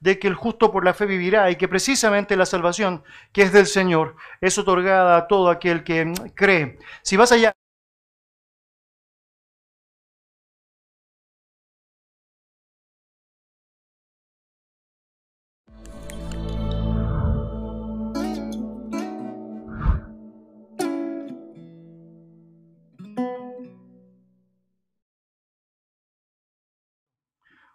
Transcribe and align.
de 0.00 0.18
que 0.18 0.28
el 0.28 0.34
justo 0.34 0.70
por 0.70 0.84
la 0.84 0.94
fe 0.94 1.06
vivirá 1.06 1.50
y 1.50 1.56
que 1.56 1.68
precisamente 1.68 2.36
la 2.36 2.46
salvación 2.46 3.02
que 3.32 3.42
es 3.42 3.52
del 3.52 3.66
Señor 3.66 4.16
es 4.40 4.58
otorgada 4.58 5.16
a 5.16 5.26
todo 5.28 5.50
aquel 5.50 5.84
que 5.84 6.12
cree. 6.34 6.78
Si 7.02 7.16
vas 7.16 7.32
allá... 7.32 7.54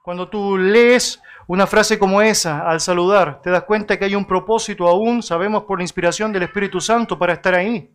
Cuando 0.03 0.27
tú 0.27 0.57
lees 0.57 1.21
una 1.47 1.67
frase 1.67 1.99
como 1.99 2.21
esa 2.21 2.67
al 2.67 2.79
saludar, 2.79 3.41
te 3.41 3.49
das 3.49 3.63
cuenta 3.63 3.97
que 3.97 4.05
hay 4.05 4.15
un 4.15 4.25
propósito 4.25 4.87
aún, 4.87 5.21
sabemos 5.21 5.63
por 5.63 5.79
la 5.79 5.83
inspiración 5.83 6.31
del 6.31 6.43
Espíritu 6.43 6.79
Santo 6.79 7.17
para 7.17 7.33
estar 7.33 7.53
ahí. 7.53 7.89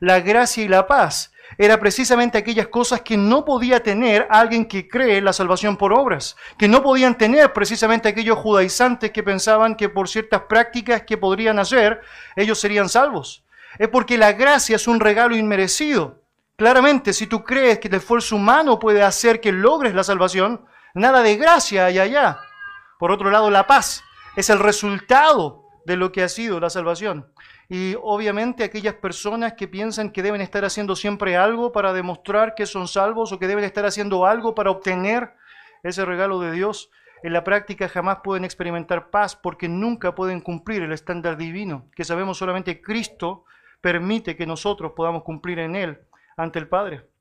La 0.00 0.20
gracia 0.20 0.64
y 0.64 0.68
la 0.68 0.86
paz 0.86 1.32
era 1.58 1.78
precisamente 1.78 2.38
aquellas 2.38 2.68
cosas 2.68 3.02
que 3.02 3.16
no 3.16 3.44
podía 3.44 3.82
tener 3.82 4.26
alguien 4.30 4.66
que 4.66 4.88
cree 4.88 5.20
la 5.20 5.32
salvación 5.32 5.76
por 5.76 5.92
obras, 5.92 6.36
que 6.58 6.66
no 6.66 6.82
podían 6.82 7.16
tener 7.16 7.52
precisamente 7.52 8.08
aquellos 8.08 8.38
judaizantes 8.38 9.10
que 9.10 9.22
pensaban 9.22 9.76
que 9.76 9.88
por 9.88 10.08
ciertas 10.08 10.42
prácticas 10.48 11.02
que 11.02 11.18
podrían 11.18 11.58
hacer, 11.58 12.00
ellos 12.34 12.58
serían 12.58 12.88
salvos. 12.88 13.44
Es 13.78 13.88
porque 13.88 14.18
la 14.18 14.32
gracia 14.32 14.76
es 14.76 14.88
un 14.88 14.98
regalo 14.98 15.36
inmerecido. 15.36 16.20
Claramente, 16.56 17.12
si 17.12 17.26
tú 17.26 17.44
crees 17.44 17.78
que 17.78 17.88
el 17.88 17.94
esfuerzo 17.94 18.36
humano 18.36 18.78
puede 18.78 19.02
hacer 19.02 19.40
que 19.40 19.52
logres 19.52 19.94
la 19.94 20.04
salvación, 20.04 20.66
Nada 20.94 21.22
de 21.22 21.36
gracia 21.36 21.86
hay 21.86 21.98
allá. 21.98 22.38
Por 23.02 23.10
otro 23.10 23.32
lado, 23.32 23.50
la 23.50 23.66
paz 23.66 24.04
es 24.36 24.48
el 24.48 24.60
resultado 24.60 25.64
de 25.84 25.96
lo 25.96 26.12
que 26.12 26.22
ha 26.22 26.28
sido 26.28 26.60
la 26.60 26.70
salvación. 26.70 27.26
Y 27.68 27.96
obviamente 28.00 28.62
aquellas 28.62 28.94
personas 28.94 29.54
que 29.54 29.66
piensan 29.66 30.10
que 30.12 30.22
deben 30.22 30.40
estar 30.40 30.64
haciendo 30.64 30.94
siempre 30.94 31.36
algo 31.36 31.72
para 31.72 31.92
demostrar 31.92 32.54
que 32.54 32.64
son 32.64 32.86
salvos 32.86 33.32
o 33.32 33.40
que 33.40 33.48
deben 33.48 33.64
estar 33.64 33.84
haciendo 33.84 34.24
algo 34.24 34.54
para 34.54 34.70
obtener 34.70 35.34
ese 35.82 36.04
regalo 36.04 36.38
de 36.38 36.52
Dios, 36.52 36.92
en 37.24 37.32
la 37.32 37.42
práctica 37.42 37.88
jamás 37.88 38.18
pueden 38.22 38.44
experimentar 38.44 39.10
paz 39.10 39.34
porque 39.34 39.68
nunca 39.68 40.14
pueden 40.14 40.40
cumplir 40.40 40.84
el 40.84 40.92
estándar 40.92 41.36
divino, 41.36 41.90
que 41.96 42.04
sabemos 42.04 42.38
solamente 42.38 42.80
Cristo 42.80 43.46
permite 43.80 44.36
que 44.36 44.46
nosotros 44.46 44.92
podamos 44.94 45.24
cumplir 45.24 45.58
en 45.58 45.74
Él 45.74 45.98
ante 46.36 46.60
el 46.60 46.68
Padre. 46.68 47.11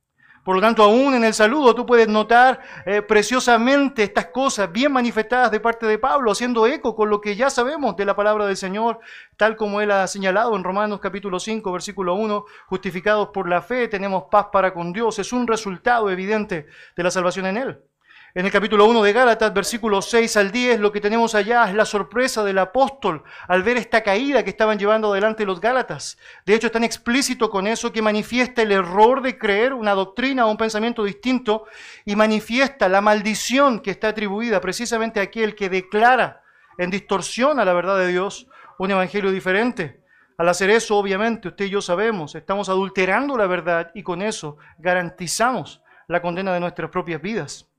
Por 0.44 0.56
lo 0.56 0.61
tanto, 0.61 0.81
aún 0.81 1.14
en 1.14 1.23
el 1.23 1.34
saludo 1.36 1.75
tú 1.75 1.86
puedes 1.86 2.08
notar 2.08 2.61
eh, 2.86 3.03
preciosamente 3.03 4.03
estas 4.03 4.28
cosas 4.28 4.72
bien 4.72 4.92
manifestadas 4.92 5.52
de 5.52 5.59
parte 5.59 5.86
de 5.86 6.00
Pablo, 6.00 6.31
haciendo 6.31 6.66
eco 6.66 6.95
con 6.95 7.09
lo 7.09 7.22
que 7.22 7.36
ya 7.36 7.52
sabemos 7.52 7.95
de 7.95 8.06
la 8.06 8.16
palabra 8.16 8.48
del 8.48 8.58
Señor, 8.58 9.00
tal 9.38 9.56
como 9.56 9.81
él 9.81 9.92
ha 9.92 10.08
señalado 10.08 10.56
en 10.56 10.64
Romanos 10.64 11.00
capítulo 11.00 11.39
5, 11.39 11.72
versículo 11.72 12.16
1, 12.16 12.45
justificados 12.67 13.30
por 13.30 13.48
la 13.48 13.61
fe, 13.61 13.88
tenemos 13.88 14.23
paz 14.31 14.48
para 14.52 14.73
con 14.73 14.92
Dios. 14.94 15.20
Es 15.20 15.31
un 15.31 15.45
resultado 15.45 16.09
evidente 16.09 16.66
de 16.95 17.03
la 17.03 17.11
salvación 17.11 17.45
en 17.45 17.58
él. 17.58 17.91
En 18.34 18.46
el 18.46 18.52
capítulo 18.54 18.86
1 18.86 19.04
de 19.04 19.12
Gálatas, 19.12 19.54
versículos 19.54 20.10
6 20.10 20.38
al 20.38 20.52
10, 20.54 20.80
lo 20.80 20.94
que 20.94 21.02
tenemos 21.02 21.36
allá 21.36 21.66
es 21.68 21.76
la 21.76 21.84
sorpresa 21.84 22.46
del 22.46 22.60
apóstol 22.60 23.26
al 23.50 23.62
ver 23.62 23.76
esta 23.76 24.04
caída 24.04 24.42
que 24.46 24.52
estaban 24.52 24.80
llevando 24.80 25.12
adelante 25.12 25.46
los 25.46 25.60
Gálatas. 25.60 26.18
De 26.46 26.54
hecho, 26.54 26.68
es 26.68 26.72
tan 26.72 26.86
explícito 26.86 27.50
con 27.50 27.68
eso 27.68 27.92
que 27.92 28.02
manifiesta 28.02 28.62
el 28.62 28.72
error 28.72 29.22
de 29.22 29.38
creer 29.38 29.73
una 29.73 29.92
doctrina 29.92 30.46
o 30.46 30.52
un 30.52 30.56
pensamiento 30.56 31.04
distinto 31.04 31.66
y 32.06 32.16
manifiesta 32.16 32.88
la 32.88 33.02
maldición 33.02 33.82
que 33.82 33.92
está 33.92 34.08
atribuida 34.08 34.62
precisamente 34.62 35.20
a 35.20 35.23
aquel 35.23 35.54
que 35.54 35.68
declara 35.68 36.42
en 36.78 36.90
distorsión 36.90 37.60
a 37.60 37.66
la 37.66 37.73
verdad 37.73 37.98
de 37.98 38.08
Dios 38.08 38.48
un 38.80 38.92
evangelio 38.92 39.32
diferente. 39.32 40.06
Al 40.38 40.48
hacer 40.48 40.70
eso, 40.70 40.95
obviamente, 40.95 41.50
usted 41.50 41.66
y 41.66 41.72
yo 41.72 41.82
sabemos, 41.82 42.36
estamos 42.36 42.70
adulterando 42.70 43.38
la 43.38 43.48
verdad 43.48 43.92
y 43.94 44.04
con 44.04 44.22
eso 44.22 44.58
garantizamos 44.78 45.82
la 46.08 46.22
condena 46.22 46.54
de 46.54 46.61
nuestras 46.61 46.89
propias 46.89 47.22
vidas. 47.22 47.70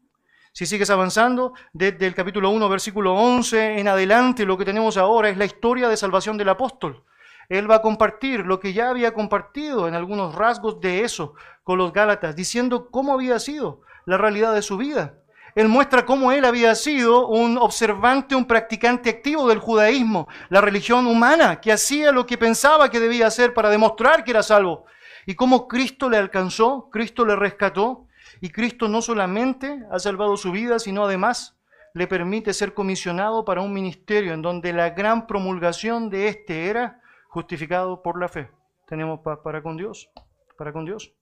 Si 0.55 0.67
sigues 0.67 0.91
avanzando, 0.91 1.55
desde 1.73 2.07
el 2.07 2.15
capítulo 2.15 2.51
1, 2.51 2.69
versículo 2.69 3.15
11 3.15 3.79
en 3.79 3.89
adelante, 3.89 4.45
lo 4.45 4.59
que 4.59 4.67
tenemos 4.67 4.99
ahora 4.99 5.31
es 5.31 5.39
la 5.39 5.47
historia 5.47 5.89
de 5.89 5.97
salvación 5.97 6.37
del 6.37 6.51
apóstol. 6.51 7.05
Él 7.49 7.71
va 7.71 7.77
a 7.77 7.83
compartir 7.83 8.41
lo 8.41 8.61
que 8.61 8.75
ya 8.75 8.91
había 8.91 9.15
compartido 9.15 9.89
en 9.89 9.95
algunos 9.95 10.35
rasgos 10.35 10.79
de 10.79 11.05
eso 11.05 11.33
con 11.65 11.79
los 11.79 11.95
Gálatas, 11.95 12.37
diciendo 12.37 12.91
cómo 12.91 13.15
había 13.15 13.39
sido 13.39 13.81
la 14.05 14.19
realidad 14.19 14.53
de 14.53 14.61
su 14.61 14.77
vida. 14.77 15.15
Él 15.55 15.69
muestra 15.69 16.05
cómo 16.05 16.33
él 16.33 16.45
había 16.45 16.75
sido 16.75 17.29
un 17.29 17.57
observante, 17.57 18.35
un 18.35 18.45
practicante 18.45 19.09
activo 19.09 19.49
del 19.49 19.59
judaísmo, 19.59 20.29
la 20.51 20.61
religión 20.61 21.07
humana, 21.07 21.63
que 21.63 21.73
hacía 21.73 22.13
lo 22.13 22.27
que 22.27 22.37
pensaba 22.37 22.91
que 22.91 23.01
debía 23.01 23.27
hacer 23.27 23.55
para 23.55 23.71
demostrar 23.71 24.23
que 24.23 24.33
era 24.33 24.43
salvo. 24.43 24.85
Y 25.25 25.35
cómo 25.35 25.67
Cristo 25.67 26.11
le 26.11 26.19
alcanzó, 26.19 26.91
Cristo 26.91 27.25
le 27.25 27.37
rescató, 27.37 28.07
y 28.43 28.51
Cristo 28.51 28.89
no 28.89 29.01
solamente 29.03 29.85
ha 29.93 30.01
salvado 30.01 30.37
su 30.37 30.51
vida, 30.51 30.81
sino 30.81 31.05
además 31.05 31.57
le 31.95 32.09
permite 32.09 32.53
ser 32.53 32.75
comisionado 32.75 33.45
para 33.45 33.61
un 33.61 33.73
ministerio 33.73 34.35
en 34.35 34.43
donde 34.43 34.73
la 34.73 34.91
gran 34.91 35.29
promulgación 35.29 36.11
de 36.11 36.27
éste 36.27 36.67
era 36.67 37.01
justificado 37.29 38.03
por 38.03 38.19
la 38.21 38.29
fe. 38.29 38.51
Tenemos 38.89 39.21
paz 39.21 39.39
para 39.45 39.63
con 39.63 39.77
Dios, 39.77 40.11
para 40.59 40.73
con 40.73 40.85
Dios. 40.85 41.15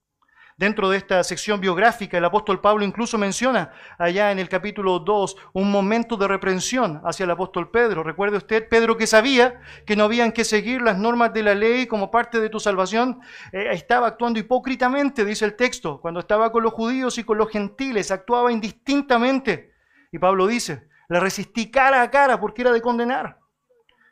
Dentro 0.60 0.91
de 0.91 0.98
esta 0.98 1.25
sección 1.25 1.59
biográfica, 1.59 2.19
el 2.19 2.25
apóstol 2.26 2.60
Pablo 2.60 2.84
incluso 2.84 3.16
menciona 3.16 3.72
allá 3.97 4.31
en 4.31 4.38
el 4.38 4.50
capítulo 4.50 4.98
2 4.98 5.34
un 5.54 5.71
momento 5.71 6.19
de 6.19 6.28
reprensión 6.28 7.00
hacia 7.03 7.25
el 7.25 7.31
apóstol 7.31 7.71
Pedro. 7.71 8.03
Recuerde 8.03 8.37
usted, 8.37 8.69
Pedro 8.69 8.98
que 8.98 9.06
sabía 9.06 9.62
que 9.87 9.97
no 9.97 10.04
habían 10.04 10.32
que 10.32 10.44
seguir 10.44 10.82
las 10.82 10.98
normas 10.98 11.32
de 11.32 11.44
la 11.44 11.54
ley 11.54 11.87
como 11.87 12.10
parte 12.10 12.41
de 12.41 12.50
tu 12.50 12.60
salvación, 12.60 13.22
eh, 13.53 13.69
estaba 13.72 14.09
actuando 14.09 14.38
hipócritamente, 14.38 15.25
dice 15.25 15.47
el 15.47 15.56
texto, 15.56 15.98
cuando 15.98 16.21
estaba 16.21 16.53
con 16.53 16.62
los 16.62 16.75
judíos 16.75 17.16
y 17.16 17.25
con 17.25 17.38
los 17.38 17.48
gentiles, 17.48 18.10
actuaba 18.10 18.53
indistintamente. 18.53 19.72
Y 20.12 20.19
Pablo 20.19 20.47
dice, 20.47 20.91
le 21.09 21.21
resistí 21.21 21.71
cara 21.71 22.03
a 22.03 22.10
cara 22.10 22.38
porque 22.38 22.60
era 22.60 22.72
de 22.72 22.82
condenar. 22.82 23.38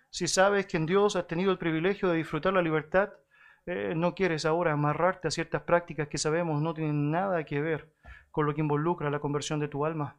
Si 0.08 0.26
sabes 0.26 0.64
que 0.64 0.78
en 0.78 0.86
Dios 0.86 1.14
has 1.14 1.26
tenido 1.26 1.52
el 1.52 1.58
privilegio 1.58 2.08
de 2.08 2.16
disfrutar 2.16 2.54
la 2.54 2.62
libertad, 2.62 3.10
eh, 3.70 3.92
no 3.94 4.14
quieres 4.14 4.46
ahora 4.46 4.72
amarrarte 4.72 5.28
a 5.28 5.30
ciertas 5.30 5.60
prácticas 5.60 6.08
que 6.08 6.16
sabemos 6.16 6.62
no 6.62 6.72
tienen 6.72 7.10
nada 7.10 7.44
que 7.44 7.60
ver 7.60 7.92
con 8.30 8.46
lo 8.46 8.54
que 8.54 8.62
involucra 8.62 9.10
la 9.10 9.20
conversión 9.20 9.60
de 9.60 9.68
tu 9.68 9.84
alma. 9.84 10.16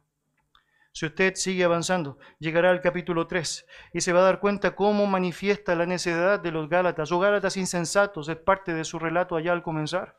Si 0.92 1.04
usted 1.04 1.34
sigue 1.34 1.64
avanzando, 1.64 2.18
llegará 2.38 2.70
al 2.70 2.80
capítulo 2.80 3.26
3 3.26 3.66
y 3.92 4.02
se 4.02 4.12
va 4.12 4.20
a 4.20 4.24
dar 4.24 4.38
cuenta 4.38 4.76
cómo 4.76 5.04
manifiesta 5.06 5.74
la 5.74 5.84
necedad 5.84 6.38
de 6.38 6.52
los 6.52 6.68
Gálatas 6.68 7.10
o 7.10 7.18
Gálatas 7.18 7.56
insensatos, 7.56 8.28
es 8.28 8.36
parte 8.36 8.72
de 8.72 8.84
su 8.84 9.00
relato 9.00 9.34
allá 9.34 9.50
al 9.50 9.64
comenzar. 9.64 10.16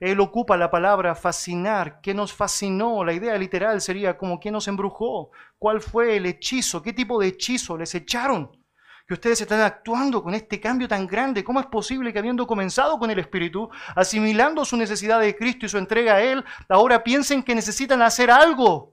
Él 0.00 0.18
ocupa 0.18 0.56
la 0.56 0.72
palabra 0.72 1.14
fascinar. 1.14 2.00
¿Qué 2.00 2.12
nos 2.12 2.32
fascinó? 2.32 3.04
La 3.04 3.12
idea 3.12 3.38
literal 3.38 3.82
sería 3.82 4.18
como 4.18 4.40
¿qué 4.40 4.50
nos 4.50 4.66
embrujó? 4.66 5.30
¿Cuál 5.60 5.80
fue 5.80 6.16
el 6.16 6.26
hechizo? 6.26 6.82
¿Qué 6.82 6.92
tipo 6.92 7.20
de 7.20 7.28
hechizo 7.28 7.78
les 7.78 7.94
echaron? 7.94 8.63
Que 9.06 9.14
ustedes 9.14 9.40
están 9.40 9.60
actuando 9.60 10.22
con 10.22 10.34
este 10.34 10.60
cambio 10.60 10.88
tan 10.88 11.06
grande. 11.06 11.44
¿Cómo 11.44 11.60
es 11.60 11.66
posible 11.66 12.12
que 12.12 12.18
habiendo 12.18 12.46
comenzado 12.46 12.98
con 12.98 13.10
el 13.10 13.18
Espíritu, 13.18 13.70
asimilando 13.94 14.64
su 14.64 14.76
necesidad 14.76 15.20
de 15.20 15.36
Cristo 15.36 15.66
y 15.66 15.68
su 15.68 15.78
entrega 15.78 16.14
a 16.14 16.22
Él, 16.22 16.44
ahora 16.68 17.04
piensen 17.04 17.42
que 17.42 17.54
necesitan 17.54 18.00
hacer 18.02 18.30
algo 18.30 18.92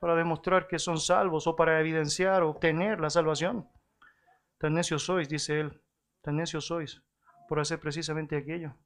para 0.00 0.14
demostrar 0.14 0.66
que 0.66 0.78
son 0.78 0.98
salvos 0.98 1.46
o 1.46 1.56
para 1.56 1.78
evidenciar 1.78 2.42
o 2.42 2.50
obtener 2.50 3.00
la 3.00 3.10
salvación? 3.10 3.68
Tan 4.58 4.74
necios 4.74 5.04
sois, 5.04 5.28
dice 5.28 5.60
Él, 5.60 5.82
tan 6.22 6.36
necios 6.36 6.66
sois 6.66 7.02
por 7.48 7.60
hacer 7.60 7.80
precisamente 7.80 8.36
aquello. 8.36 8.76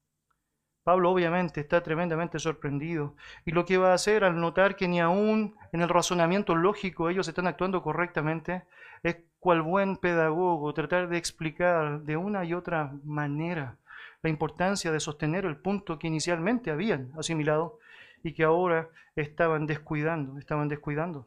Pablo 0.85 1.11
obviamente 1.11 1.61
está 1.61 1.83
tremendamente 1.83 2.39
sorprendido 2.39 3.17
y 3.47 3.53
lo 3.53 3.65
que 3.65 3.79
va 3.79 3.93
a 3.93 3.95
hacer 3.95 4.23
al 4.23 4.39
notar 4.39 4.77
que 4.77 4.87
ni 4.87 5.01
aún 5.01 5.57
en 5.73 5.81
el 5.81 5.89
razonamiento 5.89 6.55
lógico 6.55 7.09
ellos 7.09 7.27
están 7.27 7.47
actuando 7.47 7.83
correctamente 7.83 8.65
es 9.03 9.17
cual 9.45 9.61
buen 9.61 9.99
pedagogo 9.99 10.73
tratar 10.73 11.11
de 11.11 11.19
explicar 11.19 12.01
de 12.01 12.17
una 12.17 12.47
y 12.47 12.55
otra 12.55 12.95
manera 13.05 13.77
la 14.23 14.31
importancia 14.31 14.91
de 14.91 14.99
sostener 14.99 15.45
el 15.45 15.59
punto 15.59 15.99
que 15.99 16.07
inicialmente 16.07 16.71
habían 16.71 17.13
asimilado 17.19 17.79
y 18.23 18.33
que 18.33 18.43
ahora 18.43 18.89
estaban 19.15 19.67
descuidando, 19.67 20.39
estaban 20.39 20.71
descuidando. 20.71 21.27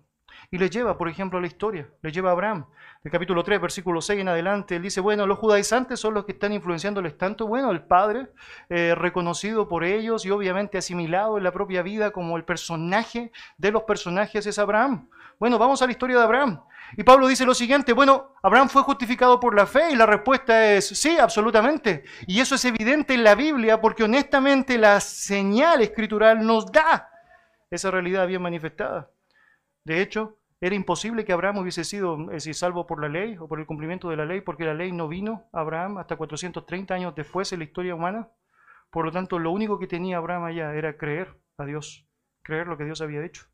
Y 0.49 0.57
le 0.57 0.67
lleva, 0.67 0.97
por 0.97 1.09
ejemplo, 1.09 1.37
a 1.37 1.41
la 1.41 1.47
historia, 1.47 1.87
le 2.01 2.11
lleva 2.11 2.31
a 2.31 2.33
Abraham. 2.33 2.65
El 3.03 3.11
capítulo 3.11 3.43
3, 3.43 3.61
versículo 3.61 4.01
6 4.01 4.21
en 4.21 4.29
adelante, 4.29 4.77
él 4.77 4.81
dice, 4.81 4.99
bueno, 4.99 5.27
los 5.27 5.37
judaizantes 5.37 5.99
son 5.99 6.15
los 6.15 6.25
que 6.25 6.31
están 6.31 6.53
influenciándoles 6.53 7.19
tanto. 7.19 7.45
Bueno, 7.45 7.69
el 7.69 7.83
Padre, 7.83 8.29
eh, 8.69 8.95
reconocido 8.95 9.67
por 9.67 9.83
ellos 9.83 10.25
y 10.25 10.31
obviamente 10.31 10.79
asimilado 10.79 11.37
en 11.37 11.43
la 11.43 11.51
propia 11.51 11.83
vida 11.83 12.09
como 12.09 12.35
el 12.35 12.45
personaje 12.45 13.31
de 13.59 13.71
los 13.71 13.83
personajes 13.83 14.47
es 14.47 14.57
Abraham. 14.57 15.07
Bueno, 15.39 15.57
vamos 15.59 15.81
a 15.81 15.85
la 15.85 15.91
historia 15.91 16.17
de 16.17 16.23
Abraham. 16.23 16.63
Y 16.95 17.03
Pablo 17.03 17.27
dice 17.27 17.45
lo 17.45 17.53
siguiente, 17.53 17.93
bueno, 17.93 18.33
Abraham 18.41 18.69
fue 18.69 18.81
justificado 18.81 19.39
por 19.39 19.55
la 19.55 19.67
fe 19.67 19.91
y 19.91 19.95
la 19.95 20.05
respuesta 20.05 20.73
es 20.73 20.87
sí, 20.87 21.17
absolutamente. 21.19 22.05
Y 22.25 22.39
eso 22.39 22.55
es 22.55 22.65
evidente 22.65 23.13
en 23.13 23.23
la 23.23 23.35
Biblia 23.35 23.81
porque 23.81 24.03
honestamente 24.03 24.77
la 24.77 24.99
señal 24.99 25.81
escritural 25.81 26.45
nos 26.45 26.71
da 26.71 27.09
esa 27.69 27.91
realidad 27.91 28.25
bien 28.25 28.41
manifestada. 28.41 29.11
De 29.83 30.01
hecho, 30.01 30.37
Era 30.59 30.73
imposible 30.73 31.23
que 31.23 31.33
Abraham 31.33 31.57
hubiese 31.59 31.83
sido 31.83 32.17
salvo 32.53 32.87
por 32.87 32.99
la 32.99 33.09
ley 33.09 33.37
o 33.37 33.47
por 33.47 33.59
el 33.59 33.67
cumplimiento 33.67 34.09
de 34.09 34.17
la 34.17 34.25
ley, 34.25 34.41
porque 34.41 34.65
la 34.65 34.73
ley 34.73 34.91
no 34.91 35.07
vino 35.07 35.47
a 35.53 35.59
Abraham 35.59 35.99
hasta 35.99 36.15
430 36.15 36.95
años 36.95 37.13
después 37.15 37.53
en 37.53 37.59
la 37.59 37.65
historia 37.65 37.93
humana. 37.93 38.29
Por 38.89 39.05
lo 39.05 39.11
tanto, 39.11 39.37
lo 39.37 39.51
único 39.51 39.77
que 39.77 39.85
tenía 39.85 40.17
Abraham 40.17 40.45
allá 40.45 40.73
era 40.73 40.97
creer 40.97 41.35
a 41.59 41.65
Dios, 41.65 42.07
creer 42.41 42.65
lo 42.67 42.75
que 42.75 42.85
Dios 42.85 43.01
había 43.01 43.21
dicho. 43.21 43.45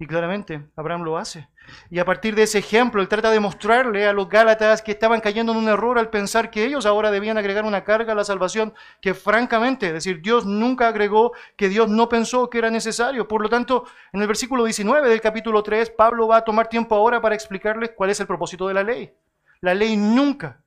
Y 0.00 0.06
claramente 0.06 0.64
Abraham 0.76 1.02
lo 1.02 1.18
hace. 1.18 1.48
Y 1.90 1.98
a 1.98 2.04
partir 2.04 2.36
de 2.36 2.44
ese 2.44 2.58
ejemplo, 2.58 3.02
él 3.02 3.08
trata 3.08 3.32
de 3.32 3.40
mostrarle 3.40 4.06
a 4.06 4.12
los 4.12 4.28
Gálatas 4.28 4.80
que 4.80 4.92
estaban 4.92 5.20
cayendo 5.20 5.50
en 5.50 5.58
un 5.58 5.68
error 5.68 5.98
al 5.98 6.08
pensar 6.08 6.50
que 6.50 6.64
ellos 6.64 6.86
ahora 6.86 7.10
debían 7.10 7.36
agregar 7.36 7.64
una 7.64 7.82
carga 7.82 8.12
a 8.12 8.14
la 8.16 8.22
salvación 8.22 8.74
que 9.02 9.12
francamente, 9.12 9.88
es 9.88 9.92
decir, 9.92 10.22
Dios 10.22 10.46
nunca 10.46 10.86
agregó, 10.86 11.32
que 11.56 11.68
Dios 11.68 11.88
no 11.88 12.08
pensó 12.08 12.48
que 12.48 12.58
era 12.58 12.70
necesario. 12.70 13.26
Por 13.26 13.42
lo 13.42 13.48
tanto, 13.48 13.86
en 14.12 14.20
el 14.22 14.28
versículo 14.28 14.64
19 14.64 15.08
del 15.08 15.20
capítulo 15.20 15.64
3, 15.64 15.90
Pablo 15.90 16.28
va 16.28 16.36
a 16.36 16.44
tomar 16.44 16.68
tiempo 16.68 16.94
ahora 16.94 17.20
para 17.20 17.34
explicarles 17.34 17.90
cuál 17.96 18.10
es 18.10 18.20
el 18.20 18.28
propósito 18.28 18.68
de 18.68 18.74
la 18.74 18.84
ley. 18.84 19.12
La 19.60 19.74
ley 19.74 19.96
nunca 19.96 20.60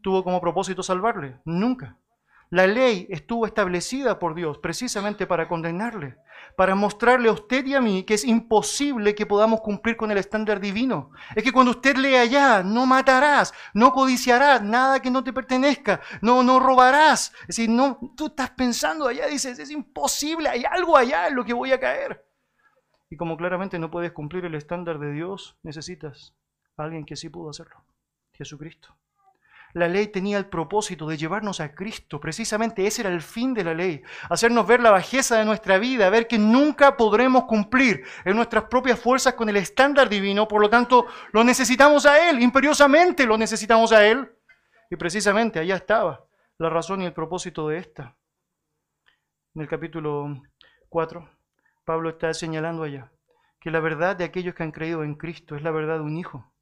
tuvo 0.00 0.24
como 0.24 0.40
propósito 0.40 0.82
salvarle, 0.82 1.36
nunca. 1.44 1.94
La 2.50 2.66
ley 2.66 3.06
estuvo 3.10 3.44
establecida 3.44 4.18
por 4.18 4.34
Dios 4.34 4.58
precisamente 4.58 5.26
para 5.26 5.48
condenarle, 5.48 6.16
para 6.56 6.74
mostrarle 6.74 7.28
a 7.28 7.32
usted 7.32 7.66
y 7.66 7.74
a 7.74 7.80
mí 7.82 8.04
que 8.04 8.14
es 8.14 8.24
imposible 8.24 9.14
que 9.14 9.26
podamos 9.26 9.60
cumplir 9.60 9.98
con 9.98 10.10
el 10.10 10.16
estándar 10.16 10.58
divino. 10.58 11.10
Es 11.36 11.44
que 11.44 11.52
cuando 11.52 11.72
usted 11.72 11.96
lee 11.96 12.14
allá, 12.14 12.62
no 12.62 12.86
matarás, 12.86 13.52
no 13.74 13.92
codiciarás 13.92 14.62
nada 14.62 15.00
que 15.00 15.10
no 15.10 15.22
te 15.22 15.34
pertenezca, 15.34 16.00
no, 16.22 16.42
no 16.42 16.58
robarás. 16.58 17.34
Es 17.42 17.48
decir, 17.48 17.68
no, 17.68 17.98
tú 18.16 18.28
estás 18.28 18.50
pensando 18.50 19.06
allá, 19.06 19.26
dices, 19.26 19.58
es 19.58 19.70
imposible, 19.70 20.48
hay 20.48 20.64
algo 20.64 20.96
allá 20.96 21.28
en 21.28 21.36
lo 21.36 21.44
que 21.44 21.52
voy 21.52 21.72
a 21.72 21.80
caer. 21.80 22.24
Y 23.10 23.16
como 23.16 23.36
claramente 23.36 23.78
no 23.78 23.90
puedes 23.90 24.12
cumplir 24.12 24.46
el 24.46 24.54
estándar 24.54 24.98
de 24.98 25.12
Dios, 25.12 25.58
necesitas 25.62 26.34
a 26.78 26.84
alguien 26.84 27.04
que 27.04 27.16
sí 27.16 27.28
pudo 27.28 27.50
hacerlo, 27.50 27.84
Jesucristo. 28.32 28.96
La 29.74 29.86
ley 29.86 30.06
tenía 30.08 30.38
el 30.38 30.46
propósito 30.46 31.06
de 31.06 31.16
llevarnos 31.16 31.60
a 31.60 31.74
Cristo. 31.74 32.20
Precisamente 32.20 32.86
ese 32.86 33.02
era 33.02 33.10
el 33.10 33.20
fin 33.20 33.52
de 33.54 33.64
la 33.64 33.74
ley. 33.74 34.02
Hacernos 34.30 34.66
ver 34.66 34.80
la 34.80 34.90
bajeza 34.90 35.38
de 35.38 35.44
nuestra 35.44 35.78
vida, 35.78 36.08
ver 36.10 36.26
que 36.26 36.38
nunca 36.38 36.96
podremos 36.96 37.44
cumplir 37.44 38.04
en 38.24 38.36
nuestras 38.36 38.64
propias 38.64 38.98
fuerzas 38.98 39.34
con 39.34 39.48
el 39.48 39.56
estándar 39.56 40.08
divino. 40.08 40.48
Por 40.48 40.60
lo 40.60 40.70
tanto, 40.70 41.06
lo 41.32 41.44
necesitamos 41.44 42.06
a 42.06 42.30
Él, 42.30 42.40
imperiosamente 42.40 43.26
lo 43.26 43.36
necesitamos 43.36 43.92
a 43.92 44.06
Él. 44.06 44.30
Y 44.90 44.96
precisamente 44.96 45.58
allá 45.58 45.76
estaba 45.76 46.24
la 46.56 46.70
razón 46.70 47.02
y 47.02 47.06
el 47.06 47.12
propósito 47.12 47.68
de 47.68 47.78
esta. 47.78 48.16
En 49.54 49.62
el 49.62 49.68
capítulo 49.68 50.42
4, 50.88 51.28
Pablo 51.84 52.10
está 52.10 52.32
señalando 52.32 52.84
allá 52.84 53.12
que 53.60 53.70
la 53.70 53.80
verdad 53.80 54.16
de 54.16 54.24
aquellos 54.24 54.54
que 54.54 54.62
han 54.62 54.72
creído 54.72 55.04
en 55.04 55.14
Cristo 55.14 55.56
es 55.56 55.62
la 55.62 55.70
verdad 55.70 55.96
de 55.96 56.04
un 56.04 56.16
hijo 56.16 56.52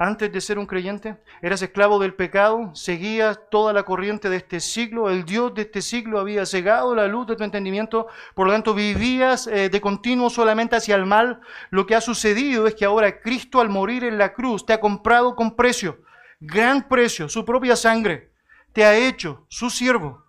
antes 0.00 0.32
de 0.32 0.40
ser 0.40 0.58
un 0.58 0.64
creyente, 0.64 1.18
eras 1.42 1.60
esclavo 1.60 1.98
del 1.98 2.14
pecado, 2.14 2.74
seguías 2.74 3.38
toda 3.50 3.74
la 3.74 3.82
corriente 3.82 4.30
de 4.30 4.38
este 4.38 4.58
siglo, 4.58 5.10
el 5.10 5.26
Dios 5.26 5.52
de 5.52 5.60
este 5.60 5.82
siglo 5.82 6.18
había 6.18 6.46
cegado 6.46 6.94
la 6.94 7.06
luz 7.06 7.26
de 7.26 7.36
tu 7.36 7.44
entendimiento, 7.44 8.06
por 8.34 8.46
lo 8.46 8.54
tanto 8.54 8.72
vivías 8.72 9.46
eh, 9.46 9.68
de 9.68 9.80
continuo 9.82 10.30
solamente 10.30 10.74
hacia 10.74 10.96
el 10.96 11.04
mal. 11.04 11.42
Lo 11.68 11.84
que 11.84 11.94
ha 11.94 12.00
sucedido 12.00 12.66
es 12.66 12.74
que 12.74 12.86
ahora 12.86 13.20
Cristo 13.20 13.60
al 13.60 13.68
morir 13.68 14.02
en 14.04 14.16
la 14.16 14.32
cruz 14.32 14.64
te 14.64 14.72
ha 14.72 14.80
comprado 14.80 15.36
con 15.36 15.54
precio, 15.54 16.00
gran 16.40 16.88
precio, 16.88 17.28
su 17.28 17.44
propia 17.44 17.76
sangre, 17.76 18.32
te 18.72 18.86
ha 18.86 18.96
hecho 18.96 19.44
su 19.48 19.68
siervo. 19.68 20.24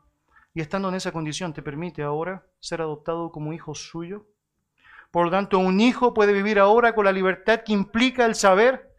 Y 0.53 0.59
estando 0.59 0.89
en 0.89 0.95
esa 0.95 1.13
condición 1.13 1.53
te 1.53 1.62
permite 1.62 2.03
ahora 2.03 2.45
ser 2.59 2.81
adoptado 2.81 3.31
como 3.31 3.53
hijo 3.53 3.74
suyo. 3.74 4.25
Por 5.12 5.24
lo 5.24 5.31
tanto, 5.31 5.59
un 5.59 5.79
hijo 5.79 6.13
puede 6.13 6.33
vivir 6.33 6.59
ahora 6.59 6.94
con 6.94 7.06
la 7.06 7.13
libertad 7.13 7.62
que 7.65 7.71
implica 7.71 8.25
el 8.25 8.35
saber 8.35 8.90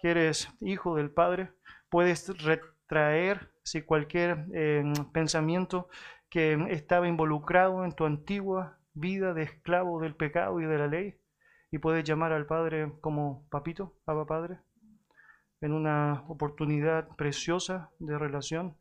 que 0.00 0.10
eres 0.10 0.48
hijo 0.60 0.96
del 0.96 1.10
Padre, 1.10 1.52
puedes 1.88 2.28
retraer 2.42 3.52
si 3.62 3.82
cualquier 3.82 4.46
eh, 4.52 4.84
pensamiento 5.12 5.88
que 6.30 6.58
estaba 6.70 7.08
involucrado 7.08 7.84
en 7.84 7.92
tu 7.92 8.04
antigua 8.04 8.78
vida 8.94 9.34
de 9.34 9.42
esclavo 9.42 10.00
del 10.00 10.14
pecado 10.14 10.60
y 10.60 10.66
de 10.66 10.78
la 10.78 10.86
ley, 10.86 11.16
y 11.70 11.78
puedes 11.78 12.04
llamar 12.04 12.32
al 12.32 12.46
Padre 12.46 12.92
como 13.00 13.46
papito, 13.50 13.94
Abba 14.06 14.26
Padre, 14.26 14.58
en 15.60 15.72
una 15.72 16.24
oportunidad 16.28 17.08
preciosa 17.16 17.90
de 17.98 18.18
relación 18.18 18.76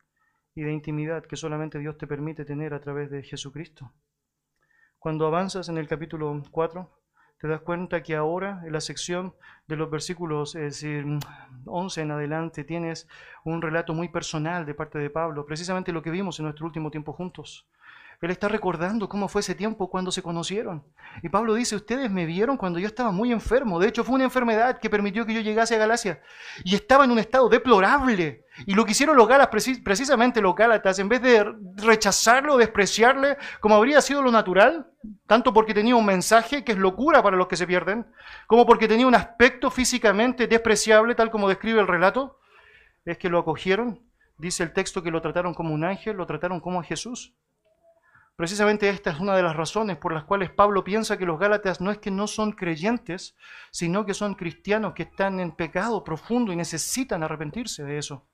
y 0.56 0.64
de 0.64 0.74
intimidad 0.74 1.26
que 1.26 1.36
solamente 1.36 1.80
Dios 1.80 1.98
te 1.98 2.08
permite 2.08 2.46
tener 2.46 2.74
a 2.74 2.82
través 2.82 3.12
de 3.12 3.24
Jesucristo. 3.24 3.92
Cuando 5.00 5.28
avanzas 5.28 5.70
en 5.70 5.78
el 5.78 5.88
capítulo 5.88 6.42
4, 6.52 6.97
te 7.40 7.48
das 7.48 7.62
cuenta 7.62 8.02
que 8.04 8.16
ahora 8.16 8.62
en 8.66 8.74
la 8.74 8.82
sección 8.82 9.34
de 9.68 9.76
los 9.76 9.90
versículos 9.90 10.56
es 10.56 10.82
decir, 10.82 11.06
11 11.66 12.02
en 12.02 12.12
adelante 12.12 12.64
tienes 12.64 13.08
un 13.44 13.62
relato 13.62 13.94
muy 13.94 14.10
personal 14.10 14.66
de 14.66 14.74
parte 14.74 14.98
de 15.00 15.10
Pablo, 15.10 15.46
precisamente 15.46 15.92
lo 15.92 16.02
que 16.02 16.12
vimos 16.12 16.40
en 16.40 16.46
nuestro 16.46 16.66
último 16.66 16.90
tiempo 16.90 17.14
juntos. 17.14 17.68
Él 18.20 18.32
está 18.32 18.48
recordando 18.48 19.08
cómo 19.08 19.28
fue 19.28 19.42
ese 19.42 19.54
tiempo 19.54 19.92
cuando 19.92 20.12
se 20.12 20.24
conocieron. 20.24 20.84
Y 21.22 21.30
Pablo 21.30 21.54
dice, 21.54 21.76
ustedes 21.76 22.10
me 22.10 22.26
vieron 22.26 22.58
cuando 22.58 22.80
yo 22.80 22.88
estaba 22.88 23.12
muy 23.12 23.32
enfermo. 23.32 23.80
De 23.80 23.88
hecho, 23.88 24.04
fue 24.04 24.16
una 24.16 24.24
enfermedad 24.24 24.80
que 24.80 24.90
permitió 24.90 25.24
que 25.24 25.36
yo 25.36 25.42
llegase 25.42 25.76
a 25.76 25.78
Galacia. 25.78 26.20
Y 26.64 26.74
estaba 26.74 27.06
en 27.06 27.12
un 27.12 27.20
estado 27.20 27.48
deplorable. 27.48 28.44
Y 28.66 28.74
lo 28.74 28.86
que 28.86 28.92
hicieron 28.94 29.16
los 29.18 29.28
Galas, 29.28 29.50
precisamente 29.84 30.42
los 30.42 30.56
Gálatas, 30.56 30.98
en 30.98 31.10
vez 31.10 31.22
de 31.22 31.46
rechazarlo, 31.76 32.58
despreciarle, 32.58 33.38
como 33.60 33.76
habría 33.76 34.02
sido 34.02 34.24
lo 34.24 34.32
natural, 34.32 34.88
tanto 35.28 35.54
porque 35.54 35.76
tenía 35.76 35.96
un 35.96 36.06
mensaje 36.06 36.64
que 36.64 36.72
es 36.72 36.78
locura 36.80 37.22
para 37.22 37.38
los 37.38 37.48
que 37.48 37.56
se 37.56 37.68
pierden, 37.68 38.08
como 38.48 38.66
porque 38.66 38.88
tenía 38.88 39.06
un 39.06 39.14
aspecto 39.14 39.70
físicamente 39.70 40.48
despreciable, 40.48 41.14
tal 41.14 41.30
como 41.30 41.48
describe 41.48 41.82
el 41.82 41.88
relato, 41.88 42.40
es 43.06 43.20
que 43.20 43.30
lo 43.30 43.38
acogieron. 43.38 44.02
Dice 44.40 44.64
el 44.64 44.74
texto 44.74 45.04
que 45.04 45.12
lo 45.12 45.22
trataron 45.22 45.54
como 45.54 45.74
un 45.76 45.84
ángel, 45.84 46.18
lo 46.18 46.26
trataron 46.26 46.60
como 46.60 46.80
a 46.80 46.84
Jesús. 46.84 47.36
Precisamente 48.38 48.88
esta 48.88 49.10
es 49.10 49.20
una 49.20 49.36
de 49.36 49.42
las 49.42 49.56
razones 49.56 49.98
por 49.98 50.14
las 50.14 50.24
cuales 50.24 50.52
Pablo 50.52 50.84
piensa 50.84 51.18
que 51.18 51.26
los 51.26 51.40
Gálatas 51.40 51.82
no 51.82 51.90
es 51.90 51.98
que 51.98 52.12
no 52.12 52.28
son 52.28 52.52
creyentes, 52.52 53.36
sino 53.72 54.06
que 54.06 54.14
son 54.14 54.36
cristianos 54.36 54.94
que 54.94 55.04
están 55.04 55.40
en 55.40 55.54
pecado 55.54 56.04
profundo 56.04 56.54
y 56.54 56.56
necesitan 56.56 57.24
arrepentirse 57.24 57.84
de 57.84 57.98
eso. 57.98 58.28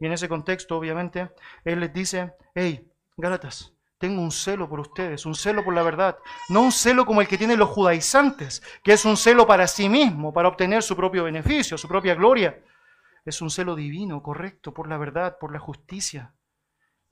Y 0.00 0.06
en 0.06 0.12
ese 0.12 0.28
contexto, 0.28 0.76
obviamente, 0.76 1.30
él 1.64 1.78
les 1.78 1.92
dice, 1.92 2.34
hey, 2.56 2.90
Gálatas, 3.16 3.72
tengo 3.98 4.20
un 4.20 4.32
celo 4.32 4.68
por 4.68 4.80
ustedes, 4.80 5.24
un 5.26 5.36
celo 5.36 5.62
por 5.62 5.74
la 5.74 5.84
verdad, 5.84 6.18
no 6.48 6.62
un 6.62 6.72
celo 6.72 7.06
como 7.06 7.20
el 7.20 7.28
que 7.28 7.38
tienen 7.38 7.60
los 7.60 7.70
judaizantes, 7.70 8.64
que 8.82 8.94
es 8.94 9.04
un 9.04 9.16
celo 9.16 9.46
para 9.46 9.68
sí 9.68 9.88
mismo, 9.88 10.32
para 10.32 10.48
obtener 10.48 10.82
su 10.82 10.96
propio 10.96 11.22
beneficio, 11.22 11.78
su 11.78 11.86
propia 11.86 12.16
gloria. 12.16 12.60
Es 13.24 13.40
un 13.40 13.50
celo 13.50 13.76
divino, 13.76 14.24
correcto, 14.24 14.74
por 14.74 14.88
la 14.88 14.98
verdad, 14.98 15.38
por 15.38 15.52
la 15.52 15.60
justicia. 15.60 16.34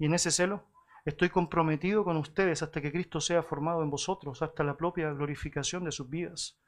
Y 0.00 0.06
en 0.06 0.14
ese 0.14 0.32
celo 0.32 0.71
Estoy 1.04 1.30
comprometido 1.30 2.04
con 2.04 2.16
ustedes 2.16 2.62
hasta 2.62 2.80
que 2.80 2.92
Cristo 2.92 3.20
sea 3.20 3.42
formado 3.42 3.82
en 3.82 3.90
vosotros, 3.90 4.40
hasta 4.40 4.62
la 4.62 4.76
propia 4.76 5.10
glorificación 5.12 5.84
de 5.84 5.90
sus 5.90 6.08
vidas. 6.08 6.60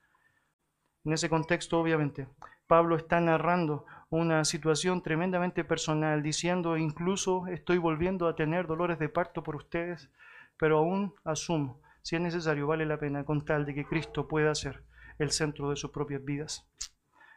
En 1.04 1.12
ese 1.12 1.28
contexto, 1.28 1.78
obviamente, 1.78 2.26
Pablo 2.66 2.96
está 2.96 3.20
narrando 3.20 3.84
una 4.10 4.44
situación 4.44 5.02
tremendamente 5.02 5.62
personal, 5.62 6.22
diciendo, 6.22 6.76
incluso 6.76 7.46
estoy 7.46 7.78
volviendo 7.78 8.26
a 8.26 8.34
tener 8.34 8.66
dolores 8.66 8.98
de 8.98 9.08
parto 9.08 9.44
por 9.44 9.54
ustedes, 9.54 10.10
pero 10.56 10.78
aún 10.78 11.14
asumo, 11.24 11.80
si 12.02 12.16
es 12.16 12.22
necesario, 12.22 12.66
vale 12.66 12.86
la 12.86 12.98
pena 12.98 13.24
con 13.24 13.44
tal 13.44 13.64
de 13.64 13.74
que 13.74 13.86
Cristo 13.86 14.26
pueda 14.26 14.54
ser 14.54 14.82
el 15.18 15.30
centro 15.30 15.70
de 15.70 15.76
sus 15.76 15.90
propias 15.90 16.24
vidas. 16.24 16.68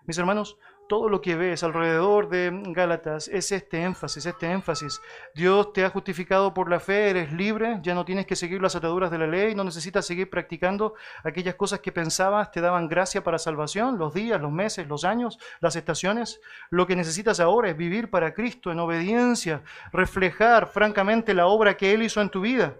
Mis 0.05 0.17
hermanos, 0.17 0.57
todo 0.87 1.09
lo 1.09 1.21
que 1.21 1.35
ves 1.35 1.63
alrededor 1.63 2.29
de 2.29 2.51
Gálatas 2.67 3.27
es 3.27 3.51
este 3.51 3.81
énfasis, 3.81 4.25
este 4.25 4.49
énfasis. 4.51 5.01
Dios 5.35 5.73
te 5.73 5.83
ha 5.83 5.89
justificado 5.89 6.53
por 6.53 6.69
la 6.69 6.79
fe, 6.79 7.09
eres 7.09 7.33
libre, 7.33 7.79
ya 7.83 7.93
no 7.93 8.05
tienes 8.05 8.25
que 8.25 8.35
seguir 8.35 8.61
las 8.61 8.75
ataduras 8.75 9.11
de 9.11 9.17
la 9.17 9.27
ley, 9.27 9.55
no 9.55 9.63
necesitas 9.63 10.05
seguir 10.05 10.29
practicando 10.29 10.95
aquellas 11.23 11.55
cosas 11.55 11.79
que 11.79 11.91
pensabas 11.91 12.51
te 12.51 12.61
daban 12.61 12.87
gracia 12.87 13.23
para 13.23 13.37
salvación, 13.37 13.97
los 13.97 14.13
días, 14.13 14.41
los 14.41 14.51
meses, 14.51 14.87
los 14.87 15.03
años, 15.03 15.37
las 15.59 15.75
estaciones. 15.75 16.41
Lo 16.69 16.87
que 16.87 16.95
necesitas 16.95 17.39
ahora 17.39 17.69
es 17.69 17.77
vivir 17.77 18.09
para 18.09 18.33
Cristo 18.33 18.71
en 18.71 18.79
obediencia, 18.79 19.63
reflejar 19.91 20.67
francamente 20.67 21.33
la 21.33 21.47
obra 21.47 21.77
que 21.77 21.93
Él 21.93 22.03
hizo 22.03 22.21
en 22.21 22.29
tu 22.29 22.41
vida. 22.41 22.75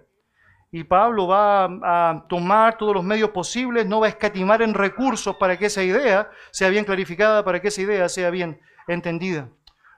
Y 0.70 0.84
Pablo 0.84 1.26
va 1.26 1.64
a 1.64 2.26
tomar 2.28 2.76
todos 2.76 2.94
los 2.94 3.04
medios 3.04 3.30
posibles, 3.30 3.86
no 3.86 4.00
va 4.00 4.06
a 4.06 4.10
escatimar 4.10 4.60
en 4.60 4.74
recursos 4.74 5.36
para 5.36 5.58
que 5.58 5.66
esa 5.66 5.82
idea 5.82 6.30
sea 6.50 6.68
bien 6.68 6.84
clarificada, 6.84 7.44
para 7.44 7.60
que 7.60 7.68
esa 7.68 7.80
idea 7.80 8.08
sea 8.08 8.30
bien 8.30 8.60
entendida. 8.86 9.48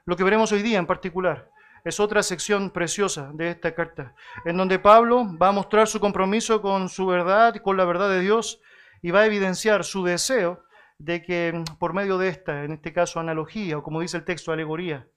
Lo 0.05 0.17
que 0.17 0.25
veremos 0.25 0.53
hoy 0.53 0.63
día 0.63 0.79
en 0.79 0.87
particular 0.87 1.51
es 1.85 1.99
otra 1.99 2.23
sección 2.23 2.71
preciosa 2.71 3.31
de 3.35 3.51
esta 3.51 3.75
carta, 3.75 4.15
en 4.45 4.57
donde 4.57 4.79
Pablo 4.79 5.27
va 5.39 5.49
a 5.49 5.53
mostrar 5.53 5.89
su 5.89 5.99
compromiso 5.99 6.61
con 6.63 6.89
su 6.89 7.07
verdad, 7.07 7.57
con 7.57 7.77
la 7.77 7.85
verdad 7.85 8.11
de 8.11 8.21
Dios, 8.21 8.61
y 9.03 9.11
va 9.11 9.21
a 9.21 9.27
evidenciar 9.27 9.85
su 9.85 10.05
deseo 10.05 10.63
de 10.99 11.23
que 11.23 11.65
por 11.79 11.95
medio 11.95 12.19
de 12.19 12.29
esta, 12.29 12.65
en 12.65 12.73
este 12.73 12.93
caso 12.93 13.19
analogía, 13.19 13.79
o 13.79 13.83
como 13.83 14.01
dice 14.01 14.19
el 14.19 14.25
texto, 14.25 14.53
alegoría, 14.53 15.09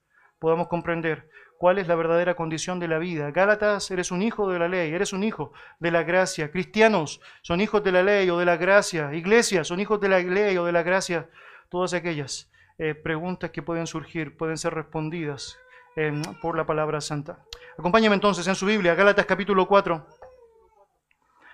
podamos 0.44 0.68
comprender 0.68 1.30
cuál 1.58 1.78
es 1.78 1.88
la 1.88 1.96
verdadera 1.96 2.36
condición 2.36 2.78
de 2.78 2.90
la 2.90 3.00
vida. 3.00 3.32
Gálatas, 3.32 3.90
eres 3.92 4.12
un 4.12 4.22
hijo 4.22 4.52
de 4.52 4.60
la 4.60 4.68
ley, 4.68 4.94
eres 4.94 5.14
un 5.14 5.24
hijo 5.24 5.54
de 5.80 5.90
la 5.90 6.04
gracia. 6.04 6.52
Cristianos 6.52 7.22
son 7.44 7.62
hijos 7.62 7.82
de 7.82 7.94
la 7.94 8.04
ley 8.04 8.30
o 8.30 8.38
de 8.38 8.44
la 8.44 8.58
gracia. 8.58 9.14
Iglesias 9.14 9.70
son 9.70 9.80
hijos 9.80 10.02
de 10.02 10.10
la 10.10 10.20
ley 10.20 10.58
o 10.58 10.66
de 10.66 10.74
la 10.74 10.84
gracia. 10.84 11.30
Todas 11.70 11.94
aquellas 11.94 12.52
eh, 12.78 12.94
preguntas 12.94 13.52
que 13.52 13.62
pueden 13.62 13.88
surgir 13.88 14.36
pueden 14.36 14.58
ser 14.58 14.74
respondidas 14.74 15.58
em, 15.96 16.22
por 16.42 16.58
la 16.58 16.66
palabra 16.66 17.00
santa. 17.00 17.40
Acompáñame 17.78 18.16
entonces 18.16 18.46
en 18.46 18.56
su 18.56 18.66
Biblia, 18.66 18.96
Gálatas 18.96 19.26
capítulo 19.26 19.66
4, 19.66 20.06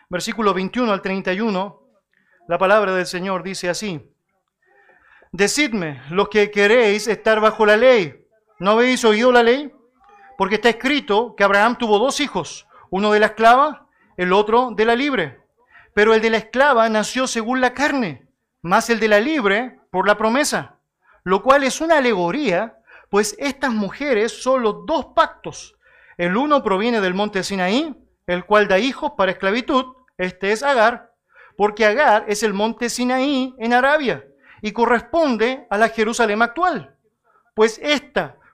versículo 0.10 0.52
21 0.52 0.92
al 0.92 1.04
31. 1.04 1.80
La 2.48 2.58
palabra 2.58 2.96
del 2.96 3.06
Señor 3.06 3.44
dice 3.44 3.70
así. 3.70 4.12
Decidme, 5.32 6.02
los 6.10 6.30
que 6.30 6.50
queréis 6.50 7.08
estar 7.08 7.40
bajo 7.40 7.68
la 7.68 7.78
ley, 7.78 8.19
¿no 8.60 8.72
habéis 8.72 9.04
oído 9.06 9.32
la 9.32 9.44
ley? 9.44 9.74
Porque 10.38 10.56
está 10.56 10.70
escrito 10.70 11.36
que 11.36 11.44
Abraham 11.44 11.78
tuvo 11.78 11.98
dos 11.98 12.20
hijos, 12.20 12.68
uno 12.90 13.12
de 13.12 13.20
la 13.20 13.28
esclava, 13.28 13.88
el 14.18 14.34
otro 14.34 14.72
de 14.76 14.86
la 14.86 14.96
libre. 14.96 15.40
Pero 15.94 16.14
el 16.14 16.22
de 16.22 16.30
la 16.30 16.38
esclava 16.38 16.88
nació 16.90 17.26
según 17.26 17.62
la 17.62 17.74
carne, 17.74 18.28
más 18.62 18.90
el 18.90 19.00
de 19.00 19.08
la 19.08 19.20
libre 19.20 19.80
por 19.92 20.08
la 20.08 20.18
promesa, 20.18 20.76
lo 21.24 21.42
cual 21.42 21.64
es 21.64 21.82
una 21.82 21.98
alegoría, 21.98 22.78
pues 23.10 23.36
estas 23.40 23.72
mujeres 23.72 24.44
son 24.44 24.62
los 24.62 24.86
dos 24.86 25.08
pactos. 25.16 25.76
El 26.18 26.38
uno 26.38 26.62
proviene 26.62 27.02
del 27.02 27.14
monte 27.14 27.44
Sinaí, 27.44 27.96
el 28.28 28.46
cual 28.46 28.68
da 28.68 28.78
hijos 28.78 29.14
para 29.18 29.32
esclavitud, 29.32 29.94
este 30.18 30.52
es 30.52 30.64
Agar, 30.64 31.14
porque 31.58 31.86
Agar 31.86 32.26
es 32.28 32.44
el 32.44 32.54
monte 32.54 32.90
Sinaí 32.90 33.56
en 33.58 33.74
Arabia 33.74 34.26
y 34.62 34.74
corresponde 34.74 35.66
a 35.70 35.78
la 35.78 35.90
Jerusalén 35.90 36.42
actual, 36.42 36.96
pues 37.56 37.80
ésta, 37.82 38.36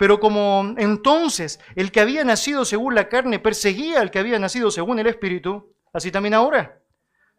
pero 0.00 0.18
como 0.18 0.76
entonces 0.78 1.60
el 1.76 1.92
que 1.92 2.00
había 2.00 2.24
nacido 2.24 2.64
según 2.64 2.94
la 2.94 3.10
carne 3.10 3.38
perseguía 3.38 4.00
al 4.00 4.10
que 4.10 4.18
había 4.18 4.38
nacido 4.38 4.70
según 4.70 4.98
el 4.98 5.06
Espíritu, 5.06 5.74
así 5.92 6.10
también 6.10 6.32
ahora. 6.32 6.80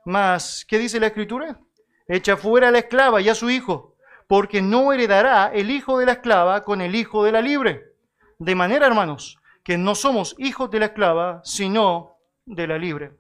Mas, 0.06 0.64
¿qué 0.68 0.78
dice 0.78 1.00
la 1.00 1.08
Escritura? 1.08 1.60
Echa 2.08 2.38
fuera 2.38 2.68
a 2.68 2.72
la 2.72 2.78
esclava 2.78 3.20
y 3.20 3.30
a 3.30 3.34
su 3.34 3.50
hijo, 3.50 3.96
porque 4.28 4.62
no 4.62 4.94
heredará 4.94 5.48
el 5.52 5.72
hijo 5.72 5.98
de 5.98 6.06
la 6.06 6.12
esclava 6.12 6.64
con 6.64 6.82
el 6.82 6.94
hijo 6.94 7.24
de 7.24 7.32
la 7.32 7.42
libre. 7.42 7.96
De 8.38 8.54
manera, 8.54 8.86
hermanos, 8.86 9.40
que 9.64 9.80
no 9.80 9.96
somos 9.96 10.36
hijos 10.38 10.70
de 10.70 10.82
la 10.82 10.86
esclava, 10.86 11.42
sino 11.44 12.18
de 12.46 12.68
la 12.68 12.78
libre. 12.78 13.14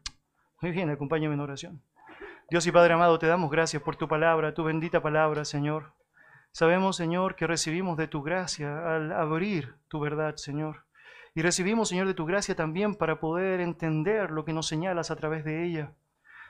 Muy 0.61 0.69
bien, 0.69 0.91
acompáñame 0.91 1.33
en 1.33 1.39
oración. 1.39 1.81
Dios 2.51 2.67
y 2.67 2.71
Padre 2.71 2.93
amado, 2.93 3.17
te 3.17 3.25
damos 3.25 3.49
gracias 3.49 3.81
por 3.81 3.95
tu 3.95 4.07
palabra, 4.07 4.53
tu 4.53 4.63
bendita 4.63 5.01
palabra, 5.01 5.45
Señor. 5.45 5.95
Sabemos, 6.53 6.97
Señor, 6.97 7.35
que 7.35 7.47
recibimos 7.47 7.97
de 7.97 8.07
tu 8.07 8.21
gracia 8.21 8.95
al 8.95 9.13
abrir 9.13 9.75
tu 9.87 9.99
verdad, 9.99 10.35
Señor. 10.35 10.83
Y 11.33 11.41
recibimos, 11.41 11.89
Señor, 11.89 12.07
de 12.07 12.13
tu 12.13 12.25
gracia 12.25 12.55
también 12.55 12.95
para 12.95 13.21
poder 13.21 13.61
entender 13.61 14.31
lo 14.31 14.43
que 14.43 14.51
nos 14.51 14.67
señalas 14.67 15.11
a 15.11 15.15
través 15.15 15.45
de 15.45 15.65
ella. 15.65 15.93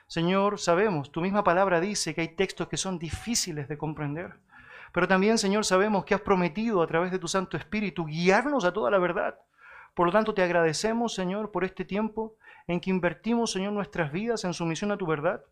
Señor, 0.08 0.58
sabemos, 0.58 1.12
tu 1.12 1.20
misma 1.20 1.44
palabra 1.44 1.80
dice 1.80 2.14
que 2.14 2.20
hay 2.20 2.34
textos 2.34 2.66
que 2.66 2.76
son 2.76 2.98
difíciles 2.98 3.68
de 3.68 3.78
comprender. 3.78 4.34
Pero 4.92 5.06
también, 5.06 5.38
Señor, 5.38 5.64
sabemos 5.64 6.04
que 6.04 6.14
has 6.14 6.20
prometido 6.20 6.82
a 6.82 6.86
través 6.88 7.12
de 7.12 7.20
tu 7.20 7.28
Santo 7.28 7.56
Espíritu 7.56 8.04
guiarnos 8.04 8.64
a 8.64 8.72
toda 8.72 8.90
la 8.90 8.98
verdad. 8.98 9.38
Por 9.94 10.06
lo 10.06 10.12
tanto, 10.12 10.34
te 10.34 10.42
agradecemos, 10.42 11.14
Señor, 11.14 11.52
por 11.52 11.64
este 11.64 11.84
tiempo 11.84 12.34
en 12.66 12.80
que 12.80 12.90
invertimos, 12.90 13.52
Señor, 13.52 13.72
nuestras 13.72 14.10
vidas 14.10 14.44
en 14.44 14.52
sumisión 14.52 14.90
a 14.90 14.96
tu 14.96 15.06
verdad. 15.06 15.44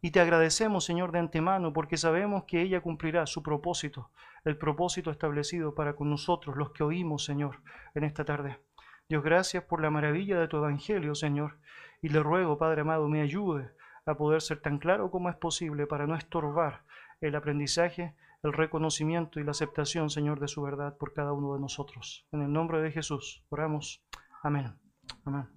Y 0.00 0.10
te 0.10 0.20
agradecemos, 0.20 0.84
Señor, 0.84 1.12
de 1.12 1.18
antemano, 1.18 1.72
porque 1.72 1.96
sabemos 1.96 2.44
que 2.44 2.62
ella 2.62 2.80
cumplirá 2.80 3.26
su 3.26 3.42
propósito, 3.42 4.10
el 4.44 4.56
propósito 4.58 5.10
establecido 5.10 5.74
para 5.74 5.96
con 5.96 6.10
nosotros, 6.10 6.56
los 6.56 6.70
que 6.70 6.82
oímos, 6.82 7.24
Señor, 7.24 7.62
en 7.94 8.04
esta 8.04 8.24
tarde. 8.24 8.60
Dios, 9.08 9.22
gracias 9.22 9.64
por 9.64 9.82
la 9.82 9.90
maravilla 9.90 10.38
de 10.38 10.48
tu 10.48 10.56
Evangelio, 10.56 11.14
Señor. 11.14 11.58
Y 12.00 12.08
le 12.08 12.22
ruego, 12.22 12.58
Padre 12.58 12.82
amado, 12.82 13.08
me 13.08 13.20
ayude 13.20 13.70
a 14.06 14.14
poder 14.14 14.42
ser 14.42 14.60
tan 14.60 14.78
claro 14.78 15.10
como 15.10 15.30
es 15.30 15.36
posible 15.36 15.86
para 15.86 16.06
no 16.06 16.14
estorbar 16.14 16.84
el 17.20 17.34
aprendizaje, 17.34 18.14
el 18.42 18.52
reconocimiento 18.52 19.40
y 19.40 19.44
la 19.44 19.52
aceptación, 19.52 20.10
Señor, 20.10 20.40
de 20.40 20.48
su 20.48 20.62
verdad 20.62 20.96
por 20.98 21.14
cada 21.14 21.32
uno 21.32 21.54
de 21.54 21.60
nosotros. 21.60 22.26
En 22.32 22.42
el 22.42 22.52
nombre 22.52 22.82
de 22.82 22.92
Jesús, 22.92 23.44
oramos. 23.48 24.04
Amén. 24.42 24.78
Amén. 25.24 25.48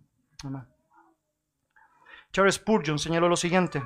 Amén. 0.44 0.68
Charles 2.32 2.56
Spurgeon 2.56 3.00
señaló 3.00 3.28
lo 3.28 3.36
siguiente. 3.36 3.82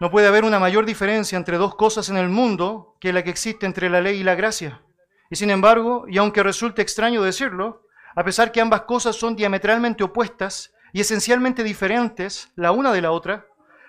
No 0.00 0.10
puede 0.10 0.28
haber 0.28 0.44
una 0.44 0.58
mayor 0.58 0.86
diferencia 0.86 1.36
entre 1.36 1.58
dos 1.58 1.74
cosas 1.74 2.08
en 2.08 2.16
el 2.16 2.30
mundo 2.30 2.96
que 3.00 3.12
la 3.12 3.22
que 3.22 3.28
existe 3.28 3.66
entre 3.66 3.90
la 3.90 4.00
ley 4.00 4.20
y 4.20 4.24
la 4.24 4.34
gracia. 4.34 4.80
Y 5.28 5.36
sin 5.36 5.50
embargo, 5.50 6.06
y 6.08 6.16
aunque 6.16 6.42
resulte 6.42 6.80
extraño 6.80 7.22
decirlo, 7.22 7.82
a 8.16 8.24
pesar 8.24 8.50
que 8.50 8.62
ambas 8.62 8.82
cosas 8.82 9.14
son 9.16 9.36
diametralmente 9.36 10.02
opuestas 10.02 10.72
y 10.94 11.02
esencialmente 11.02 11.62
diferentes 11.62 12.50
la 12.56 12.72
una 12.72 12.92
de 12.92 13.02
la 13.02 13.12
otra, 13.12 13.46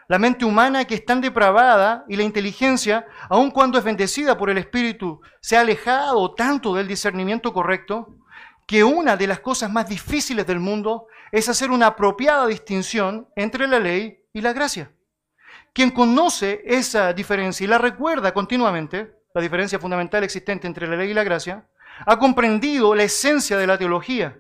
la 0.09 0.19
mente 0.19 0.43
humana 0.43 0.83
que 0.83 0.95
es 0.95 1.05
tan 1.05 1.21
depravada 1.21 2.03
y 2.09 2.17
la 2.17 2.23
inteligencia, 2.23 3.07
aun 3.29 3.49
cuando 3.49 3.77
es 3.77 3.85
bendecida 3.85 4.37
por 4.37 4.49
el 4.49 4.57
Espíritu, 4.57 5.21
se 5.39 5.55
ha 5.55 5.61
alejado 5.61 6.35
tanto 6.35 6.75
del 6.75 6.89
discernimiento 6.89 7.53
correcto, 7.53 8.17
que 8.67 8.83
una 8.83 9.15
de 9.15 9.27
las 9.27 9.39
cosas 9.39 9.71
más 9.71 9.87
difíciles 9.87 10.45
del 10.45 10.59
mundo 10.59 11.07
es 11.31 11.47
hacer 11.47 11.71
una 11.71 11.87
apropiada 11.87 12.47
distinción 12.47 13.29
entre 13.37 13.65
la 13.65 13.79
ley 13.79 14.25
y 14.33 14.41
la 14.41 14.51
gracia. 14.51 14.91
Quien 15.73 15.91
conoce 15.91 16.61
esa 16.65 17.13
diferencia 17.13 17.63
y 17.63 17.67
la 17.67 17.77
recuerda 17.77 18.33
continuamente, 18.33 19.15
la 19.33 19.41
diferencia 19.41 19.79
fundamental 19.79 20.23
existente 20.23 20.67
entre 20.67 20.87
la 20.87 20.97
ley 20.97 21.11
y 21.11 21.13
la 21.13 21.23
gracia, 21.23 21.69
ha 22.05 22.19
comprendido 22.19 22.93
la 22.93 23.03
esencia 23.03 23.57
de 23.57 23.67
la 23.67 23.77
teología. 23.77 24.39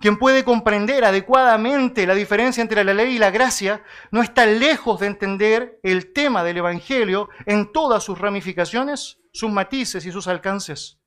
Quien 0.00 0.18
puede 0.18 0.44
comprender 0.44 1.04
adecuadamente 1.04 2.06
la 2.06 2.14
diferencia 2.14 2.62
entre 2.62 2.84
la 2.84 2.94
ley 2.94 3.16
y 3.16 3.18
la 3.18 3.30
gracia 3.30 3.84
no 4.10 4.22
está 4.22 4.46
lejos 4.46 4.98
de 5.00 5.06
entender 5.06 5.78
el 5.82 6.12
tema 6.12 6.42
del 6.42 6.56
Evangelio 6.56 7.28
en 7.46 7.70
todas 7.70 8.02
sus 8.02 8.18
ramificaciones, 8.18 9.18
sus 9.32 9.50
matices 9.52 10.06
y 10.06 10.10
sus 10.10 10.26
alcances. 10.26 10.98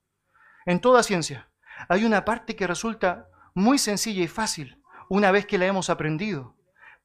En 0.65 0.79
toda 0.79 1.03
ciencia 1.03 1.50
hay 1.89 2.05
una 2.05 2.24
parte 2.24 2.55
que 2.55 2.67
resulta 2.67 3.27
muy 3.53 3.79
sencilla 3.79 4.24
y 4.24 4.27
fácil 4.27 4.81
una 5.10 5.31
vez 5.31 5.45
que 5.45 5.57
la 5.57 5.65
hemos 5.65 5.89
aprendido 5.89 6.54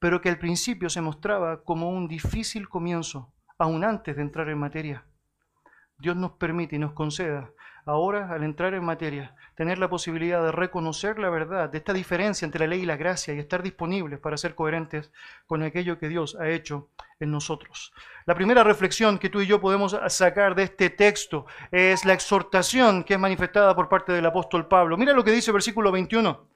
pero 0.01 0.19
que 0.19 0.29
al 0.29 0.39
principio 0.39 0.89
se 0.89 0.99
mostraba 0.99 1.63
como 1.63 1.91
un 1.91 2.07
difícil 2.07 2.67
comienzo, 2.67 3.31
aún 3.59 3.83
antes 3.83 4.15
de 4.15 4.23
entrar 4.23 4.49
en 4.49 4.57
materia. 4.57 5.05
Dios 5.99 6.15
nos 6.15 6.31
permite 6.31 6.77
y 6.77 6.79
nos 6.79 6.93
conceda 6.93 7.51
ahora, 7.85 8.31
al 8.31 8.43
entrar 8.43 8.73
en 8.73 8.83
materia, 8.83 9.35
tener 9.53 9.77
la 9.77 9.91
posibilidad 9.91 10.43
de 10.43 10.51
reconocer 10.51 11.19
la 11.19 11.29
verdad 11.29 11.69
de 11.69 11.77
esta 11.77 11.93
diferencia 11.93 12.47
entre 12.47 12.61
la 12.61 12.71
ley 12.71 12.81
y 12.81 12.85
la 12.87 12.97
gracia 12.97 13.35
y 13.35 13.39
estar 13.39 13.61
disponibles 13.61 14.19
para 14.19 14.37
ser 14.37 14.55
coherentes 14.55 15.11
con 15.45 15.61
aquello 15.61 15.99
que 15.99 16.09
Dios 16.09 16.35
ha 16.39 16.49
hecho 16.49 16.89
en 17.19 17.29
nosotros. 17.29 17.93
La 18.25 18.33
primera 18.33 18.63
reflexión 18.63 19.19
que 19.19 19.29
tú 19.29 19.41
y 19.41 19.45
yo 19.45 19.61
podemos 19.61 19.95
sacar 20.07 20.55
de 20.55 20.63
este 20.63 20.89
texto 20.89 21.45
es 21.71 22.05
la 22.05 22.13
exhortación 22.13 23.03
que 23.03 23.13
es 23.13 23.19
manifestada 23.19 23.75
por 23.75 23.87
parte 23.87 24.13
del 24.13 24.25
apóstol 24.25 24.67
Pablo. 24.67 24.97
Mira 24.97 25.13
lo 25.13 25.23
que 25.23 25.31
dice 25.31 25.51
el 25.51 25.53
versículo 25.53 25.91
21 25.91 26.50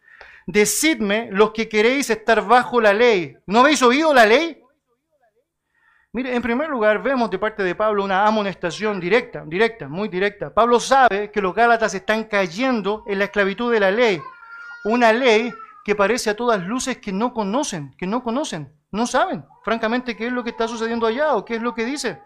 decidme 0.46 1.30
los 1.32 1.52
que 1.52 1.68
queréis 1.68 2.10
estar 2.10 2.46
bajo 2.46 2.80
la 2.80 2.94
ley. 2.94 3.36
¿No 3.46 3.60
habéis 3.62 3.82
oído 3.82 4.14
la 4.14 4.26
ley? 4.26 4.62
Mire, 6.14 6.34
en 6.34 6.42
primer 6.42 6.70
lugar, 6.70 7.04
vemos 7.04 7.30
de 7.30 7.38
parte 7.38 7.62
de 7.62 7.76
Pablo 7.76 8.04
una 8.04 8.26
amonestación 8.26 9.02
directa, 9.02 9.44
directa, 9.46 9.90
muy 9.90 10.08
directa. 10.08 10.54
Pablo 10.54 10.80
sabe 10.80 11.30
que 11.30 11.42
los 11.42 11.54
Gálatas 11.54 11.94
están 11.94 12.24
cayendo 12.24 13.04
en 13.06 13.20
la 13.20 13.26
esclavitud 13.26 13.72
de 13.72 13.82
la 13.82 13.92
ley. 13.92 14.22
Una 14.86 15.12
ley 15.12 15.52
que 15.84 15.94
parece 15.94 16.30
a 16.30 16.36
todas 16.36 16.66
luces 16.66 17.00
que 17.00 17.12
no 17.12 17.34
conocen, 17.34 17.94
que 17.98 18.08
no 18.08 18.24
conocen, 18.24 18.72
no 18.92 19.06
saben, 19.06 19.46
francamente, 19.64 20.16
qué 20.16 20.28
es 20.28 20.32
lo 20.32 20.44
que 20.44 20.52
está 20.52 20.70
sucediendo 20.70 21.06
allá 21.06 21.36
o 21.36 21.44
qué 21.44 21.56
es 21.56 21.62
lo 21.62 21.76
que 21.76 21.84
dice. 21.84 22.22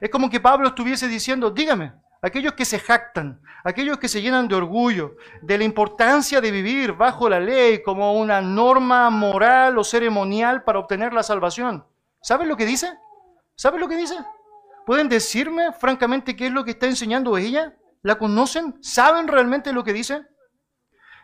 Es 0.00 0.10
como 0.10 0.28
que 0.28 0.38
Pablo 0.38 0.68
estuviese 0.68 1.08
diciendo, 1.08 1.50
dígame, 1.50 1.92
aquellos 2.22 2.54
que 2.54 2.64
se 2.64 2.78
jactan, 2.78 3.42
aquellos 3.64 3.98
que 3.98 4.08
se 4.08 4.22
llenan 4.22 4.48
de 4.48 4.54
orgullo, 4.54 5.16
de 5.42 5.58
la 5.58 5.64
importancia 5.64 6.40
de 6.40 6.50
vivir 6.50 6.92
bajo 6.92 7.28
la 7.28 7.40
ley 7.40 7.82
como 7.82 8.14
una 8.14 8.40
norma 8.40 9.10
moral 9.10 9.76
o 9.76 9.84
ceremonial 9.84 10.62
para 10.62 10.78
obtener 10.78 11.12
la 11.12 11.24
salvación. 11.24 11.84
¿Saben 12.22 12.48
lo 12.48 12.56
que 12.56 12.64
dice? 12.64 12.96
¿Saben 13.56 13.80
lo 13.80 13.88
que 13.88 13.96
dice? 13.96 14.16
¿Pueden 14.86 15.08
decirme 15.08 15.72
francamente 15.72 16.36
qué 16.36 16.46
es 16.46 16.52
lo 16.52 16.64
que 16.64 16.70
está 16.70 16.86
enseñando 16.86 17.36
ella? 17.36 17.76
¿La 18.02 18.16
conocen? 18.16 18.78
¿Saben 18.80 19.28
realmente 19.28 19.72
lo 19.72 19.84
que 19.84 19.92
dice? 19.92 20.22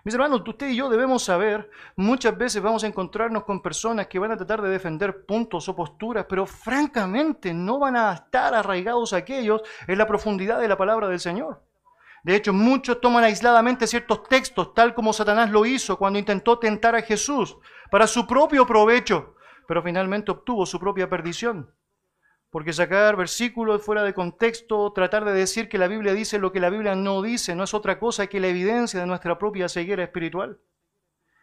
Mis 0.05 0.15
hermanos, 0.15 0.43
usted 0.47 0.69
y 0.69 0.77
yo 0.77 0.89
debemos 0.89 1.25
saber, 1.25 1.71
muchas 1.97 2.37
veces 2.39 2.63
vamos 2.63 2.85
a 2.85 2.87
encontrarnos 2.87 3.45
con 3.45 3.61
personas 3.61 4.07
que 4.07 4.19
van 4.19 4.31
a 4.31 4.37
tratar 4.37 4.63
de 4.63 4.71
defender 4.71 5.27
puntos 5.27 5.69
o 5.69 5.75
posturas, 5.75 6.27
pero 6.29 6.47
francamente 6.47 7.53
no 7.53 7.79
van 7.81 7.97
a 7.97 8.13
estar 8.13 8.55
arraigados 8.55 9.13
aquellos 9.13 9.63
en 9.87 9.99
la 9.99 10.07
profundidad 10.07 10.61
de 10.61 10.69
la 10.69 10.79
palabra 10.79 11.09
del 11.09 11.19
Señor. 11.19 11.63
De 12.23 12.37
hecho, 12.37 12.53
muchos 12.53 13.01
toman 13.01 13.25
aisladamente 13.25 13.87
ciertos 13.87 14.23
textos, 14.25 14.73
tal 14.75 14.95
como 14.95 15.13
Satanás 15.13 15.51
lo 15.51 15.67
hizo 15.67 15.99
cuando 15.99 16.19
intentó 16.19 16.59
tentar 16.59 16.95
a 16.95 17.03
Jesús 17.03 17.57
para 17.91 18.07
su 18.07 18.27
propio 18.27 18.67
provecho, 18.67 19.35
pero 19.67 19.83
finalmente 19.83 20.31
obtuvo 20.31 20.65
su 20.65 20.79
propia 20.79 21.09
perdición. 21.09 21.71
Porque 22.51 22.73
sacar 22.73 23.17
versículos 23.17 23.83
fuera 23.83 24.03
de 24.03 24.15
contexto, 24.15 24.93
tratar 24.93 25.25
de 25.25 25.33
decir 25.33 25.69
que 25.69 25.77
la 25.77 25.89
Biblia 25.89 26.15
dice 26.15 26.39
lo 26.39 26.51
que 26.51 26.61
la 26.61 26.71
Biblia 26.71 26.95
no 26.95 27.21
dice, 27.21 27.55
no 27.55 27.65
es 27.65 27.75
otra 27.75 27.99
cosa 27.99 28.27
que 28.27 28.41
la 28.41 28.47
evidencia 28.47 28.99
de 29.01 29.07
nuestra 29.07 29.39
propia 29.39 29.69
ceguera 29.69 30.03
espiritual. 30.03 30.59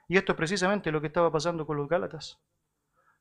Y 0.08 0.18
esto 0.18 0.32
es 0.32 0.38
precisamente 0.38 0.92
lo 0.92 1.02
que 1.02 1.08
estaba 1.08 1.32
pasando 1.32 1.66
con 1.66 1.78
los 1.78 1.88
Gálatas. 1.88 2.40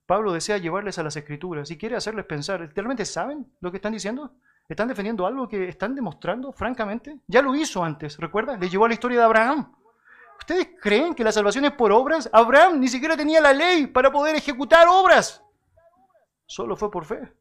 Pablo 0.07 0.33
desea 0.33 0.59
llevarles 0.59 0.99
a 0.99 1.03
las 1.03 1.17
escrituras 1.17 1.71
y 1.71 1.79
quiere 1.79 1.97
hacerles 1.97 2.27
pensar, 2.27 2.73
¿realmente 2.75 3.05
saben 3.05 3.47
lo 3.61 3.71
que 3.71 3.79
están 3.79 3.93
diciendo? 3.93 4.33
¿Están 4.69 4.89
defendiendo 4.89 5.27
algo 5.27 5.49
que 5.49 5.69
están 5.69 5.95
demostrando, 5.95 6.53
francamente? 6.53 7.21
Ya 7.27 7.43
lo 7.43 7.55
hizo 7.55 7.85
antes, 7.85 8.19
¿recuerda? 8.19 8.57
Le 8.57 8.69
llevó 8.69 8.87
a 8.87 8.89
la 8.89 8.95
historia 8.95 9.19
de 9.19 9.25
Abraham. 9.25 9.75
¿Ustedes 10.39 10.71
creen 10.81 11.15
que 11.15 11.25
la 11.25 11.33
salvación 11.33 11.67
es 11.67 11.73
por 11.73 11.93
obras? 11.93 12.29
Abraham 12.33 12.81
ni 12.81 12.89
siquiera 12.89 13.17
tenía 13.17 13.41
la 13.41 13.53
ley 13.53 13.87
para 13.87 14.11
poder 14.11 14.37
ejecutar 14.37 14.87
obras. 14.89 15.43
Solo 16.47 16.77
fue 16.77 16.91
por 16.91 17.05
fe. 17.05 17.33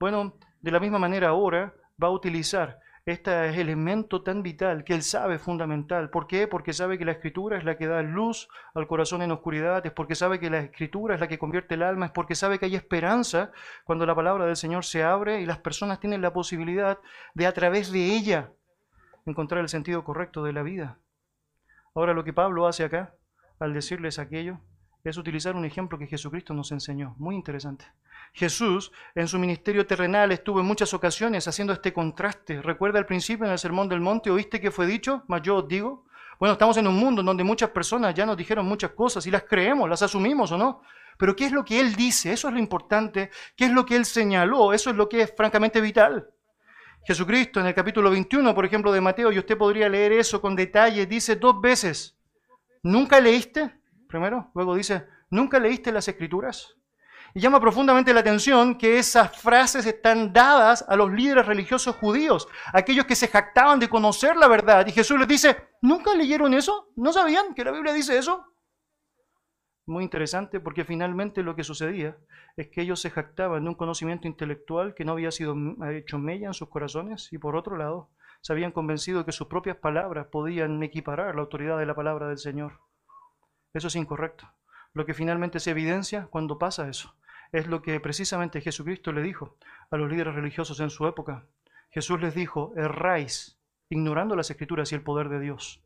Bueno, 0.00 0.32
de 0.62 0.70
la 0.70 0.80
misma 0.80 0.98
manera 0.98 1.28
ahora 1.28 1.74
va 2.02 2.08
a 2.08 2.10
utilizar 2.10 2.80
este 3.04 3.60
elemento 3.60 4.22
tan 4.22 4.42
vital 4.42 4.82
que 4.82 4.94
él 4.94 5.02
sabe 5.02 5.38
fundamental. 5.38 6.08
¿Por 6.08 6.26
qué? 6.26 6.48
Porque 6.48 6.72
sabe 6.72 6.96
que 6.96 7.04
la 7.04 7.12
escritura 7.12 7.58
es 7.58 7.64
la 7.64 7.76
que 7.76 7.86
da 7.86 8.00
luz 8.00 8.48
al 8.72 8.86
corazón 8.86 9.20
en 9.20 9.30
oscuridad, 9.30 9.84
es 9.84 9.92
porque 9.92 10.14
sabe 10.14 10.40
que 10.40 10.48
la 10.48 10.60
escritura 10.60 11.16
es 11.16 11.20
la 11.20 11.28
que 11.28 11.38
convierte 11.38 11.74
el 11.74 11.82
alma, 11.82 12.06
es 12.06 12.12
porque 12.12 12.34
sabe 12.34 12.58
que 12.58 12.64
hay 12.64 12.76
esperanza 12.76 13.52
cuando 13.84 14.06
la 14.06 14.14
palabra 14.14 14.46
del 14.46 14.56
Señor 14.56 14.86
se 14.86 15.02
abre 15.02 15.42
y 15.42 15.44
las 15.44 15.58
personas 15.58 16.00
tienen 16.00 16.22
la 16.22 16.32
posibilidad 16.32 16.98
de 17.34 17.46
a 17.46 17.52
través 17.52 17.92
de 17.92 18.16
ella 18.16 18.52
encontrar 19.26 19.60
el 19.60 19.68
sentido 19.68 20.02
correcto 20.02 20.42
de 20.42 20.54
la 20.54 20.62
vida. 20.62 20.96
Ahora 21.94 22.14
lo 22.14 22.24
que 22.24 22.32
Pablo 22.32 22.66
hace 22.66 22.84
acá, 22.84 23.16
al 23.58 23.74
decirles 23.74 24.18
aquello, 24.18 24.60
es 25.04 25.18
utilizar 25.18 25.56
un 25.56 25.66
ejemplo 25.66 25.98
que 25.98 26.06
Jesucristo 26.06 26.54
nos 26.54 26.72
enseñó. 26.72 27.14
Muy 27.18 27.34
interesante. 27.34 27.84
Jesús 28.32 28.92
en 29.14 29.28
su 29.28 29.38
ministerio 29.38 29.86
terrenal 29.86 30.32
estuvo 30.32 30.60
en 30.60 30.66
muchas 30.66 30.94
ocasiones 30.94 31.46
haciendo 31.48 31.72
este 31.72 31.92
contraste. 31.92 32.62
Recuerda 32.62 32.98
al 32.98 33.06
principio 33.06 33.46
en 33.46 33.52
el 33.52 33.58
Sermón 33.58 33.88
del 33.88 34.00
Monte, 34.00 34.30
¿oíste 34.30 34.60
que 34.60 34.70
fue 34.70 34.86
dicho? 34.86 35.24
Mas 35.28 35.42
yo 35.42 35.56
os 35.56 35.68
digo. 35.68 36.06
Bueno, 36.38 36.54
estamos 36.54 36.76
en 36.78 36.86
un 36.86 36.96
mundo 36.96 37.22
donde 37.22 37.44
muchas 37.44 37.70
personas 37.70 38.14
ya 38.14 38.24
nos 38.24 38.36
dijeron 38.36 38.64
muchas 38.66 38.92
cosas 38.92 39.26
y 39.26 39.30
las 39.30 39.44
creemos, 39.44 39.90
las 39.90 40.02
asumimos 40.02 40.50
o 40.52 40.58
no. 40.58 40.82
Pero 41.18 41.36
¿qué 41.36 41.44
es 41.44 41.52
lo 41.52 41.64
que 41.64 41.78
Él 41.78 41.94
dice? 41.94 42.32
Eso 42.32 42.48
es 42.48 42.54
lo 42.54 42.60
importante. 42.60 43.30
¿Qué 43.54 43.66
es 43.66 43.72
lo 43.72 43.84
que 43.84 43.94
Él 43.94 44.06
señaló? 44.06 44.72
Eso 44.72 44.88
es 44.88 44.96
lo 44.96 45.06
que 45.08 45.20
es 45.20 45.34
francamente 45.36 45.80
vital. 45.82 46.30
Jesucristo 47.04 47.60
en 47.60 47.66
el 47.66 47.74
capítulo 47.74 48.10
21, 48.10 48.54
por 48.54 48.64
ejemplo, 48.64 48.92
de 48.92 49.00
Mateo, 49.00 49.32
y 49.32 49.38
usted 49.38 49.56
podría 49.56 49.88
leer 49.88 50.12
eso 50.12 50.40
con 50.40 50.54
detalle, 50.54 51.06
dice 51.06 51.36
dos 51.36 51.60
veces, 51.60 52.16
¿nunca 52.82 53.20
leíste? 53.20 53.80
Primero, 54.06 54.50
luego 54.54 54.74
dice, 54.74 55.06
¿nunca 55.30 55.58
leíste 55.58 55.92
las 55.92 56.08
escrituras? 56.08 56.76
Y 57.34 57.40
llama 57.40 57.60
profundamente 57.60 58.12
la 58.12 58.20
atención 58.20 58.76
que 58.76 58.98
esas 58.98 59.36
frases 59.40 59.86
están 59.86 60.32
dadas 60.32 60.84
a 60.88 60.96
los 60.96 61.12
líderes 61.12 61.46
religiosos 61.46 61.94
judíos, 61.96 62.48
aquellos 62.72 63.06
que 63.06 63.14
se 63.14 63.28
jactaban 63.28 63.78
de 63.78 63.88
conocer 63.88 64.36
la 64.36 64.48
verdad. 64.48 64.86
Y 64.86 64.92
Jesús 64.92 65.18
les 65.18 65.28
dice, 65.28 65.56
¿nunca 65.80 66.14
leyeron 66.14 66.54
eso? 66.54 66.88
¿No 66.96 67.12
sabían 67.12 67.54
que 67.54 67.64
la 67.64 67.70
Biblia 67.70 67.92
dice 67.92 68.18
eso? 68.18 68.46
Muy 69.86 70.04
interesante 70.04 70.60
porque 70.60 70.84
finalmente 70.84 71.42
lo 71.42 71.54
que 71.54 71.64
sucedía 71.64 72.16
es 72.56 72.68
que 72.68 72.82
ellos 72.82 73.00
se 73.00 73.10
jactaban 73.10 73.64
de 73.64 73.70
un 73.70 73.74
conocimiento 73.74 74.26
intelectual 74.28 74.94
que 74.94 75.04
no 75.04 75.12
había 75.12 75.30
sido 75.30 75.54
hecho 75.90 76.18
mella 76.18 76.48
en 76.48 76.54
sus 76.54 76.68
corazones 76.68 77.32
y 77.32 77.38
por 77.38 77.56
otro 77.56 77.76
lado 77.76 78.10
se 78.40 78.52
habían 78.52 78.72
convencido 78.72 79.24
que 79.24 79.32
sus 79.32 79.48
propias 79.48 79.76
palabras 79.76 80.26
podían 80.30 80.82
equiparar 80.82 81.34
la 81.34 81.42
autoridad 81.42 81.78
de 81.78 81.86
la 81.86 81.94
palabra 81.94 82.28
del 82.28 82.38
Señor. 82.38 82.80
Eso 83.72 83.88
es 83.88 83.96
incorrecto. 83.96 84.48
Lo 84.92 85.06
que 85.06 85.14
finalmente 85.14 85.60
se 85.60 85.70
evidencia 85.70 86.26
cuando 86.30 86.58
pasa 86.58 86.88
eso 86.88 87.14
es 87.52 87.66
lo 87.66 87.82
que 87.82 87.98
precisamente 88.00 88.60
Jesucristo 88.60 89.12
le 89.12 89.22
dijo 89.22 89.56
a 89.90 89.96
los 89.96 90.10
líderes 90.10 90.34
religiosos 90.34 90.80
en 90.80 90.90
su 90.90 91.06
época. 91.06 91.46
Jesús 91.90 92.20
les 92.20 92.34
dijo, 92.34 92.72
erráis, 92.76 93.58
ignorando 93.88 94.36
las 94.36 94.50
escrituras 94.50 94.92
y 94.92 94.94
el 94.94 95.02
poder 95.02 95.28
de 95.28 95.40
Dios. 95.40 95.82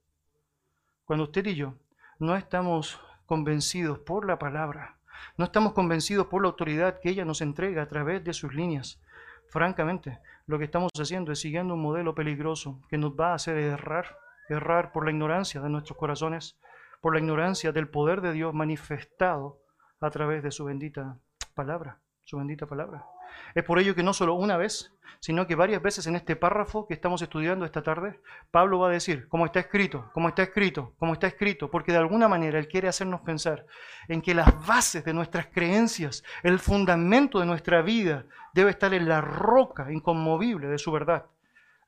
Cuando 1.05 1.25
usted 1.25 1.47
y 1.47 1.55
yo 1.55 1.75
no 2.19 2.37
estamos 2.37 3.01
convencidos 3.27 3.99
por 3.99 4.27
la 4.27 4.39
palabra, 4.39 4.99
no 5.37 5.47
estamos 5.47 5.73
convencidos 5.73 6.27
por 6.27 6.43
la 6.43 6.49
autoridad 6.49 7.01
que 7.01 7.11
ella 7.11 7.25
nos 7.25 7.41
entrega 7.41 7.83
a 7.83 7.89
través 7.89 8.23
de 8.25 8.35
sus 8.35 8.55
líneas, 8.55 9.01
francamente, 9.49 10.19
lo 10.47 10.59
que 10.59 10.65
estamos 10.65 10.91
haciendo 11.01 11.33
es 11.33 11.41
siguiendo 11.41 11.75
un 11.75 11.83
modelo 11.83 12.15
peligroso 12.15 12.81
que 12.91 12.99
nos 12.99 13.13
va 13.13 13.31
a 13.31 13.35
hacer 13.35 13.57
errar, 13.57 14.19
errar 14.49 14.93
por 14.93 15.05
la 15.07 15.11
ignorancia 15.11 15.63
de 15.63 15.71
nuestros 15.71 15.97
corazones, 15.97 16.59
por 17.01 17.15
la 17.15 17.21
ignorancia 17.21 17.73
del 17.73 17.89
poder 17.89 18.21
de 18.21 18.33
Dios 18.33 18.53
manifestado 18.53 19.61
a 20.01 20.11
través 20.11 20.43
de 20.43 20.51
su 20.51 20.65
bendita 20.65 21.19
palabra, 21.55 21.99
su 22.25 22.37
bendita 22.37 22.67
palabra. 22.67 23.07
Es 23.55 23.65
por 23.65 23.79
ello 23.79 23.95
que 23.95 24.03
no 24.03 24.13
solo 24.13 24.35
una 24.35 24.57
vez, 24.57 24.93
sino 25.21 25.47
que 25.47 25.55
varias 25.55 25.81
veces 25.81 26.07
en 26.07 26.17
este 26.17 26.37
párrafo 26.37 26.87
que 26.87 26.95
estamos 26.95 27.23
estudiando 27.23 27.65
esta 27.65 27.83
tarde, 27.83 28.21
Pablo 28.51 28.79
va 28.79 28.89
a 28.89 28.93
decir, 28.93 29.29
como 29.29 29.47
está 29.47 29.61
escrito, 29.61 30.11
como 30.13 30.29
está 30.29 30.43
escrito, 30.43 30.93
como 30.99 31.15
está 31.15 31.27
escrito, 31.27 31.71
porque 31.71 31.93
de 31.93 31.99
alguna 31.99 32.29
manera 32.29 32.59
él 32.59 32.69
quiere 32.69 32.89
hacernos 32.89 33.23
pensar 33.23 33.67
en 34.09 34.21
que 34.21 34.35
las 34.35 34.67
bases 34.67 35.05
de 35.05 35.15
nuestras 35.15 35.47
creencias, 35.47 36.25
el 36.43 36.59
fundamento 36.59 37.41
de 37.41 37.47
nuestra 37.47 37.83
vida, 37.83 38.27
debe 38.53 38.71
estar 38.71 38.93
en 38.93 39.09
la 39.09 39.21
roca 39.21 39.91
inconmovible 39.91 40.69
de 40.69 40.79
su 40.79 40.93
verdad, 40.93 41.27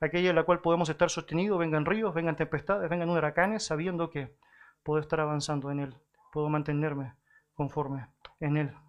aquella 0.00 0.30
en 0.30 0.36
la 0.36 0.44
cual 0.44 0.60
podemos 0.60 0.88
estar 0.88 1.10
sostenidos, 1.10 1.58
vengan 1.58 1.84
ríos, 1.84 2.14
vengan 2.14 2.36
tempestades, 2.36 2.88
vengan 2.88 3.10
huracanes, 3.10 3.64
sabiendo 3.64 4.10
que 4.10 4.34
puedo 4.82 5.00
estar 5.00 5.20
avanzando 5.20 5.70
en 5.70 5.80
él, 5.80 5.94
puedo 6.32 6.48
mantenerme 6.48 7.14
conforme 7.54 8.08
en 8.40 8.56
él. 8.56 8.85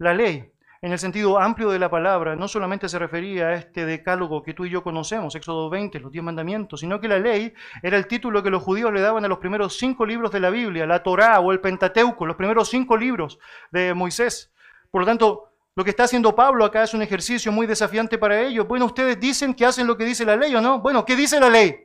La 0.00 0.14
ley, 0.14 0.50
en 0.80 0.92
el 0.92 0.98
sentido 0.98 1.38
amplio 1.38 1.68
de 1.68 1.78
la 1.78 1.90
palabra, 1.90 2.34
no 2.34 2.48
solamente 2.48 2.88
se 2.88 2.98
refería 2.98 3.48
a 3.48 3.54
este 3.56 3.84
decálogo 3.84 4.42
que 4.42 4.54
tú 4.54 4.64
y 4.64 4.70
yo 4.70 4.82
conocemos, 4.82 5.34
Éxodo 5.34 5.68
20, 5.68 6.00
los 6.00 6.10
diez 6.10 6.24
mandamientos, 6.24 6.80
sino 6.80 6.98
que 6.98 7.06
la 7.06 7.18
ley 7.18 7.52
era 7.82 7.98
el 7.98 8.06
título 8.06 8.42
que 8.42 8.48
los 8.48 8.62
judíos 8.62 8.90
le 8.94 9.02
daban 9.02 9.26
a 9.26 9.28
los 9.28 9.36
primeros 9.36 9.76
cinco 9.76 10.06
libros 10.06 10.32
de 10.32 10.40
la 10.40 10.48
Biblia, 10.48 10.86
la 10.86 11.02
Torá 11.02 11.38
o 11.40 11.52
el 11.52 11.60
Pentateuco, 11.60 12.24
los 12.24 12.36
primeros 12.36 12.70
cinco 12.70 12.96
libros 12.96 13.38
de 13.72 13.92
Moisés. 13.92 14.50
Por 14.90 15.02
lo 15.02 15.06
tanto, 15.06 15.50
lo 15.76 15.84
que 15.84 15.90
está 15.90 16.04
haciendo 16.04 16.34
Pablo 16.34 16.64
acá 16.64 16.82
es 16.82 16.94
un 16.94 17.02
ejercicio 17.02 17.52
muy 17.52 17.66
desafiante 17.66 18.16
para 18.16 18.40
ellos. 18.40 18.66
Bueno, 18.66 18.86
ustedes 18.86 19.20
dicen 19.20 19.52
que 19.52 19.66
hacen 19.66 19.86
lo 19.86 19.98
que 19.98 20.06
dice 20.06 20.24
la 20.24 20.36
ley 20.36 20.54
o 20.54 20.62
no. 20.62 20.80
Bueno, 20.80 21.04
¿qué 21.04 21.14
dice 21.14 21.38
la 21.38 21.50
ley? 21.50 21.76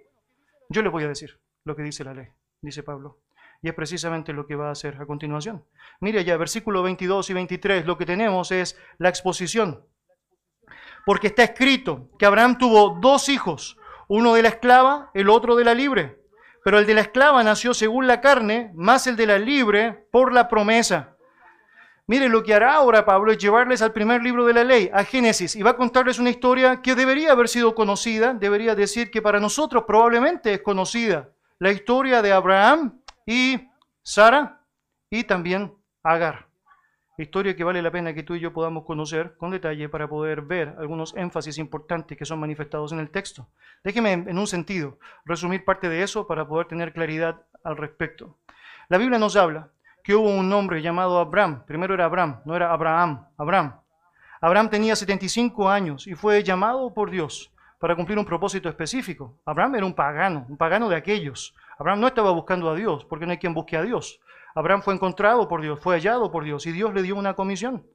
Yo 0.70 0.82
les 0.82 0.92
voy 0.94 1.04
a 1.04 1.10
decir 1.10 1.38
lo 1.66 1.76
que 1.76 1.84
dice 1.84 2.06
la 2.06 2.14
ley, 2.14 2.28
dice 2.62 2.82
Pablo. 2.82 3.25
Y 3.62 3.70
es 3.70 3.74
precisamente 3.74 4.34
lo 4.34 4.46
que 4.46 4.56
va 4.56 4.70
a 4.70 4.72
hacer 4.72 4.98
a 5.02 5.06
continuación. 5.06 5.66
Mire 6.00 6.24
ya, 6.24 6.38
versículo 6.38 6.84
22 6.84 7.30
y 7.30 7.34
23, 7.34 7.86
lo 7.86 7.98
que 7.98 8.06
tenemos 8.06 8.52
es 8.52 8.78
la 8.98 9.10
exposición. 9.10 9.86
Porque 11.06 11.28
está 11.28 11.44
escrito 11.44 12.10
que 12.18 12.26
Abraham 12.26 12.58
tuvo 12.58 12.98
dos 13.00 13.30
hijos, 13.30 13.78
uno 14.08 14.34
de 14.34 14.42
la 14.42 14.50
esclava, 14.50 15.12
el 15.14 15.30
otro 15.30 15.56
de 15.56 15.64
la 15.64 15.74
libre. 15.74 16.20
Pero 16.64 16.80
el 16.80 16.86
de 16.86 16.96
la 16.96 17.02
esclava 17.02 17.44
nació 17.44 17.74
según 17.74 18.08
la 18.08 18.22
carne, 18.22 18.72
más 18.74 19.06
el 19.08 19.16
de 19.16 19.28
la 19.28 19.38
libre 19.38 20.08
por 20.12 20.34
la 20.34 20.48
promesa. 20.48 21.16
Mire, 22.08 22.30
lo 22.30 22.44
que 22.44 22.54
hará 22.54 22.76
ahora 22.76 23.04
Pablo 23.04 23.32
es 23.32 23.40
llevarles 23.40 23.82
al 23.82 23.92
primer 23.92 24.22
libro 24.22 24.46
de 24.46 24.54
la 24.54 24.64
ley, 24.64 24.92
a 24.94 25.04
Génesis, 25.04 25.56
y 25.56 25.64
va 25.64 25.72
a 25.72 25.76
contarles 25.76 26.20
una 26.20 26.30
historia 26.30 26.82
que 26.82 26.94
debería 26.94 27.32
haber 27.32 27.50
sido 27.50 27.74
conocida, 27.74 28.36
debería 28.36 28.76
decir 28.76 29.10
que 29.10 29.24
para 29.24 29.40
nosotros 29.40 29.86
probablemente 29.88 30.54
es 30.54 30.62
conocida. 30.62 31.30
La 31.58 31.72
historia 31.72 32.22
de 32.22 32.32
Abraham 32.32 33.00
y 33.26 33.70
Sara 34.04 34.62
y 35.10 35.24
también 35.24 35.74
Agar. 36.04 36.48
Historia 37.18 37.56
que 37.56 37.64
vale 37.64 37.82
la 37.82 37.92
pena 37.92 38.14
que 38.14 38.24
tú 38.24 38.36
y 38.36 38.42
yo 38.42 38.52
podamos 38.52 38.84
conocer 38.84 39.38
con 39.38 39.50
detalle 39.50 39.88
para 39.88 40.08
poder 40.08 40.42
ver 40.42 40.76
algunos 40.78 41.16
énfasis 41.16 41.58
importantes 41.58 42.18
que 42.18 42.26
son 42.26 42.40
manifestados 42.40 42.92
en 42.92 43.00
el 43.00 43.10
texto. 43.10 43.48
Déjeme 43.84 44.12
en 44.12 44.38
un 44.38 44.46
sentido 44.46 45.00
resumir 45.24 45.64
parte 45.64 45.88
de 45.88 46.04
eso 46.04 46.28
para 46.28 46.46
poder 46.46 46.68
tener 46.68 46.92
claridad 46.92 47.42
al 47.64 47.78
respecto. 47.78 48.38
La 48.90 48.98
Biblia 48.98 49.18
nos 49.18 49.36
habla 49.36 49.70
que 50.04 50.14
hubo 50.14 50.30
un 50.30 50.52
hombre 50.52 50.82
llamado 50.82 51.18
Abraham. 51.18 51.64
Primero 51.66 51.94
era 51.94 52.06
Abraham, 52.06 52.42
no 52.46 52.56
era 52.56 52.72
Abraham, 52.72 53.26
Abraham. 53.38 53.80
Abraham 54.42 54.70
tenía 54.70 54.96
75 54.96 55.70
años 55.70 56.06
y 56.06 56.14
fue 56.14 56.44
llamado 56.44 56.94
por 56.94 57.10
Dios 57.10 57.52
para 57.80 57.96
cumplir 57.96 58.20
un 58.20 58.26
propósito 58.26 58.70
específico. 58.70 59.40
Abraham 59.46 59.76
era 59.76 59.86
un 59.86 59.94
pagano, 59.94 60.46
un 60.50 60.58
pagano 60.58 60.90
de 60.90 60.98
aquellos. 60.98 61.56
Abraham 61.78 62.00
no 62.00 62.08
estaba 62.08 62.32
buscando 62.32 62.70
a 62.70 62.76
Dios, 62.76 63.06
porque 63.06 63.26
no 63.26 63.32
hay 63.32 63.38
quien 63.38 63.54
busque 63.54 63.78
a 63.78 63.84
Dios. 63.84 64.20
Abraham 64.56 64.82
fue 64.82 64.94
encontrado 64.94 65.48
por 65.48 65.62
Dios, 65.62 65.80
fue 65.82 65.96
hallado 65.96 66.32
por 66.32 66.44
Dios 66.46 66.66
y 66.66 66.72
Dios 66.72 66.94
le 66.94 67.02
dio 67.02 67.16
una 67.16 67.34
comisión. 67.34 67.86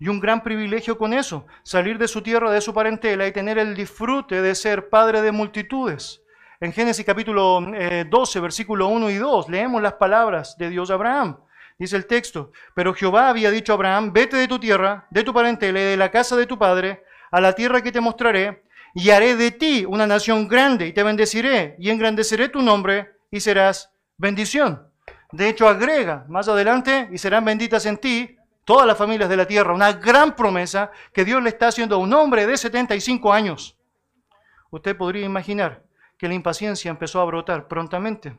Y 0.00 0.08
un 0.08 0.18
gran 0.18 0.42
privilegio 0.42 0.98
con 0.98 1.12
eso, 1.12 1.46
salir 1.62 1.98
de 1.98 2.08
su 2.08 2.22
tierra, 2.22 2.50
de 2.50 2.60
su 2.60 2.74
parentela 2.74 3.26
y 3.26 3.32
tener 3.32 3.58
el 3.58 3.76
disfrute 3.76 4.42
de 4.42 4.54
ser 4.54 4.88
padre 4.88 5.22
de 5.22 5.30
multitudes. 5.30 6.22
En 6.58 6.72
Génesis 6.72 7.04
capítulo 7.06 7.60
12, 7.60 8.38
eh, 8.38 8.42
versículo 8.42 8.88
1 8.88 9.10
y 9.10 9.16
2, 9.16 9.48
leemos 9.48 9.80
las 9.80 9.94
palabras 9.94 10.56
de 10.58 10.70
Dios 10.70 10.90
a 10.90 10.94
Abraham. 10.94 11.38
Dice 11.78 11.96
el 11.96 12.06
texto, 12.06 12.52
pero 12.74 12.92
Jehová 12.92 13.28
había 13.28 13.50
dicho 13.50 13.72
a 13.72 13.76
Abraham, 13.76 14.12
vete 14.12 14.36
de 14.36 14.48
tu 14.48 14.58
tierra, 14.58 15.06
de 15.10 15.22
tu 15.22 15.32
parentela 15.32 15.80
de 15.80 15.96
la 15.96 16.10
casa 16.10 16.36
de 16.36 16.46
tu 16.46 16.58
padre, 16.58 17.04
a 17.30 17.40
la 17.40 17.54
tierra 17.54 17.82
que 17.82 17.92
te 17.92 18.00
mostraré, 18.00 18.64
y 18.94 19.10
haré 19.10 19.36
de 19.36 19.52
ti 19.52 19.86
una 19.88 20.06
nación 20.06 20.48
grande, 20.48 20.88
y 20.88 20.92
te 20.92 21.02
bendeciré, 21.02 21.76
y 21.78 21.88
engrandeceré 21.88 22.48
tu 22.48 22.60
nombre, 22.60 23.19
y 23.30 23.40
serás 23.40 23.90
bendición. 24.16 24.86
De 25.32 25.48
hecho, 25.48 25.68
agrega 25.68 26.24
más 26.28 26.48
adelante, 26.48 27.08
y 27.12 27.18
serán 27.18 27.44
benditas 27.44 27.86
en 27.86 27.98
ti 27.98 28.36
todas 28.64 28.86
las 28.86 28.98
familias 28.98 29.28
de 29.28 29.36
la 29.36 29.46
tierra. 29.46 29.74
Una 29.74 29.92
gran 29.92 30.34
promesa 30.34 30.90
que 31.12 31.24
Dios 31.24 31.42
le 31.42 31.50
está 31.50 31.68
haciendo 31.68 31.96
a 31.96 31.98
un 31.98 32.12
hombre 32.12 32.46
de 32.46 32.56
75 32.56 33.32
años. 33.32 33.76
Usted 34.70 34.96
podría 34.96 35.24
imaginar 35.24 35.82
que 36.18 36.28
la 36.28 36.34
impaciencia 36.34 36.90
empezó 36.90 37.20
a 37.20 37.24
brotar 37.24 37.66
prontamente. 37.66 38.38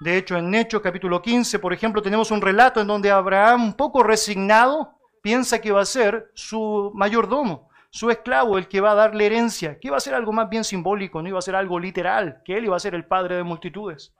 De 0.00 0.16
hecho, 0.16 0.36
en 0.36 0.54
Hechos 0.54 0.82
capítulo 0.82 1.22
15, 1.22 1.58
por 1.60 1.72
ejemplo, 1.72 2.02
tenemos 2.02 2.30
un 2.30 2.40
relato 2.40 2.80
en 2.80 2.88
donde 2.88 3.10
Abraham, 3.10 3.64
un 3.64 3.74
poco 3.74 4.02
resignado, 4.02 4.98
piensa 5.22 5.60
que 5.60 5.70
va 5.70 5.82
a 5.82 5.86
ser 5.86 6.30
su 6.34 6.90
mayordomo, 6.94 7.68
su 7.90 8.10
esclavo, 8.10 8.58
el 8.58 8.66
que 8.66 8.80
va 8.80 8.92
a 8.92 8.96
darle 8.96 9.26
herencia, 9.26 9.78
que 9.78 9.88
iba 9.88 9.96
a 9.96 10.00
ser 10.00 10.14
algo 10.14 10.32
más 10.32 10.48
bien 10.48 10.64
simbólico, 10.64 11.22
no 11.22 11.28
iba 11.28 11.38
a 11.38 11.42
ser 11.42 11.54
algo 11.54 11.78
literal, 11.78 12.42
que 12.44 12.56
él 12.56 12.64
iba 12.64 12.76
a 12.76 12.80
ser 12.80 12.94
el 12.94 13.04
padre 13.04 13.36
de 13.36 13.44
multitudes. 13.44 14.12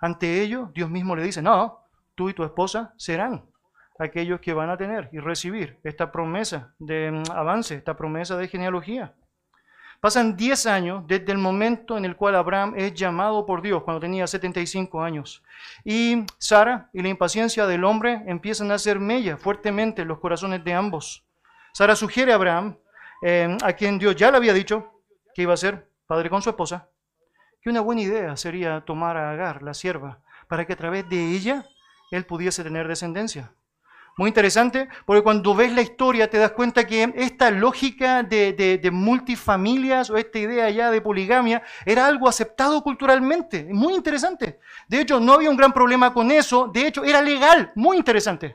Ante 0.00 0.42
ello, 0.42 0.70
Dios 0.74 0.90
mismo 0.90 1.16
le 1.16 1.22
dice, 1.22 1.42
no, 1.42 1.80
tú 2.14 2.28
y 2.28 2.34
tu 2.34 2.44
esposa 2.44 2.94
serán 2.96 3.44
aquellos 3.98 4.40
que 4.40 4.52
van 4.52 4.70
a 4.70 4.76
tener 4.76 5.08
y 5.12 5.18
recibir 5.18 5.78
esta 5.84 6.12
promesa 6.12 6.74
de 6.78 7.10
mm, 7.10 7.30
avance, 7.32 7.74
esta 7.74 7.96
promesa 7.96 8.36
de 8.36 8.48
genealogía. 8.48 9.14
Pasan 10.00 10.36
10 10.36 10.66
años 10.66 11.04
desde 11.06 11.32
el 11.32 11.38
momento 11.38 11.96
en 11.96 12.04
el 12.04 12.16
cual 12.16 12.36
Abraham 12.36 12.74
es 12.76 12.92
llamado 12.94 13.46
por 13.46 13.62
Dios, 13.62 13.82
cuando 13.82 14.00
tenía 14.00 14.26
75 14.26 15.02
años. 15.02 15.42
Y 15.84 16.24
Sara 16.38 16.90
y 16.92 17.00
la 17.02 17.08
impaciencia 17.08 17.66
del 17.66 17.84
hombre 17.84 18.22
empiezan 18.26 18.70
a 18.70 18.74
hacer 18.74 19.00
mella 19.00 19.38
fuertemente 19.38 20.02
en 20.02 20.08
los 20.08 20.18
corazones 20.18 20.62
de 20.62 20.74
ambos. 20.74 21.24
Sara 21.72 21.96
sugiere 21.96 22.32
a 22.32 22.34
Abraham, 22.34 22.76
eh, 23.22 23.56
a 23.64 23.72
quien 23.72 23.98
Dios 23.98 24.14
ya 24.16 24.30
le 24.30 24.36
había 24.36 24.52
dicho 24.52 25.02
que 25.34 25.42
iba 25.42 25.54
a 25.54 25.58
ser 25.58 25.90
padre 26.06 26.28
con 26.28 26.42
su 26.42 26.50
esposa, 26.50 26.88
que 27.66 27.70
una 27.70 27.80
buena 27.80 28.02
idea 28.02 28.36
sería 28.36 28.80
tomar 28.82 29.16
a 29.16 29.32
Agar, 29.32 29.60
la 29.60 29.74
sierva, 29.74 30.20
para 30.46 30.64
que 30.64 30.74
a 30.74 30.76
través 30.76 31.08
de 31.08 31.32
ella 31.32 31.66
él 32.12 32.24
pudiese 32.24 32.62
tener 32.62 32.86
descendencia. 32.86 33.54
Muy 34.16 34.28
interesante, 34.28 34.88
porque 35.04 35.24
cuando 35.24 35.52
ves 35.52 35.72
la 35.72 35.82
historia 35.82 36.30
te 36.30 36.38
das 36.38 36.52
cuenta 36.52 36.86
que 36.86 37.12
esta 37.16 37.50
lógica 37.50 38.22
de, 38.22 38.88
multifamilias 38.92 40.10
o 40.10 40.16
esta 40.16 40.38
idea 40.38 40.70
ya 40.70 40.92
de 40.92 41.00
poligamia 41.00 41.60
era 41.84 42.06
algo 42.06 42.28
aceptado 42.28 42.84
culturalmente. 42.84 43.66
Muy 43.68 43.94
interesante. 43.94 44.60
De 44.86 45.00
hecho, 45.00 45.18
no 45.18 45.32
había 45.32 45.50
un 45.50 45.56
gran 45.56 45.72
problema 45.72 46.14
con 46.14 46.30
eso. 46.30 46.70
De 46.72 46.86
hecho, 46.86 47.02
era 47.02 47.20
legal. 47.20 47.72
Muy 47.74 47.96
interesante. 47.96 48.54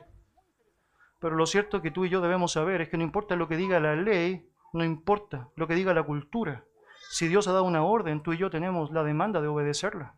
Pero 1.18 1.36
lo 1.36 1.44
cierto 1.44 1.82
que 1.82 1.90
tú 1.90 2.06
y 2.06 2.08
yo 2.08 2.22
debemos 2.22 2.52
saber 2.52 2.80
es 2.80 2.88
que 2.88 2.96
no 2.96 3.04
importa 3.04 3.36
lo 3.36 3.46
que 3.46 3.58
diga 3.58 3.78
la 3.78 3.94
ley, 3.94 4.48
no 4.72 4.82
importa 4.82 5.50
lo 5.54 5.68
que 5.68 5.74
diga 5.74 5.92
la 5.92 6.02
cultura. 6.02 6.64
Si 7.12 7.28
Dios 7.28 7.46
ha 7.46 7.52
dado 7.52 7.64
una 7.64 7.84
orden, 7.84 8.22
tú 8.22 8.32
y 8.32 8.38
yo 8.38 8.48
tenemos 8.48 8.90
la 8.90 9.04
demanda 9.04 9.42
de 9.42 9.46
obedecerla. 9.46 10.14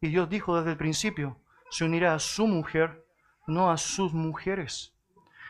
Y 0.00 0.08
Dios 0.08 0.30
dijo 0.30 0.56
desde 0.56 0.70
el 0.70 0.78
principio, 0.78 1.36
se 1.68 1.84
unirá 1.84 2.14
a 2.14 2.18
su 2.18 2.46
mujer 2.46 3.04
no 3.46 3.70
a 3.70 3.76
sus 3.76 4.14
mujeres. 4.14 4.94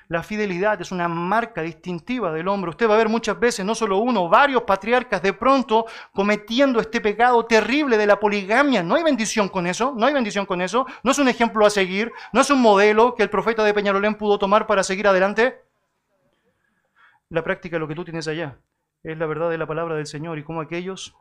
La 0.08 0.24
fidelidad 0.24 0.80
es 0.80 0.90
una 0.90 1.06
marca 1.06 1.62
distintiva 1.62 2.32
del 2.32 2.48
hombre. 2.48 2.70
Usted 2.70 2.90
va 2.90 2.94
a 2.94 2.98
ver 2.98 3.08
muchas 3.08 3.38
veces, 3.38 3.64
no 3.64 3.76
solo 3.76 3.98
uno, 3.98 4.28
varios 4.28 4.64
patriarcas 4.64 5.22
de 5.22 5.32
pronto 5.34 5.87
cometiendo 6.12 6.80
este 6.80 7.00
pecado 7.00 7.46
terrible 7.46 7.96
de 7.96 8.06
la 8.06 8.18
poligamia. 8.18 8.82
No 8.82 8.96
hay 8.96 9.04
bendición 9.04 9.48
con 9.48 9.68
eso, 9.68 9.94
no 9.96 10.04
hay 10.04 10.14
bendición 10.14 10.46
con 10.46 10.61
eso. 10.61 10.84
No 11.04 11.12
es 11.12 11.18
un 11.20 11.28
ejemplo 11.28 11.64
a 11.64 11.70
seguir, 11.70 12.11
no 12.32 12.40
es 12.40 12.50
un 12.50 12.61
modelo 12.61 13.14
que 13.14 13.22
el 13.22 13.30
profeta 13.30 13.62
de 13.62 13.72
Peñarolén 13.72 14.16
pudo 14.16 14.37
tomar 14.37 14.66
para 14.66 14.82
seguir 14.82 15.06
adelante. 15.06 15.62
La 17.28 17.44
práctica 17.44 17.76
de 17.76 17.80
lo 17.80 17.87
que 17.87 17.94
tú 17.94 18.04
tienes 18.04 18.26
allá 18.26 18.58
es 19.12 19.18
la 19.18 19.27
verdad 19.27 19.51
de 19.51 19.59
la 19.59 19.66
palabra 19.66 19.97
del 19.97 20.07
Señor 20.07 20.38
y 20.38 20.44
como 20.44 20.61
aquellos 20.61 21.14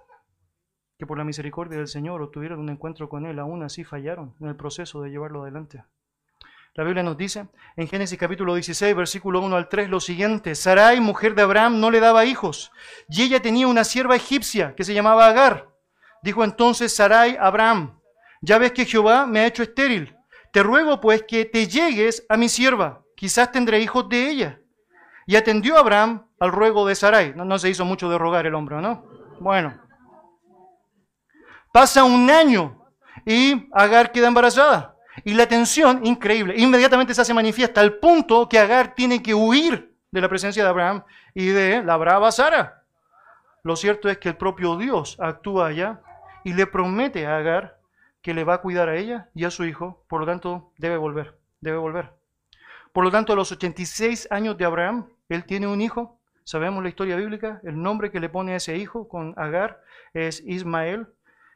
que 0.98 1.06
por 1.06 1.18
la 1.18 1.24
misericordia 1.24 1.78
del 1.78 1.88
Señor 1.88 2.22
obtuvieron 2.22 2.60
un 2.60 2.70
encuentro 2.70 3.08
con 3.08 3.26
Él, 3.26 3.40
aún 3.40 3.64
así 3.64 3.84
fallaron 3.84 4.36
en 4.42 4.48
el 4.48 4.56
proceso 4.56 5.02
de 5.02 5.10
llevarlo 5.10 5.44
adelante. 5.44 5.84
La 6.74 6.84
Biblia 6.84 7.02
nos 7.02 7.18
dice 7.18 7.48
en 7.76 7.88
Génesis 7.88 8.20
capítulo 8.20 8.54
16, 8.54 8.96
versículo 8.96 9.42
1 9.42 9.56
al 9.56 9.70
3, 9.70 9.90
lo 9.90 10.00
siguiente. 10.00 10.54
Sarai, 10.54 11.00
mujer 11.00 11.34
de 11.34 11.42
Abraham, 11.44 11.80
no 11.80 11.90
le 11.90 12.00
daba 12.00 12.26
hijos, 12.26 12.72
y 13.10 13.24
ella 13.24 13.42
tenía 13.42 13.68
una 13.68 13.84
sierva 13.84 14.16
egipcia 14.16 14.76
que 14.76 14.84
se 14.84 14.94
llamaba 14.94 15.28
Agar. 15.28 15.70
Dijo 16.22 16.44
entonces 16.44 16.96
Sarai 16.96 17.36
a 17.36 17.48
Abraham, 17.48 18.00
ya 18.42 18.58
ves 18.58 18.74
que 18.74 18.86
Jehová 18.86 19.26
me 19.26 19.40
ha 19.40 19.48
hecho 19.48 19.64
estéril. 19.64 20.16
Te 20.52 20.62
ruego 20.62 21.00
pues 21.00 21.24
que 21.24 21.46
te 21.46 21.68
llegues 21.68 22.26
a 22.30 22.38
mi 22.38 22.50
sierva, 22.50 23.04
quizás 23.16 23.52
tendré 23.52 23.80
hijos 23.80 24.08
de 24.10 24.30
ella. 24.30 24.62
Y 25.26 25.36
atendió 25.36 25.78
Abraham 25.78 26.27
al 26.40 26.52
ruego 26.52 26.88
de 26.88 26.96
Sarai. 26.96 27.34
No, 27.36 27.58
se 27.60 27.70
hizo 27.70 27.86
mucho 27.86 28.10
de 28.10 28.18
rogar 28.18 28.46
el 28.46 28.56
hombre, 28.56 28.78
¿no? 28.82 29.06
Bueno. 29.40 29.80
Pasa 31.72 32.04
un 32.04 32.30
año 32.30 32.82
y 33.26 33.70
Agar 33.74 34.12
queda 34.12 34.28
embarazada. 34.28 34.96
Y 35.24 35.34
la 35.34 35.48
tensión, 35.48 36.06
increíble, 36.06 36.54
inmediatamente 36.58 37.14
se 37.14 37.22
hace 37.22 37.34
manifiesta 37.34 37.82
al 37.82 37.96
punto 37.96 38.48
que 38.48 38.60
Agar 38.60 38.94
tiene 38.96 39.22
que 39.22 39.34
huir 39.34 39.96
de 40.12 40.22
la 40.22 40.30
presencia 40.30 40.64
de 40.64 40.70
Abraham 40.70 41.04
y 41.34 41.48
de 41.48 41.84
la 41.84 41.98
brava 41.98 42.32
Sara. 42.32 42.84
Lo 43.64 43.76
cierto 43.76 44.10
es 44.10 44.18
que 44.18 44.30
el 44.30 44.38
propio 44.38 44.78
Dios 44.78 45.18
actúa 45.20 45.68
allá 45.68 46.02
y 46.44 46.54
le 46.54 46.68
promete 46.68 47.26
a 47.26 47.38
Agar 47.38 47.80
que 48.22 48.34
le 48.34 48.44
va 48.44 48.56
a 48.56 48.62
cuidar 48.62 48.90
a 48.90 48.96
ella 48.96 49.30
y 49.34 49.46
a 49.46 49.52
su 49.52 49.66
hijo, 49.66 50.04
por 50.08 50.22
lo 50.22 50.26
tanto 50.26 50.72
debe 50.78 50.98
volver, 50.98 51.38
debe 51.62 51.78
volver. 51.78 52.14
Por 52.94 53.04
lo 53.04 53.12
tanto, 53.12 53.34
a 53.34 53.36
los 53.36 53.52
86 53.52 54.28
años 54.32 54.58
de 54.58 54.66
Abraham, 54.66 55.08
él 55.30 55.46
tiene 55.46 55.68
un 55.68 55.82
hijo, 55.82 56.17
sabemos 56.48 56.82
la 56.82 56.88
historia 56.88 57.18
bíblica, 57.18 57.60
el 57.64 57.82
nombre 57.82 58.10
que 58.10 58.22
le 58.22 58.30
pone 58.30 58.54
a 58.54 58.56
ese 58.56 58.78
hijo 58.78 59.10
con 59.10 59.34
Agar 59.36 59.82
es 60.14 60.42
Ismael, 60.46 61.08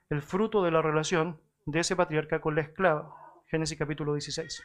el 0.10 0.22
fruto 0.22 0.64
de 0.64 0.72
la 0.72 0.82
relación 0.82 1.40
de 1.66 1.80
ese 1.80 1.96
patriarca 1.96 2.42
con 2.42 2.56
la 2.56 2.62
esclava. 2.62 3.16
Génesis 3.48 3.80
capítulo 3.80 4.14
16. 4.16 4.62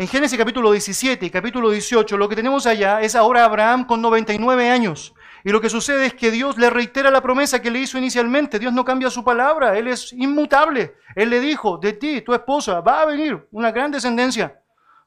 En 0.00 0.08
Génesis 0.08 0.36
capítulo 0.36 0.72
17 0.72 1.24
y 1.24 1.30
capítulo 1.30 1.70
18 1.70 2.16
lo 2.16 2.28
que 2.28 2.34
tenemos 2.34 2.66
allá 2.66 3.00
es 3.00 3.14
ahora 3.14 3.44
Abraham 3.44 3.86
con 3.86 4.02
99 4.02 4.70
años. 4.70 5.14
Y 5.44 5.50
lo 5.50 5.60
que 5.60 5.70
sucede 5.70 6.06
es 6.06 6.14
que 6.14 6.32
Dios 6.32 6.58
le 6.58 6.68
reitera 6.68 7.08
la 7.12 7.22
promesa 7.22 7.62
que 7.62 7.70
le 7.70 7.78
hizo 7.78 7.96
inicialmente. 7.96 8.58
Dios 8.58 8.72
no 8.72 8.84
cambia 8.84 9.08
su 9.08 9.22
palabra, 9.22 9.78
Él 9.78 9.86
es 9.86 10.12
inmutable. 10.12 10.96
Él 11.14 11.30
le 11.30 11.38
dijo, 11.38 11.78
de 11.78 11.92
ti, 11.92 12.22
tu 12.22 12.34
esposa, 12.34 12.80
va 12.80 13.02
a 13.02 13.06
venir 13.06 13.46
una 13.52 13.70
gran 13.70 13.92
descendencia. 13.92 14.60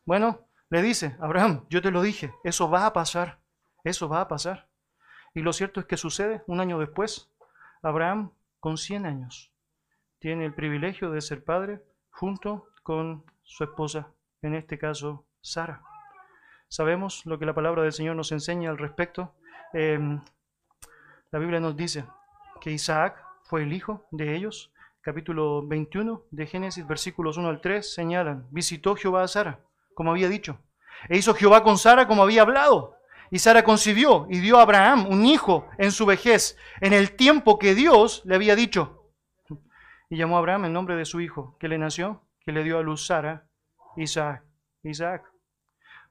Bueno, 0.05 0.47
le 0.69 0.81
dice, 0.81 1.17
Abraham, 1.19 1.65
yo 1.69 1.81
te 1.81 1.91
lo 1.91 2.01
dije, 2.01 2.33
eso 2.45 2.69
va 2.69 2.85
a 2.85 2.93
pasar, 2.93 3.40
eso 3.83 4.09
va 4.09 4.21
a 4.21 4.27
pasar. 4.27 4.67
Y 5.33 5.41
lo 5.41 5.53
cierto 5.53 5.79
es 5.79 5.85
que 5.85 5.97
sucede 5.97 6.43
un 6.47 6.59
año 6.59 6.79
después. 6.79 7.29
Abraham, 7.81 8.31
con 8.59 8.77
100 8.77 9.05
años, 9.05 9.51
tiene 10.19 10.45
el 10.45 10.53
privilegio 10.53 11.09
de 11.11 11.21
ser 11.21 11.43
padre 11.43 11.81
junto 12.11 12.67
con 12.83 13.23
su 13.43 13.63
esposa, 13.63 14.13
en 14.41 14.55
este 14.55 14.77
caso 14.77 15.25
Sara. 15.41 15.81
Sabemos 16.67 17.25
lo 17.25 17.39
que 17.39 17.45
la 17.45 17.55
palabra 17.55 17.83
del 17.83 17.91
Señor 17.91 18.15
nos 18.15 18.31
enseña 18.31 18.69
al 18.69 18.77
respecto. 18.77 19.33
Em, 19.73 20.21
la 21.31 21.39
Biblia 21.39 21.59
nos 21.59 21.75
dice 21.75 22.05
que 22.61 22.71
Isaac 22.71 23.21
fue 23.43 23.63
el 23.63 23.73
hijo 23.73 24.05
de 24.11 24.35
ellos. 24.35 24.71
Capítulo 25.01 25.67
21 25.67 26.25
de 26.29 26.45
Génesis, 26.45 26.87
versículos 26.87 27.37
1 27.37 27.49
al 27.49 27.59
3, 27.59 27.93
señalan, 27.93 28.47
visitó 28.51 28.95
Jehová 28.95 29.23
a 29.23 29.27
Sara, 29.27 29.59
como 29.95 30.11
había 30.11 30.29
dicho, 30.29 30.59
e 31.09 31.17
hizo 31.17 31.33
Jehová 31.33 31.63
con 31.63 31.77
Sara 31.77 32.07
como 32.07 32.21
había 32.21 32.43
hablado. 32.43 33.00
Y 33.31 33.39
Sara 33.39 33.63
concibió 33.63 34.27
y 34.29 34.39
dio 34.39 34.59
a 34.59 34.63
Abraham 34.63 35.07
un 35.09 35.25
hijo 35.25 35.67
en 35.77 35.91
su 35.91 36.05
vejez, 36.05 36.57
en 36.81 36.91
el 36.91 37.15
tiempo 37.15 37.57
que 37.57 37.73
Dios 37.73 38.21
le 38.25 38.35
había 38.35 38.55
dicho. 38.55 39.07
Y 40.09 40.17
llamó 40.17 40.35
a 40.35 40.39
Abraham 40.39 40.65
el 40.65 40.73
nombre 40.73 40.97
de 40.97 41.05
su 41.05 41.21
hijo, 41.21 41.55
que 41.57 41.69
le 41.69 41.77
nació, 41.77 42.27
que 42.45 42.51
le 42.51 42.63
dio 42.63 42.77
a 42.77 42.81
luz 42.83 43.05
Sara, 43.07 43.47
Isaac. 43.95 44.43
Isaac. 44.83 45.23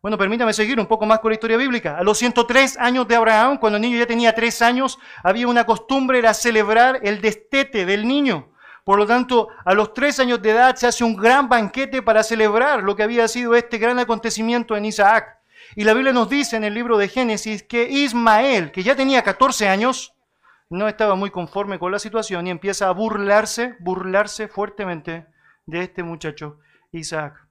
Bueno, 0.01 0.17
permítame 0.17 0.55
seguir 0.55 0.81
un 0.81 0.87
poco 0.87 1.05
más 1.05 1.19
con 1.19 1.31
la 1.31 1.35
historia 1.35 1.59
bíblica. 1.59 1.99
A 1.99 2.03
los 2.03 2.17
103 2.17 2.79
años 2.79 3.07
de 3.07 3.17
Abraham, 3.17 3.59
cuando 3.59 3.77
el 3.77 3.83
niño 3.83 3.99
ya 3.99 4.07
tenía 4.07 4.35
3 4.35 4.63
años, 4.63 4.99
había 5.23 5.47
una 5.47 5.67
costumbre, 5.67 6.19
era 6.19 6.33
celebrar 6.33 7.01
el 7.03 7.21
destete 7.21 7.85
del 7.85 8.09
niño. 8.09 8.55
Por 8.83 8.97
lo 8.97 9.07
tanto, 9.07 9.49
a 9.63 9.75
los 9.75 9.93
3 9.93 10.21
años 10.21 10.41
de 10.41 10.53
edad 10.53 10.75
se 10.77 10.87
hace 10.87 11.05
un 11.05 11.17
gran 11.17 11.51
banquete 11.51 12.01
para 12.01 12.23
celebrar 12.23 12.83
lo 12.83 12.97
que 12.97 13.03
había 13.03 13.29
sido 13.29 13.55
este 13.55 13.77
gran 13.77 13.99
acontecimiento 13.99 14.75
en 14.75 14.87
Isaac. 14.87 15.40
Y 15.77 15.85
la 15.85 15.95
Biblia 15.95 16.13
nos 16.13 16.29
dice 16.29 16.57
en 16.57 16.65
el 16.65 16.75
libro 16.75 16.99
de 16.99 17.09
Génesis 17.09 17.63
que 17.63 17.89
Ismael, 17.89 18.73
que 18.73 18.83
ya 18.83 18.97
tenía 18.97 19.23
14 19.23 19.69
años, 19.69 20.15
no 20.69 20.89
estaba 20.89 21.15
muy 21.15 21.31
conforme 21.31 21.79
con 21.79 21.93
la 21.93 21.99
situación 21.99 22.47
y 22.47 22.51
empieza 22.51 22.89
a 22.89 22.93
burlarse, 22.93 23.77
burlarse 23.81 24.49
fuertemente 24.49 25.27
de 25.67 25.83
este 25.83 26.03
muchacho 26.03 26.59
Isaac. 26.93 27.47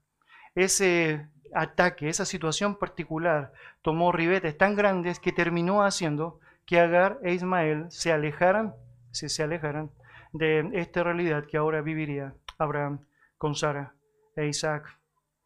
Ese 0.56 1.28
ataque, 1.54 2.10
esa 2.10 2.26
situación 2.26 2.78
particular, 2.78 3.54
tomó 3.82 4.12
ribetes 4.12 4.58
tan 4.58 4.76
grandes 4.76 5.20
que 5.20 5.32
terminó 5.32 5.84
haciendo 5.84 6.40
que 6.66 6.80
Agar 6.80 7.20
e 7.24 7.34
Ismael 7.34 7.86
se 7.90 8.12
alejaran, 8.12 8.76
se, 9.12 9.30
se 9.30 9.44
alejaran 9.44 9.92
de 10.34 10.70
esta 10.74 11.04
realidad 11.04 11.46
que 11.46 11.58
ahora 11.58 11.82
viviría 11.82 12.36
Abraham 12.58 13.06
con 13.38 13.56
Sara 13.56 13.96
e 14.36 14.48
Isaac. 14.48 14.86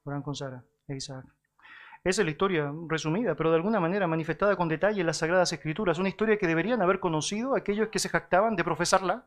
Abraham 0.06 0.24
con 0.24 0.36
Sara 0.36 0.64
e 0.88 0.96
Isaac. 0.96 1.33
Esa 2.04 2.22
es 2.22 2.26
la 2.26 2.32
historia 2.32 2.70
resumida, 2.90 3.34
pero 3.34 3.50
de 3.50 3.56
alguna 3.56 3.80
manera 3.80 4.08
manifestada 4.08 4.58
con 4.58 4.68
detalle 4.68 5.00
en 5.00 5.08
las 5.08 5.18
Sagradas 5.20 5.54
Escrituras. 5.54 6.00
Una 6.00 6.10
historia 6.10 6.38
que 6.38 6.48
deberían 6.48 6.82
haber 6.82 7.00
conocido 7.00 7.56
aquellos 7.56 7.88
que 7.88 8.00
se 8.00 8.10
jactaban 8.10 8.58
de 8.58 8.64
profesarla, 8.66 9.26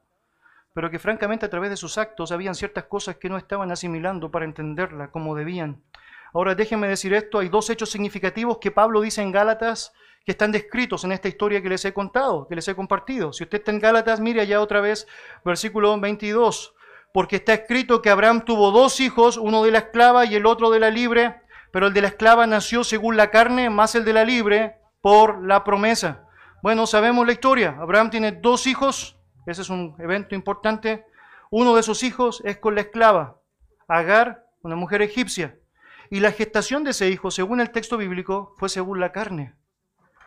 pero 0.74 0.90
que 0.90 0.98
francamente 0.98 1.46
a 1.46 1.48
través 1.48 1.70
de 1.70 1.78
sus 1.78 1.96
actos 1.96 2.32
habían 2.32 2.54
ciertas 2.54 2.84
cosas 2.84 3.16
que 3.16 3.30
no 3.30 3.38
estaban 3.38 3.72
asimilando 3.72 4.30
para 4.30 4.44
entenderla 4.44 5.10
como 5.10 5.34
debían. 5.34 5.82
Ahora 6.34 6.54
déjenme 6.54 6.86
decir 6.86 7.14
esto, 7.14 7.38
hay 7.38 7.48
dos 7.48 7.70
hechos 7.70 7.88
significativos 7.88 8.58
que 8.58 8.70
Pablo 8.70 9.00
dice 9.00 9.22
en 9.22 9.32
Gálatas 9.32 9.94
que 10.26 10.32
están 10.32 10.52
descritos 10.52 11.02
en 11.04 11.12
esta 11.12 11.28
historia 11.28 11.62
que 11.62 11.70
les 11.70 11.82
he 11.86 11.94
contado, 11.94 12.46
que 12.46 12.56
les 12.56 12.68
he 12.68 12.74
compartido. 12.74 13.32
Si 13.32 13.44
usted 13.44 13.56
está 13.56 13.70
en 13.70 13.78
Gálatas, 13.78 14.20
mire 14.20 14.42
allá 14.42 14.60
otra 14.60 14.82
vez, 14.82 15.06
versículo 15.46 15.98
22, 15.98 16.74
porque 17.14 17.36
está 17.36 17.54
escrito 17.54 18.02
que 18.02 18.10
Abraham 18.10 18.44
tuvo 18.44 18.70
dos 18.70 19.00
hijos, 19.00 19.38
uno 19.38 19.62
de 19.62 19.70
la 19.70 19.78
esclava 19.78 20.26
y 20.26 20.34
el 20.34 20.44
otro 20.44 20.68
de 20.68 20.80
la 20.80 20.90
libre, 20.90 21.40
pero 21.76 21.88
el 21.88 21.92
de 21.92 22.00
la 22.00 22.08
esclava 22.08 22.46
nació 22.46 22.84
según 22.84 23.18
la 23.18 23.30
carne, 23.30 23.68
más 23.68 23.94
el 23.94 24.06
de 24.06 24.14
la 24.14 24.24
libre 24.24 24.78
por 25.02 25.44
la 25.44 25.62
promesa. 25.62 26.26
Bueno, 26.62 26.86
sabemos 26.86 27.26
la 27.26 27.34
historia. 27.34 27.76
Abraham 27.78 28.08
tiene 28.08 28.32
dos 28.32 28.66
hijos, 28.66 29.18
ese 29.44 29.60
es 29.60 29.68
un 29.68 29.94
evento 29.98 30.34
importante. 30.34 31.04
Uno 31.50 31.76
de 31.76 31.82
sus 31.82 32.02
hijos 32.02 32.40
es 32.46 32.56
con 32.56 32.76
la 32.76 32.80
esclava, 32.80 33.42
Agar, 33.88 34.46
una 34.62 34.74
mujer 34.74 35.02
egipcia. 35.02 35.58
Y 36.08 36.20
la 36.20 36.32
gestación 36.32 36.82
de 36.82 36.92
ese 36.92 37.10
hijo, 37.10 37.30
según 37.30 37.60
el 37.60 37.68
texto 37.68 37.98
bíblico, 37.98 38.54
fue 38.56 38.70
según 38.70 38.98
la 38.98 39.12
carne. 39.12 39.52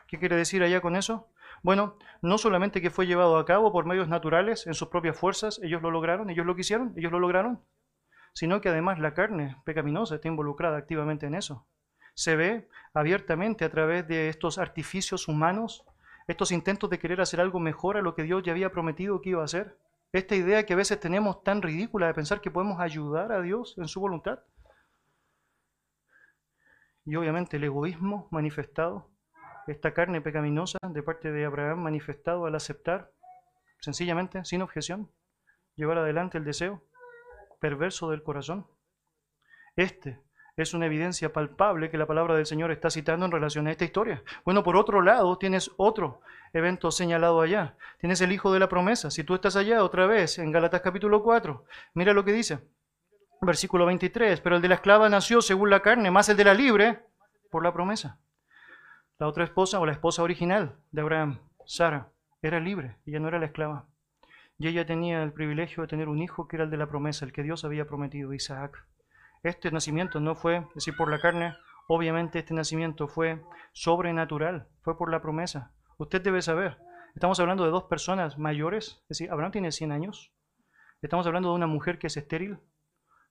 ¿Qué 0.08 0.20
quiere 0.20 0.36
decir 0.36 0.62
allá 0.62 0.82
con 0.82 0.96
eso? 0.96 1.30
Bueno, 1.64 1.98
no 2.22 2.38
solamente 2.38 2.80
que 2.80 2.92
fue 2.92 3.08
llevado 3.08 3.40
a 3.40 3.46
cabo 3.46 3.72
por 3.72 3.86
medios 3.86 4.08
naturales, 4.08 4.68
en 4.68 4.76
sus 4.76 4.90
propias 4.90 5.18
fuerzas, 5.18 5.60
ellos 5.64 5.82
lo 5.82 5.90
lograron, 5.90 6.30
ellos 6.30 6.46
lo 6.46 6.56
quisieron, 6.56 6.94
ellos 6.96 7.12
lo 7.12 7.18
lograron, 7.18 7.60
sino 8.40 8.62
que 8.62 8.70
además 8.70 9.00
la 9.00 9.14
carne 9.14 9.58
pecaminosa 9.66 10.16
está 10.16 10.30
involucrada 10.30 10.78
activamente 10.78 11.26
en 11.26 11.36
eso. 11.36 11.68
Se 12.14 12.38
ve 12.38 12.70
abiertamente 12.94 13.66
a 13.66 13.70
través 13.70 14.08
de 14.08 14.30
estos 14.30 14.58
artificios 14.58 15.28
humanos, 15.28 15.86
estos 16.26 16.54
intentos 16.54 16.90
de 16.90 17.00
querer 17.00 17.20
hacer 17.20 17.42
algo 17.42 17.60
mejor 17.60 17.98
a 17.98 18.02
lo 18.02 18.16
que 18.16 18.24
Dios 18.24 18.42
ya 18.44 18.54
había 18.54 18.72
prometido 18.72 19.20
que 19.20 19.32
iba 19.32 19.42
a 19.42 19.44
hacer. 19.44 19.78
Esta 20.14 20.38
idea 20.38 20.66
que 20.66 20.72
a 20.72 20.78
veces 20.78 21.02
tenemos 21.02 21.44
tan 21.44 21.62
ridícula 21.62 22.08
de 22.08 22.14
pensar 22.14 22.40
que 22.40 22.50
podemos 22.50 22.80
ayudar 22.80 23.34
a 23.34 23.42
Dios 23.42 23.76
en 23.78 23.90
su 23.90 24.00
voluntad. 24.00 24.40
Y 27.04 27.18
obviamente 27.18 27.58
el 27.58 27.66
egoísmo 27.66 28.30
manifestado, 28.32 29.10
esta 29.68 29.94
carne 29.94 30.22
pecaminosa 30.22 30.78
de 30.82 31.04
parte 31.04 31.34
de 31.34 31.44
Abraham 31.44 31.80
manifestado 31.80 32.46
al 32.46 32.56
aceptar, 32.56 33.12
sencillamente, 33.82 34.46
sin 34.46 34.62
objeción, 34.62 35.12
llevar 35.76 35.98
adelante 35.98 36.38
el 36.38 36.46
deseo 36.46 36.86
perverso 37.60 38.10
del 38.10 38.24
corazón. 38.24 38.68
Este 39.76 40.20
es 40.58 40.74
una 40.74 40.88
evidencia 40.88 41.32
palpable 41.32 41.90
que 41.90 41.98
la 41.98 42.06
palabra 42.06 42.36
del 42.36 42.46
Señor 42.46 42.72
está 42.72 42.90
citando 42.90 43.26
en 43.26 43.32
relación 43.32 43.68
a 43.68 43.72
esta 43.72 43.86
historia. 43.86 44.24
Bueno, 44.44 44.64
por 44.64 44.76
otro 44.76 45.02
lado, 45.02 45.38
tienes 45.38 45.72
otro 45.78 46.22
evento 46.54 46.92
señalado 46.92 47.42
allá. 47.42 47.78
Tienes 48.00 48.20
el 48.22 48.32
hijo 48.32 48.52
de 48.52 48.60
la 48.60 48.68
promesa. 48.68 49.10
Si 49.12 49.24
tú 49.24 49.36
estás 49.36 49.56
allá 49.56 49.84
otra 49.84 50.06
vez, 50.06 50.38
en 50.40 50.52
Galatas 50.52 50.82
capítulo 50.82 51.24
4, 51.24 51.66
mira 51.94 52.14
lo 52.14 52.26
que 52.26 52.34
dice. 52.34 52.60
Versículo 53.42 53.86
23, 53.86 54.42
pero 54.42 54.58
el 54.58 54.62
de 54.62 54.68
la 54.68 54.76
esclava 54.76 55.08
nació 55.08 55.42
según 55.42 55.70
la 55.70 55.82
carne, 55.82 56.12
más 56.12 56.28
el 56.28 56.36
de 56.36 56.44
la 56.44 56.54
libre 56.54 57.06
por 57.50 57.64
la 57.64 57.72
promesa. 57.72 58.20
La 59.18 59.28
otra 59.28 59.46
esposa 59.46 59.80
o 59.80 59.86
la 59.86 59.94
esposa 59.94 60.24
original 60.24 60.76
de 60.92 61.02
Abraham, 61.02 61.40
Sara, 61.66 62.12
era 62.42 62.60
libre, 62.60 62.98
ella 63.06 63.20
no 63.20 63.30
era 63.30 63.40
la 63.40 63.46
esclava. 63.46 63.86
Y 64.60 64.68
ella 64.68 64.86
tenía 64.86 65.24
el 65.24 65.32
privilegio 65.32 65.82
de 65.82 65.88
tener 65.88 66.10
un 66.10 66.22
hijo 66.22 66.50
que 66.50 66.58
era 66.58 66.66
el 66.66 66.70
de 66.70 66.76
la 66.76 66.90
promesa, 66.90 67.24
el 67.24 67.32
que 67.32 67.44
Dios 67.44 67.64
había 67.64 67.88
prometido, 67.88 68.34
Isaac. 68.34 68.86
Este 69.42 69.72
nacimiento 69.72 70.20
no 70.20 70.36
fue, 70.36 70.58
es 70.58 70.76
decir, 70.76 70.98
por 70.98 71.10
la 71.10 71.22
carne, 71.22 71.56
obviamente 71.88 72.40
este 72.40 72.54
nacimiento 72.54 73.08
fue 73.08 73.42
sobrenatural, 73.72 74.68
fue 74.82 74.98
por 74.98 75.10
la 75.10 75.22
promesa. 75.22 75.72
Usted 75.98 76.22
debe 76.22 76.42
saber, 76.42 76.78
estamos 77.16 77.40
hablando 77.40 77.64
de 77.64 77.72
dos 77.72 77.86
personas 77.86 78.38
mayores, 78.38 79.00
es 79.04 79.08
decir, 79.08 79.32
Abraham 79.32 79.54
tiene 79.54 79.72
100 79.72 79.94
años, 79.94 80.34
estamos 81.02 81.26
hablando 81.26 81.50
de 81.50 81.56
una 81.56 81.68
mujer 81.68 81.98
que 81.98 82.08
es 82.08 82.18
estéril. 82.18 82.60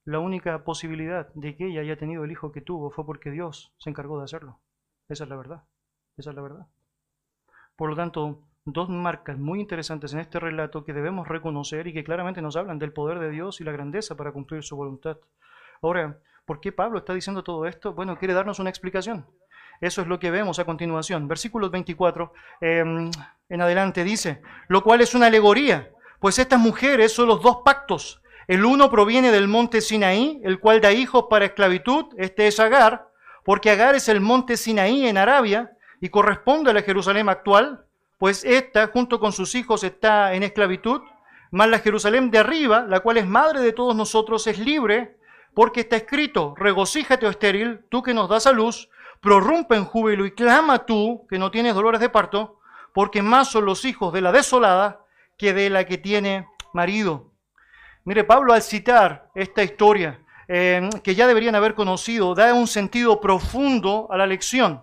La 0.05 0.21
única 0.21 0.65
posibilidad 0.65 1.31
de 1.35 1.55
que 1.57 1.67
ella 1.67 1.83
haya 1.83 1.99
tenido 1.99 2.25
el 2.25 2.33
hijo 2.33 2.53
que 2.53 2.63
tuvo 2.63 2.91
fue 2.91 3.05
porque 3.05 3.31
Dios 3.31 3.75
se 3.77 3.91
encargó 3.91 4.17
de 4.17 4.25
hacerlo. 4.25 4.63
Esa 5.11 5.25
es 5.25 5.31
la 5.31 5.37
verdad, 5.37 5.65
esa 6.17 6.31
es 6.31 6.37
la 6.37 6.41
verdad. 6.41 6.69
Por 7.77 7.91
lo 7.91 7.97
tanto, 7.97 8.48
dos 8.73 8.89
marcas 8.89 9.39
muy 9.39 9.61
interesantes 9.61 10.13
en 10.13 10.21
este 10.21 10.41
relato 10.41 10.85
que 10.85 10.93
debemos 10.93 11.29
reconocer 11.29 11.87
y 11.87 11.93
que 11.93 12.05
claramente 12.05 12.43
nos 12.43 12.57
hablan 12.57 12.79
del 12.79 12.93
poder 12.93 13.19
de 13.19 13.31
Dios 13.31 13.61
y 13.61 13.65
la 13.65 13.73
grandeza 13.73 14.17
para 14.17 14.33
cumplir 14.33 14.63
su 14.63 14.77
voluntad. 14.77 15.19
Ahora, 15.83 16.19
¿por 16.45 16.61
qué 16.61 16.73
Pablo 16.73 16.99
está 16.99 17.15
diciendo 17.15 17.43
todo 17.43 17.67
esto? 17.67 17.93
Bueno, 17.93 18.19
quiere 18.19 18.35
darnos 18.35 18.59
una 18.59 18.71
explicación. 18.71 19.27
Eso 19.81 20.03
es 20.03 20.09
lo 20.09 20.19
que 20.19 20.31
vemos 20.31 20.59
a 20.59 20.65
continuación. 20.65 21.29
Versículos 21.29 21.71
24 21.71 22.33
em, 22.61 23.11
en 23.49 23.61
adelante 23.61 24.03
dice, 24.03 24.43
lo 24.69 24.83
cual 24.83 25.01
es 25.01 25.15
una 25.15 25.27
alegoría, 25.27 25.91
pues 26.19 26.39
estas 26.39 26.59
mujeres 26.59 27.13
son 27.13 27.29
los 27.29 27.43
dos 27.43 27.59
pactos. 27.65 28.21
El 28.49 28.65
uno 28.65 28.91
proviene 28.91 29.31
del 29.31 29.47
monte 29.47 29.81
Sinaí, 29.81 30.41
el 30.43 30.59
cual 30.59 30.81
da 30.81 30.91
hijos 30.91 31.27
para 31.31 31.45
esclavitud, 31.45 32.07
este 32.17 32.47
es 32.47 32.59
Agar, 32.59 33.09
porque 33.45 33.71
Agar 33.71 33.95
es 33.95 34.09
el 34.09 34.21
monte 34.21 34.57
Sinaí 34.57 35.07
en 35.07 35.19
Arabia 35.19 35.73
y 36.01 36.09
corresponde 36.09 36.71
a 36.71 36.75
la 36.75 36.83
Jerusalén 36.83 37.29
actual, 37.29 37.85
pues 38.19 38.45
ésta 38.45 38.89
junto 38.89 39.21
con 39.21 39.33
sus 39.33 39.55
hijos 39.55 39.85
está 39.85 40.35
en 40.35 40.43
esclavitud, 40.43 41.03
mas 41.51 41.69
la 41.69 41.79
Jerusalén 41.79 42.31
de 42.31 42.39
arriba, 42.39 42.85
la 42.87 43.01
cual 43.01 43.17
es 43.17 43.27
madre 43.27 43.61
de 43.61 43.73
todos 43.73 43.97
nosotros, 43.97 44.47
es 44.47 44.59
libre, 44.59 45.17
porque 45.55 45.81
está 45.81 45.97
escrito, 45.97 46.55
regocíjate, 46.57 47.27
oh 47.27 47.31
estéril, 47.31 47.81
tú 47.89 48.03
que 48.03 48.15
nos 48.15 48.29
das 48.29 48.47
a 48.47 48.53
luz, 48.53 48.91
prorrumpe 49.21 49.77
en 49.77 49.85
júbilo 49.85 50.27
y 50.27 50.33
clama 50.33 50.85
tú, 50.85 51.27
que 51.29 51.39
no 51.39 51.51
tienes 51.51 51.75
dolores 51.75 52.01
de 52.01 52.09
parto, 52.09 52.61
porque 52.93 53.23
más 53.23 53.49
son 53.49 53.65
los 53.65 53.85
hijos 53.85 54.13
de 54.13 54.21
la 54.21 54.33
desolada 54.33 55.05
que 55.37 55.55
de 55.55 55.71
la 55.71 55.85
que 55.85 55.99
tiene 55.99 56.47
marido. 56.73 57.33
Mire, 58.05 58.25
Pablo 58.25 58.53
al 58.53 58.63
citar 58.63 59.31
esta 59.35 59.63
historia, 59.63 60.21
eh, 60.49 60.89
que 61.03 61.15
ya 61.15 61.27
deberían 61.27 61.55
haber 61.55 61.75
conocido, 61.75 62.35
da 62.35 62.55
un 62.55 62.67
sentido 62.67 63.21
profundo 63.21 64.09
a 64.11 64.17
la 64.17 64.27
lección 64.27 64.83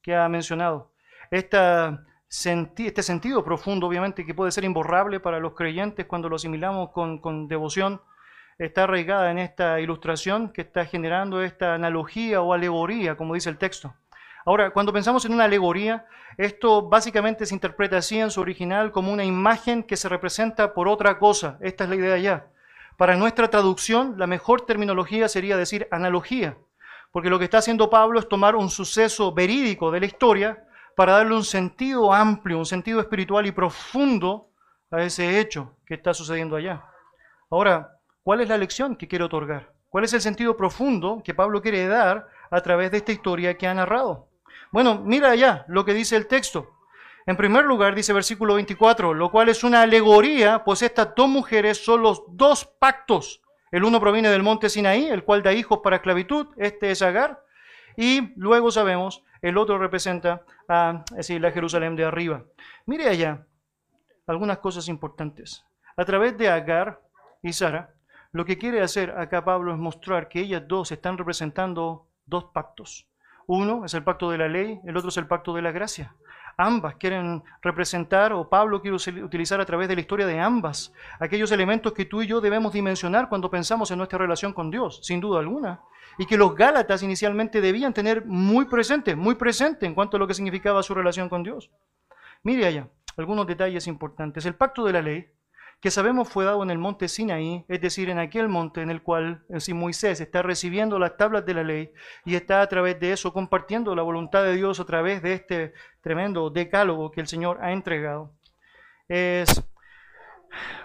que 0.00 0.14
ha 0.14 0.28
mencionado. 0.28 0.92
Esta 1.30 2.04
este 2.32 3.02
sentido 3.02 3.44
profundo, 3.44 3.86
obviamente, 3.86 4.24
que 4.24 4.32
puede 4.32 4.52
ser 4.52 4.64
imborrable 4.64 5.20
para 5.20 5.38
los 5.38 5.52
creyentes 5.52 6.06
cuando 6.06 6.30
lo 6.30 6.36
asimilamos 6.36 6.90
con, 6.90 7.18
con 7.18 7.46
devoción, 7.46 8.00
está 8.58 8.84
arraigada 8.84 9.30
en 9.30 9.38
esta 9.38 9.80
ilustración 9.80 10.50
que 10.50 10.62
está 10.62 10.86
generando 10.86 11.42
esta 11.42 11.74
analogía 11.74 12.40
o 12.40 12.54
alegoría, 12.54 13.16
como 13.16 13.34
dice 13.34 13.50
el 13.50 13.58
texto. 13.58 13.94
Ahora, 14.46 14.70
cuando 14.70 14.94
pensamos 14.94 15.26
en 15.26 15.34
una 15.34 15.44
alegoría, 15.44 16.06
esto 16.38 16.88
básicamente 16.88 17.44
se 17.44 17.54
interpreta 17.54 17.98
así 17.98 18.18
en 18.18 18.30
su 18.30 18.40
original 18.40 18.92
como 18.92 19.12
una 19.12 19.24
imagen 19.24 19.82
que 19.82 19.98
se 19.98 20.08
representa 20.08 20.72
por 20.72 20.88
otra 20.88 21.18
cosa. 21.18 21.58
Esta 21.60 21.84
es 21.84 21.90
la 21.90 21.96
idea 21.96 22.16
ya. 22.16 22.46
Para 22.96 23.14
nuestra 23.14 23.50
traducción, 23.50 24.14
la 24.16 24.26
mejor 24.26 24.62
terminología 24.62 25.28
sería 25.28 25.58
decir 25.58 25.86
analogía, 25.90 26.56
porque 27.10 27.28
lo 27.28 27.38
que 27.38 27.44
está 27.44 27.58
haciendo 27.58 27.90
Pablo 27.90 28.18
es 28.18 28.28
tomar 28.28 28.56
un 28.56 28.70
suceso 28.70 29.32
verídico 29.32 29.90
de 29.90 30.00
la 30.00 30.06
historia 30.06 30.64
para 30.96 31.12
darle 31.12 31.34
un 31.34 31.44
sentido 31.44 32.12
amplio, 32.12 32.58
un 32.58 32.66
sentido 32.66 33.00
espiritual 33.00 33.46
y 33.46 33.52
profundo 33.52 34.50
a 34.90 35.02
ese 35.02 35.40
hecho 35.40 35.76
que 35.86 35.94
está 35.94 36.12
sucediendo 36.12 36.56
allá. 36.56 36.84
Ahora, 37.50 37.98
¿cuál 38.22 38.40
es 38.40 38.48
la 38.48 38.58
lección 38.58 38.96
que 38.96 39.08
quiere 39.08 39.24
otorgar? 39.24 39.72
¿Cuál 39.88 40.04
es 40.04 40.12
el 40.14 40.20
sentido 40.20 40.56
profundo 40.56 41.22
que 41.24 41.34
Pablo 41.34 41.60
quiere 41.60 41.86
dar 41.86 42.28
a 42.50 42.60
través 42.60 42.90
de 42.90 42.98
esta 42.98 43.12
historia 43.12 43.56
que 43.56 43.66
ha 43.66 43.74
narrado? 43.74 44.28
Bueno, 44.70 45.02
mira 45.04 45.30
allá 45.30 45.64
lo 45.68 45.84
que 45.84 45.94
dice 45.94 46.16
el 46.16 46.26
texto. 46.26 46.70
En 47.26 47.36
primer 47.36 47.64
lugar, 47.64 47.94
dice 47.94 48.12
versículo 48.12 48.54
24, 48.54 49.14
lo 49.14 49.30
cual 49.30 49.48
es 49.48 49.62
una 49.62 49.82
alegoría, 49.82 50.64
pues 50.64 50.82
estas 50.82 51.14
dos 51.14 51.28
mujeres 51.28 51.84
son 51.84 52.02
los 52.02 52.24
dos 52.28 52.64
pactos. 52.64 53.42
El 53.70 53.84
uno 53.84 54.00
proviene 54.00 54.28
del 54.28 54.42
monte 54.42 54.68
Sinaí, 54.68 55.06
el 55.06 55.24
cual 55.24 55.42
da 55.42 55.52
hijos 55.52 55.80
para 55.82 55.96
esclavitud, 55.96 56.48
este 56.56 56.90
es 56.90 57.00
Agar, 57.00 57.44
y 57.96 58.32
luego 58.36 58.70
sabemos 58.70 59.22
el 59.42 59.58
otro 59.58 59.76
representa 59.76 60.42
a 60.68 61.04
la 61.10 61.50
Jerusalén 61.50 61.96
de 61.96 62.04
arriba. 62.04 62.44
Mire 62.86 63.08
allá 63.08 63.44
algunas 64.26 64.58
cosas 64.58 64.88
importantes. 64.88 65.64
A 65.96 66.04
través 66.04 66.38
de 66.38 66.48
Agar 66.48 67.00
y 67.42 67.52
Sara, 67.52 67.92
lo 68.30 68.44
que 68.44 68.56
quiere 68.56 68.80
hacer 68.80 69.10
acá 69.10 69.44
Pablo 69.44 69.72
es 69.72 69.78
mostrar 69.78 70.28
que 70.28 70.40
ellas 70.40 70.62
dos 70.66 70.92
están 70.92 71.18
representando 71.18 72.06
dos 72.24 72.44
pactos. 72.54 73.08
Uno 73.46 73.84
es 73.84 73.92
el 73.94 74.04
pacto 74.04 74.30
de 74.30 74.38
la 74.38 74.48
ley, 74.48 74.80
el 74.84 74.96
otro 74.96 75.10
es 75.10 75.16
el 75.16 75.26
pacto 75.26 75.52
de 75.52 75.62
la 75.62 75.72
gracia. 75.72 76.14
Ambas 76.56 76.96
quieren 76.96 77.42
representar, 77.62 78.32
o 78.32 78.48
Pablo 78.48 78.80
quiere 78.80 78.96
utilizar 78.96 79.60
a 79.60 79.66
través 79.66 79.88
de 79.88 79.94
la 79.94 80.00
historia 80.00 80.26
de 80.26 80.38
ambas, 80.38 80.92
aquellos 81.18 81.50
elementos 81.52 81.92
que 81.92 82.04
tú 82.04 82.22
y 82.22 82.26
yo 82.26 82.40
debemos 82.40 82.72
dimensionar 82.72 83.28
cuando 83.28 83.50
pensamos 83.50 83.90
en 83.90 83.98
nuestra 83.98 84.18
relación 84.18 84.52
con 84.52 84.70
Dios, 84.70 85.00
sin 85.02 85.20
duda 85.20 85.40
alguna 85.40 85.80
y 86.18 86.26
que 86.26 86.36
los 86.36 86.54
Gálatas 86.54 87.02
inicialmente 87.02 87.60
debían 87.60 87.94
tener 87.94 88.24
muy 88.26 88.66
presente, 88.66 89.16
muy 89.16 89.34
presente 89.34 89.86
en 89.86 89.94
cuanto 89.94 90.16
a 90.16 90.20
lo 90.20 90.26
que 90.26 90.34
significaba 90.34 90.82
su 90.82 90.94
relación 90.94 91.28
con 91.28 91.42
Dios. 91.42 91.70
Mire 92.42 92.66
allá, 92.66 92.88
algunos 93.16 93.46
detalles 93.46 93.86
importantes. 93.86 94.44
El 94.46 94.54
pacto 94.54 94.84
de 94.84 94.92
la 94.92 95.02
ley 95.02 95.26
que 95.82 95.90
sabemos 95.90 96.28
fue 96.28 96.44
dado 96.44 96.62
en 96.62 96.70
el 96.70 96.78
monte 96.78 97.08
Sinaí, 97.08 97.64
es 97.66 97.80
decir, 97.80 98.08
en 98.08 98.20
aquel 98.20 98.48
monte 98.48 98.82
en 98.82 98.90
el 98.90 99.02
cual 99.02 99.42
si 99.58 99.74
Moisés 99.74 100.20
está 100.20 100.40
recibiendo 100.40 100.96
las 101.00 101.16
tablas 101.16 101.44
de 101.44 101.54
la 101.54 101.64
ley 101.64 101.92
y 102.24 102.36
está 102.36 102.62
a 102.62 102.68
través 102.68 103.00
de 103.00 103.12
eso 103.12 103.32
compartiendo 103.32 103.96
la 103.96 104.02
voluntad 104.02 104.44
de 104.44 104.54
Dios 104.54 104.78
a 104.78 104.84
través 104.84 105.22
de 105.22 105.32
este 105.34 105.74
tremendo 106.00 106.50
decálogo 106.50 107.10
que 107.10 107.20
el 107.20 107.26
Señor 107.26 107.58
ha 107.62 107.72
entregado. 107.72 108.32
Es 109.08 109.64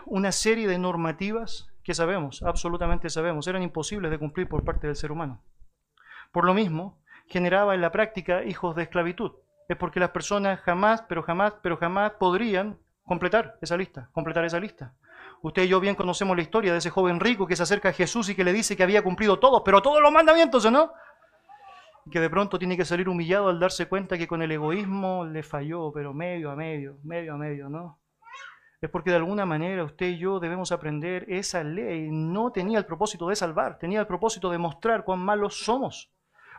una 0.08 0.32
serie 0.32 0.68
de 0.68 0.80
normativas 0.80 1.70
que 1.84 1.94
sabemos, 1.94 2.42
absolutamente 2.42 3.12
sabemos, 3.12 3.48
eran 3.48 3.62
imposibles 3.62 4.10
de 4.10 4.18
cumplir 4.18 4.50
por 4.50 4.66
parte 4.66 4.88
del 4.88 4.96
ser 4.96 5.12
humano. 5.12 5.44
Por 6.32 6.44
lo 6.44 6.56
mismo, 6.56 7.00
generaba 7.28 7.76
en 7.76 7.82
la 7.82 7.92
práctica 7.92 8.44
hijos 8.44 8.76
de 8.76 8.84
esclavitud. 8.84 9.34
Es 9.70 9.78
porque 9.78 10.00
las 10.00 10.10
personas 10.10 10.60
jamás, 10.62 11.04
pero 11.04 11.22
jamás, 11.22 11.54
pero 11.62 11.78
jamás 11.78 12.14
podrían 12.14 12.80
completar 13.08 13.58
esa 13.62 13.78
lista, 13.78 14.10
completar 14.12 14.44
esa 14.46 14.60
lista. 14.60 14.94
Usted 15.42 15.64
y 15.64 15.70
yo 15.70 15.80
bien 15.80 15.96
conocemos 15.96 16.36
la 16.36 16.44
historia 16.44 16.74
de 16.74 16.80
ese 16.80 16.90
joven 16.90 17.20
rico 17.20 17.48
que 17.48 17.56
se 17.56 17.64
acerca 17.64 17.90
a 17.90 17.94
Jesús 17.94 18.30
y 18.30 18.36
que 18.36 18.44
le 18.44 18.52
dice 18.54 18.76
que 18.76 18.84
había 18.84 19.02
cumplido 19.02 19.40
todos, 19.40 19.62
pero 19.64 19.82
todos 19.82 20.02
los 20.02 20.12
mandamientos, 20.12 20.70
¿no? 20.70 20.92
Y 22.06 22.10
que 22.10 22.20
de 22.20 22.30
pronto 22.30 22.60
tiene 22.60 22.76
que 22.76 22.86
salir 22.86 23.08
humillado 23.08 23.48
al 23.48 23.60
darse 23.60 23.88
cuenta 23.88 24.18
que 24.18 24.28
con 24.28 24.42
el 24.42 24.52
egoísmo 24.52 25.26
le 25.26 25.42
falló, 25.42 25.92
pero 25.94 26.14
medio 26.14 26.52
a 26.52 26.56
medio, 26.56 26.98
medio 27.04 27.34
a 27.36 27.38
medio, 27.38 27.70
¿no? 27.70 28.00
Es 28.82 28.90
porque 28.90 29.10
de 29.10 29.16
alguna 29.16 29.46
manera 29.46 29.86
usted 29.86 30.08
y 30.08 30.18
yo 30.18 30.40
debemos 30.40 30.72
aprender 30.74 31.26
esa 31.30 31.64
ley. 31.64 32.10
No 32.12 32.52
tenía 32.52 32.78
el 32.78 32.86
propósito 32.86 33.30
de 33.30 33.36
salvar, 33.36 33.80
tenía 33.80 34.02
el 34.02 34.08
propósito 34.08 34.52
de 34.52 34.58
mostrar 34.58 35.04
cuán 35.04 35.20
malos 35.20 35.64
somos. 35.64 36.12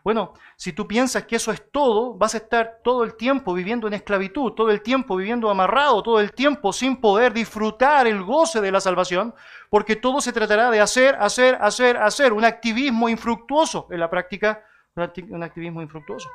Bueno, 0.09 0.33
si 0.57 0.73
tú 0.73 0.89
piensas 0.89 1.27
que 1.27 1.37
eso 1.37 1.53
es 1.53 1.71
todo, 1.71 2.15
vas 2.15 2.33
a 2.33 2.39
estar 2.39 2.79
todo 2.83 3.05
el 3.05 3.15
tiempo 3.15 3.53
viviendo 3.53 3.87
en 3.87 3.93
esclavitud, 3.93 4.53
todo 4.53 4.71
el 4.71 4.81
tiempo 4.81 5.17
viviendo 5.17 5.51
amarrado, 5.51 6.03
todo 6.03 6.19
el 6.19 6.33
tiempo 6.33 6.73
sin 6.73 6.99
poder 6.99 7.35
disfrutar 7.35 8.07
el 8.07 8.23
goce 8.23 8.63
de 8.63 8.73
la 8.73 8.81
salvación, 8.81 9.35
porque 9.69 9.97
todo 9.97 10.23
se 10.23 10.33
tratará 10.33 10.71
de 10.71 10.81
hacer, 10.81 11.15
hacer, 11.17 11.59
hacer, 11.61 11.99
hacer, 11.99 12.33
un 12.33 12.47
activismo 12.47 13.11
infructuoso 13.11 13.87
en 13.91 14.01
la 14.01 14.09
práctica, 14.09 14.65
un 14.97 15.43
activismo 15.43 15.83
infructuoso 15.83 16.31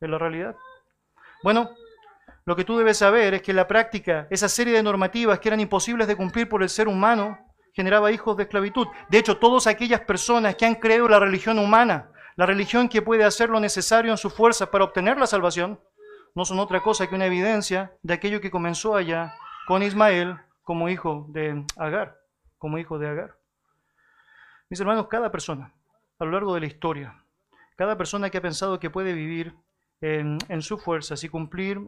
en 0.00 0.10
la 0.10 0.16
realidad. 0.16 0.56
Bueno, 1.42 1.72
lo 2.46 2.56
que 2.56 2.64
tú 2.64 2.78
debes 2.78 2.96
saber 2.96 3.34
es 3.34 3.42
que 3.42 3.50
en 3.50 3.58
la 3.58 3.68
práctica, 3.68 4.26
esa 4.30 4.48
serie 4.48 4.72
de 4.72 4.82
normativas 4.82 5.38
que 5.40 5.50
eran 5.50 5.60
imposibles 5.60 6.06
de 6.06 6.16
cumplir 6.16 6.48
por 6.48 6.62
el 6.62 6.70
ser 6.70 6.88
humano, 6.88 7.38
generaba 7.74 8.10
hijos 8.10 8.34
de 8.38 8.44
esclavitud. 8.44 8.86
De 9.10 9.18
hecho, 9.18 9.36
todas 9.36 9.66
aquellas 9.66 10.00
personas 10.00 10.54
que 10.54 10.64
han 10.64 10.76
creado 10.76 11.06
la 11.06 11.18
religión 11.18 11.58
humana, 11.58 12.08
la 12.36 12.46
religión 12.46 12.88
que 12.88 13.02
puede 13.02 13.24
hacer 13.24 13.50
lo 13.50 13.60
necesario 13.60 14.10
en 14.10 14.18
su 14.18 14.30
fuerza 14.30 14.70
para 14.70 14.84
obtener 14.84 15.18
la 15.18 15.26
salvación 15.26 15.80
no 16.34 16.44
son 16.44 16.58
otra 16.58 16.80
cosa 16.82 17.06
que 17.06 17.14
una 17.14 17.26
evidencia 17.26 17.96
de 18.02 18.14
aquello 18.14 18.40
que 18.40 18.50
comenzó 18.50 18.96
allá 18.96 19.34
con 19.66 19.82
Ismael 19.82 20.36
como 20.62 20.88
hijo 20.88 21.26
de 21.28 21.64
Agar, 21.76 22.18
como 22.58 22.78
hijo 22.78 22.98
de 22.98 23.08
Agar. 23.08 23.36
Mis 24.68 24.80
hermanos, 24.80 25.06
cada 25.08 25.30
persona 25.30 25.72
a 26.18 26.24
lo 26.24 26.32
largo 26.32 26.54
de 26.54 26.60
la 26.60 26.66
historia, 26.66 27.22
cada 27.76 27.96
persona 27.96 28.30
que 28.30 28.38
ha 28.38 28.42
pensado 28.42 28.80
que 28.80 28.90
puede 28.90 29.12
vivir 29.12 29.54
en, 30.00 30.60
su 30.60 30.76
fuerza 30.76 31.14
y 31.22 31.28
cumplir 31.28 31.80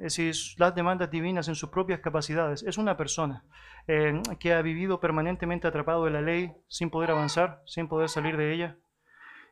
las 0.56 0.74
demandas 0.74 1.10
divinas 1.10 1.48
en 1.48 1.54
sus 1.54 1.68
propias 1.68 2.00
capacidades, 2.00 2.62
es 2.62 2.78
una 2.78 2.96
persona 2.96 3.44
eh, 3.88 4.22
que 4.40 4.54
ha 4.54 4.62
vivido 4.62 5.00
permanentemente 5.00 5.66
atrapado 5.66 6.06
en 6.06 6.14
la 6.14 6.22
ley 6.22 6.52
sin 6.68 6.88
poder 6.88 7.10
avanzar, 7.10 7.62
sin 7.66 7.88
poder 7.88 8.08
salir 8.08 8.36
de 8.36 8.54
ella, 8.54 8.78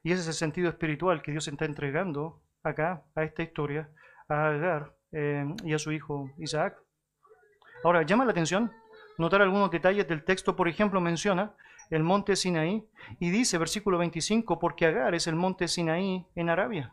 y 0.05 0.13
ese 0.13 0.21
es 0.21 0.29
el 0.29 0.35
sentido 0.35 0.69
espiritual 0.69 1.23
que 1.23 1.33
Dios 1.33 1.49
está 1.49 1.65
entregando 1.65 2.43
acá, 2.63 3.03
a 3.15 3.25
esta 3.25 3.43
historia, 3.43 3.89
a 4.29 4.49
Agar 4.49 4.93
eh, 5.11 5.47
y 5.65 5.73
a 5.73 5.79
su 5.79 5.93
hijo 5.93 6.31
Isaac. 6.37 6.77
Ahora, 7.83 8.03
llama 8.03 8.27
la 8.27 8.33
atención 8.33 8.71
notar 9.17 9.41
algunos 9.41 9.71
detalles 9.71 10.07
del 10.07 10.23
texto. 10.23 10.55
Por 10.55 10.69
ejemplo, 10.69 11.01
menciona 11.01 11.55
el 11.89 12.03
monte 12.03 12.37
Sinaí 12.37 12.87
y 13.19 13.31
dice, 13.31 13.57
versículo 13.57 13.97
25, 13.97 14.59
porque 14.59 14.85
Agar 14.85 15.15
es 15.15 15.27
el 15.27 15.37
monte 15.37 15.69
Sinaí 15.69 16.27
en 16.35 16.51
Arabia. 16.51 16.93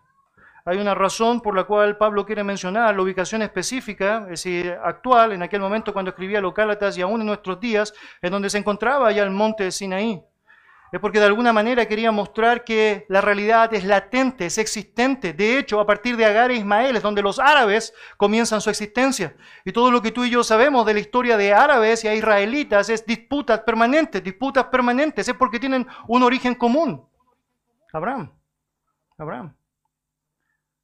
Hay 0.63 0.77
una 0.77 0.95
razón 0.95 1.41
por 1.41 1.53
la 1.53 1.65
cual 1.65 1.97
Pablo 1.97 2.25
quiere 2.25 2.45
mencionar 2.45 2.95
la 2.95 3.01
ubicación 3.01 3.41
específica, 3.41 4.19
es 4.23 4.43
decir, 4.43 4.77
actual, 4.83 5.33
en 5.33 5.41
aquel 5.41 5.59
momento 5.59 5.91
cuando 5.91 6.11
escribía 6.11 6.39
los 6.39 6.53
Gálatas 6.53 6.97
y 6.97 7.01
aún 7.01 7.19
en 7.19 7.27
nuestros 7.27 7.59
días, 7.59 7.93
en 8.21 8.31
donde 8.31 8.49
se 8.49 8.59
encontraba 8.59 9.11
ya 9.11 9.23
el 9.23 9.31
monte 9.31 9.69
Sinaí 9.69 10.23
es 10.91 10.99
porque 10.99 11.19
de 11.19 11.25
alguna 11.25 11.53
manera 11.53 11.87
quería 11.87 12.11
mostrar 12.11 12.65
que 12.65 13.05
la 13.07 13.21
realidad 13.21 13.73
es 13.73 13.85
latente, 13.85 14.45
es 14.45 14.57
existente. 14.57 15.31
De 15.31 15.57
hecho, 15.57 15.79
a 15.79 15.85
partir 15.85 16.17
de 16.17 16.25
Agar 16.25 16.51
e 16.51 16.55
Ismael 16.55 16.97
es 16.97 17.01
donde 17.01 17.21
los 17.21 17.39
árabes 17.39 17.93
comienzan 18.17 18.59
su 18.59 18.69
existencia. 18.69 19.33
Y 19.63 19.71
todo 19.71 19.89
lo 19.89 20.01
que 20.01 20.11
tú 20.11 20.25
y 20.25 20.29
yo 20.29 20.43
sabemos 20.43 20.85
de 20.85 20.93
la 20.93 20.99
historia 20.99 21.37
de 21.37 21.53
árabes 21.53 22.03
y 22.03 22.09
israelitas 22.09 22.89
es 22.89 23.05
disputas 23.05 23.61
permanentes, 23.61 24.21
disputas 24.21 24.65
permanentes, 24.65 25.29
es 25.29 25.33
porque 25.35 25.61
tienen 25.61 25.87
un 26.09 26.23
origen 26.23 26.55
común. 26.55 27.07
Abraham, 27.93 28.33
Abraham. 29.17 29.55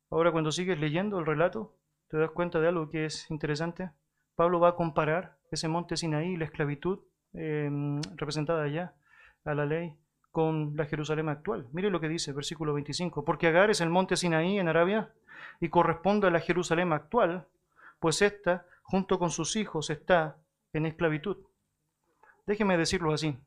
Ahora 0.10 0.32
cuando 0.32 0.54
sigues 0.54 0.80
leyendo 0.80 1.20
el 1.20 1.26
relato, 1.26 1.76
te 2.08 2.17
das 2.17 2.32
cuenta 2.32 2.62
de 2.62 2.70
algo 2.70 2.89
que 2.89 3.04
es 3.04 3.30
interesante. 3.30 3.91
Pablo 4.36 4.62
va 4.62 4.70
a 4.70 4.76
comparar 4.76 5.38
ese 5.52 5.67
monte 5.67 5.98
Sinaí, 5.98 6.38
la 6.38 6.46
esclavitud 6.46 7.00
eh, 7.34 7.70
representada 8.15 8.63
allá 8.63 8.93
a 9.48 9.56
la 9.56 9.66
ley 9.66 9.96
con 10.32 10.76
la 10.76 10.86
Jerusalén 10.86 11.30
actual. 11.30 11.68
Mire 11.72 11.90
lo 11.90 12.00
que 12.00 12.10
dice, 12.10 12.34
versículo 12.34 12.74
25. 12.74 13.26
Porque 13.26 13.48
Agar 13.48 13.72
es 13.72 13.82
el 13.82 13.90
monte 13.90 14.16
Sinaí 14.16 14.60
en 14.60 14.68
Arabia 14.68 15.12
y 15.60 15.70
corresponde 15.70 16.28
a 16.28 16.32
la 16.32 16.40
Jerusalén 16.40 16.94
actual, 16.94 17.48
pues 18.00 18.22
ésta, 18.22 18.66
junto 18.84 19.18
con 19.18 19.32
sus 19.32 19.56
hijos, 19.56 19.90
está 19.90 20.38
en 20.74 20.86
esclavitud. 20.86 21.38
Déjeme 22.46 22.78
decirlo 22.78 23.14
así. 23.14 23.38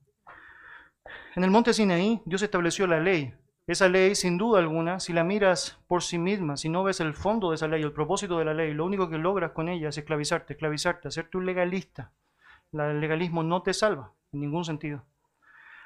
En 1.37 1.45
el 1.45 1.51
monte 1.51 1.73
Sinaí 1.73 2.23
Dios 2.25 2.43
estableció 2.43 2.87
la 2.87 2.99
ley. 3.01 3.35
Esa 3.67 3.89
ley, 3.89 4.17
sin 4.17 4.37
duda 4.37 4.59
alguna, 4.59 4.99
si 4.99 5.13
la 5.13 5.23
miras 5.23 5.79
por 5.87 6.03
sí 6.03 6.19
misma, 6.19 6.57
si 6.57 6.69
no 6.69 6.83
ves 6.83 6.99
el 6.99 7.15
fondo 7.15 7.51
de 7.51 7.55
esa 7.55 7.69
ley, 7.69 7.83
el 7.83 7.93
propósito 7.93 8.37
de 8.39 8.45
la 8.45 8.55
ley, 8.55 8.75
lo 8.75 8.85
único 8.85 9.09
que 9.09 9.19
logras 9.19 9.53
con 9.53 9.69
ella 9.69 9.91
es 9.91 9.99
esclavizarte, 9.99 10.55
esclavizarte, 10.55 11.07
hacerte 11.07 11.37
un 11.37 11.47
legalista. 11.47 12.11
El 12.73 13.01
legalismo 13.01 13.45
no 13.45 13.63
te 13.63 13.73
salva 13.73 14.13
en 14.33 14.41
ningún 14.41 14.65
sentido. 14.65 15.05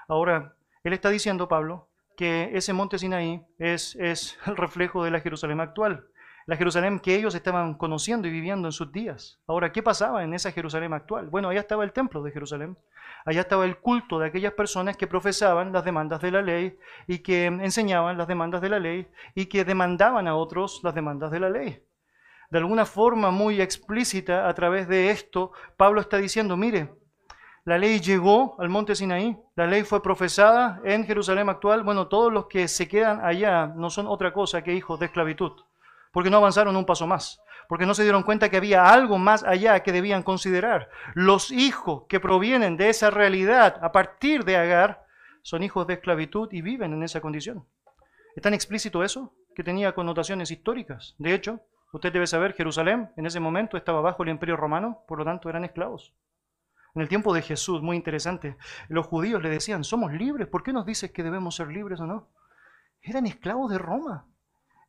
Ahora, 0.08 0.54
él 0.82 0.92
está 0.92 1.10
diciendo, 1.10 1.48
Pablo, 1.48 1.88
que 2.16 2.50
ese 2.54 2.72
monte 2.72 2.98
Sinaí 2.98 3.42
es, 3.58 3.96
es 3.96 4.38
el 4.46 4.56
reflejo 4.56 5.04
de 5.04 5.10
la 5.10 5.20
Jerusalén 5.20 5.60
actual, 5.60 6.06
la 6.46 6.56
Jerusalén 6.56 7.00
que 7.00 7.14
ellos 7.14 7.34
estaban 7.34 7.74
conociendo 7.74 8.28
y 8.28 8.30
viviendo 8.30 8.68
en 8.68 8.72
sus 8.72 8.92
días. 8.92 9.40
Ahora, 9.46 9.72
¿qué 9.72 9.82
pasaba 9.82 10.24
en 10.24 10.34
esa 10.34 10.52
Jerusalén 10.52 10.92
actual? 10.92 11.28
Bueno, 11.28 11.48
allá 11.48 11.60
estaba 11.60 11.84
el 11.84 11.92
templo 11.92 12.22
de 12.22 12.32
Jerusalén, 12.32 12.76
allá 13.24 13.40
estaba 13.40 13.64
el 13.64 13.78
culto 13.78 14.18
de 14.18 14.26
aquellas 14.26 14.52
personas 14.52 14.96
que 14.96 15.06
profesaban 15.06 15.72
las 15.72 15.84
demandas 15.84 16.20
de 16.20 16.30
la 16.30 16.42
ley 16.42 16.76
y 17.06 17.20
que 17.20 17.46
enseñaban 17.46 18.18
las 18.18 18.28
demandas 18.28 18.60
de 18.60 18.68
la 18.68 18.78
ley 18.78 19.08
y 19.34 19.46
que 19.46 19.64
demandaban 19.64 20.28
a 20.28 20.36
otros 20.36 20.80
las 20.82 20.94
demandas 20.94 21.30
de 21.30 21.40
la 21.40 21.48
ley. 21.48 21.82
De 22.50 22.58
alguna 22.58 22.84
forma 22.84 23.30
muy 23.30 23.60
explícita, 23.62 24.46
a 24.46 24.54
través 24.54 24.86
de 24.86 25.10
esto, 25.10 25.52
Pablo 25.76 26.00
está 26.00 26.18
diciendo, 26.18 26.56
mire, 26.56 26.90
la 27.64 27.78
ley 27.78 28.00
llegó 28.00 28.56
al 28.60 28.68
monte 28.68 28.94
Sinaí, 28.94 29.38
la 29.56 29.66
ley 29.66 29.84
fue 29.84 30.02
profesada 30.02 30.82
en 30.84 31.06
Jerusalén 31.06 31.48
actual. 31.48 31.82
Bueno, 31.82 32.08
todos 32.08 32.30
los 32.30 32.46
que 32.46 32.68
se 32.68 32.88
quedan 32.88 33.24
allá 33.24 33.68
no 33.68 33.88
son 33.88 34.06
otra 34.06 34.34
cosa 34.34 34.62
que 34.62 34.74
hijos 34.74 35.00
de 35.00 35.06
esclavitud, 35.06 35.52
porque 36.12 36.28
no 36.28 36.36
avanzaron 36.36 36.76
un 36.76 36.84
paso 36.84 37.06
más, 37.06 37.40
porque 37.66 37.86
no 37.86 37.94
se 37.94 38.02
dieron 38.02 38.22
cuenta 38.22 38.50
que 38.50 38.58
había 38.58 38.92
algo 38.92 39.16
más 39.16 39.44
allá 39.44 39.80
que 39.80 39.92
debían 39.92 40.22
considerar. 40.22 40.90
Los 41.14 41.50
hijos 41.50 42.02
que 42.06 42.20
provienen 42.20 42.76
de 42.76 42.90
esa 42.90 43.10
realidad 43.10 43.78
a 43.80 43.92
partir 43.92 44.44
de 44.44 44.56
Agar 44.58 45.06
son 45.40 45.62
hijos 45.62 45.86
de 45.86 45.94
esclavitud 45.94 46.52
y 46.52 46.60
viven 46.60 46.92
en 46.92 47.02
esa 47.02 47.22
condición. 47.22 47.64
¿Es 48.36 48.42
tan 48.42 48.52
explícito 48.52 49.02
eso? 49.02 49.32
Que 49.54 49.64
tenía 49.64 49.94
connotaciones 49.94 50.50
históricas. 50.50 51.14
De 51.16 51.32
hecho, 51.32 51.60
usted 51.92 52.12
debe 52.12 52.26
saber, 52.26 52.52
Jerusalén 52.52 53.10
en 53.16 53.24
ese 53.24 53.40
momento 53.40 53.78
estaba 53.78 54.02
bajo 54.02 54.22
el 54.22 54.28
imperio 54.28 54.56
romano, 54.56 55.02
por 55.08 55.18
lo 55.18 55.24
tanto 55.24 55.48
eran 55.48 55.64
esclavos. 55.64 56.12
En 56.94 57.02
el 57.02 57.08
tiempo 57.08 57.34
de 57.34 57.42
Jesús, 57.42 57.82
muy 57.82 57.96
interesante, 57.96 58.56
los 58.88 59.06
judíos 59.06 59.42
le 59.42 59.50
decían, 59.50 59.82
somos 59.82 60.12
libres, 60.12 60.46
¿por 60.46 60.62
qué 60.62 60.72
nos 60.72 60.86
dices 60.86 61.10
que 61.10 61.24
debemos 61.24 61.56
ser 61.56 61.68
libres 61.68 62.00
o 62.00 62.06
no? 62.06 62.28
Eran 63.02 63.26
esclavos 63.26 63.70
de 63.70 63.78
Roma, 63.78 64.26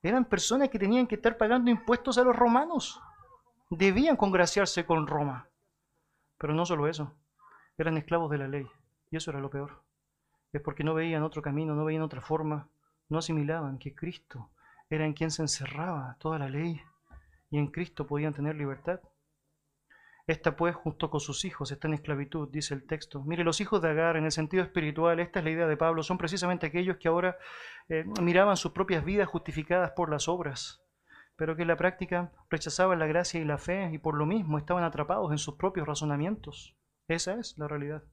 eran 0.03 0.25
personas 0.25 0.69
que 0.69 0.77
tenían 0.77 1.07
que 1.07 1.15
estar 1.15 1.35
pagando 1.35 1.71
impuestos 1.71 2.19
a 2.19 2.23
los 2.23 2.35
romanos, 2.35 3.01
debían 3.71 4.17
congraciarse 4.17 4.85
con 4.85 5.07
Roma. 5.07 5.49
Pero 6.37 6.53
no 6.53 6.65
solo 6.65 6.87
eso, 6.87 7.15
eran 7.77 7.97
esclavos 7.97 8.29
de 8.29 8.37
la 8.37 8.47
ley, 8.47 8.67
y 9.09 9.17
eso 9.17 9.31
era 9.31 9.39
lo 9.39 9.49
peor. 9.49 9.81
Es 10.53 10.61
porque 10.61 10.83
no 10.83 10.93
veían 10.93 11.23
otro 11.23 11.41
camino, 11.41 11.73
no 11.73 11.85
veían 11.85 12.03
otra 12.03 12.21
forma, 12.21 12.69
no 13.09 13.17
asimilaban 13.17 13.79
que 13.79 13.95
Cristo 13.95 14.51
era 14.89 15.05
en 15.05 15.13
quien 15.13 15.31
se 15.31 15.41
encerraba 15.41 16.17
toda 16.19 16.37
la 16.37 16.49
ley, 16.49 16.79
y 17.49 17.57
en 17.57 17.67
Cristo 17.67 18.05
podían 18.05 18.33
tener 18.33 18.55
libertad. 18.55 18.99
Esta 20.27 20.55
pues, 20.55 20.75
junto 20.75 21.11
con 21.11 21.19
sus 21.19 21.45
hijos, 21.45 21.71
está 21.71 21.87
en 21.87 21.93
esclavitud, 21.93 22.49
dice 22.51 22.73
el 22.73 22.87
texto. 22.87 23.23
Mire, 23.23 23.43
los 23.43 23.61
hijos 23.61 23.81
de 23.81 23.89
Agar, 23.89 24.17
en 24.17 24.25
el 24.25 24.31
sentido 24.31 24.63
espiritual, 24.63 25.19
esta 25.19 25.39
es 25.39 25.45
la 25.45 25.51
idea 25.51 25.67
de 25.67 25.77
Pablo, 25.77 26.01
son 26.01 26.17
precisamente 26.17 26.65
aquellos 26.65 26.97
que 26.97 27.07
ahora 27.07 27.37
eh, 27.89 28.05
miraban 28.21 28.57
sus 28.57 28.71
propias 28.71 29.05
vidas 29.05 29.27
justificadas 29.27 29.91
por 29.91 30.09
las 30.09 30.27
obras, 30.27 30.81
pero 31.35 31.55
que 31.55 31.61
en 31.61 31.67
la 31.67 31.77
práctica 31.77 32.31
rechazaban 32.49 32.97
la 32.97 33.05
gracia 33.05 33.39
y 33.39 33.45
la 33.45 33.59
fe 33.59 33.91
y 33.93 33.99
por 33.99 34.15
lo 34.15 34.25
mismo 34.25 34.57
estaban 34.57 34.83
atrapados 34.83 35.31
en 35.31 35.37
sus 35.37 35.55
propios 35.55 35.87
razonamientos. 35.87 36.75
Esa 37.07 37.35
es 37.35 37.55
la 37.59 37.67
realidad. 37.67 38.03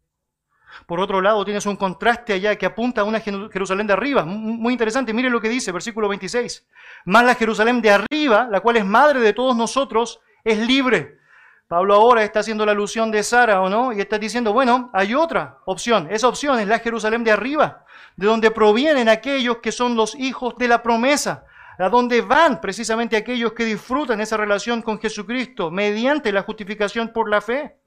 Por 0.86 1.00
otro 1.00 1.20
lado, 1.22 1.44
tienes 1.44 1.64
un 1.64 1.76
contraste 1.76 2.34
allá 2.34 2.56
que 2.56 2.66
apunta 2.66 3.02
a 3.02 3.04
una 3.04 3.20
Jerusalén 3.20 3.86
de 3.86 3.92
arriba. 3.92 4.24
Muy 4.24 4.72
interesante, 4.72 5.14
mire 5.14 5.30
lo 5.30 5.40
que 5.40 5.48
dice, 5.48 5.72
versículo 5.72 6.08
26. 6.08 6.68
Más 7.06 7.24
la 7.24 7.34
Jerusalén 7.34 7.80
de 7.80 7.90
arriba, 7.90 8.48
la 8.50 8.60
cual 8.60 8.76
es 8.76 8.84
madre 8.84 9.20
de 9.20 9.32
todos 9.32 9.56
nosotros, 9.56 10.20
es 10.44 10.58
libre. 10.58 11.21
Pablo 11.68 11.94
ahora 11.94 12.22
está 12.22 12.40
haciendo 12.40 12.66
la 12.66 12.72
alusión 12.72 13.10
de 13.10 13.22
Sara, 13.22 13.62
¿o 13.62 13.70
no? 13.70 13.92
Y 13.92 14.00
está 14.00 14.18
diciendo, 14.18 14.52
bueno, 14.52 14.90
hay 14.92 15.14
otra 15.14 15.58
opción. 15.64 16.08
Esa 16.10 16.28
opción 16.28 16.60
es 16.60 16.68
la 16.68 16.80
Jerusalén 16.80 17.24
de 17.24 17.30
arriba, 17.30 17.86
de 18.16 18.26
donde 18.26 18.50
provienen 18.50 19.08
aquellos 19.08 19.58
que 19.58 19.72
son 19.72 19.96
los 19.96 20.14
hijos 20.14 20.56
de 20.58 20.68
la 20.68 20.82
promesa, 20.82 21.46
a 21.78 21.88
donde 21.88 22.20
van 22.20 22.60
precisamente 22.60 23.16
aquellos 23.16 23.54
que 23.54 23.64
disfrutan 23.64 24.20
esa 24.20 24.36
relación 24.36 24.82
con 24.82 25.00
Jesucristo 25.00 25.70
mediante 25.70 26.30
la 26.30 26.42
justificación 26.42 27.12
por 27.12 27.30
la 27.30 27.40
fe. 27.40 27.80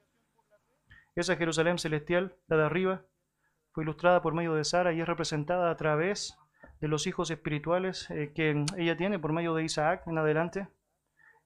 Esa 1.14 1.36
Jerusalén 1.36 1.78
celestial, 1.78 2.36
la 2.48 2.56
de 2.56 2.64
arriba, 2.64 3.02
fue 3.72 3.84
ilustrada 3.84 4.20
por 4.20 4.34
medio 4.34 4.54
de 4.54 4.64
Sara 4.64 4.92
y 4.92 5.00
es 5.00 5.06
representada 5.06 5.70
a 5.70 5.76
través 5.76 6.36
de 6.80 6.88
los 6.88 7.06
hijos 7.06 7.30
espirituales 7.30 8.10
eh, 8.10 8.32
que 8.34 8.64
ella 8.76 8.96
tiene 8.96 9.18
por 9.18 9.32
medio 9.32 9.54
de 9.54 9.64
Isaac 9.64 10.02
en 10.06 10.18
adelante. 10.18 10.68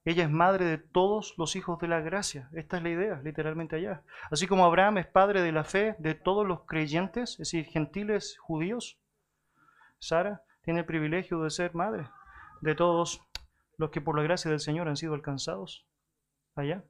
Ella 0.03 0.23
es 0.23 0.31
madre 0.31 0.65
de 0.65 0.77
todos 0.79 1.35
los 1.37 1.55
hijos 1.55 1.79
de 1.79 1.87
la 1.87 1.99
gracia. 1.99 2.49
Esta 2.53 2.77
es 2.77 2.83
la 2.83 2.89
idea, 2.89 3.21
literalmente 3.23 3.75
allá. 3.75 4.03
Así 4.31 4.47
como 4.47 4.65
Abraham 4.65 4.97
es 4.97 5.07
padre 5.07 5.41
de 5.41 5.51
la 5.51 5.63
fe 5.63 5.95
de 5.99 6.15
todos 6.15 6.47
los 6.47 6.65
creyentes, 6.65 7.31
es 7.31 7.37
decir, 7.37 7.65
gentiles 7.65 8.37
judíos, 8.39 8.99
Sara 9.99 10.43
tiene 10.63 10.79
el 10.79 10.85
privilegio 10.85 11.43
de 11.43 11.51
ser 11.51 11.75
madre 11.75 12.09
de 12.61 12.75
todos 12.75 13.21
los 13.77 13.91
que 13.91 14.01
por 14.01 14.17
la 14.17 14.23
gracia 14.23 14.49
del 14.49 14.59
Señor 14.59 14.87
han 14.87 14.97
sido 14.97 15.13
alcanzados 15.13 15.85
allá 16.55 16.83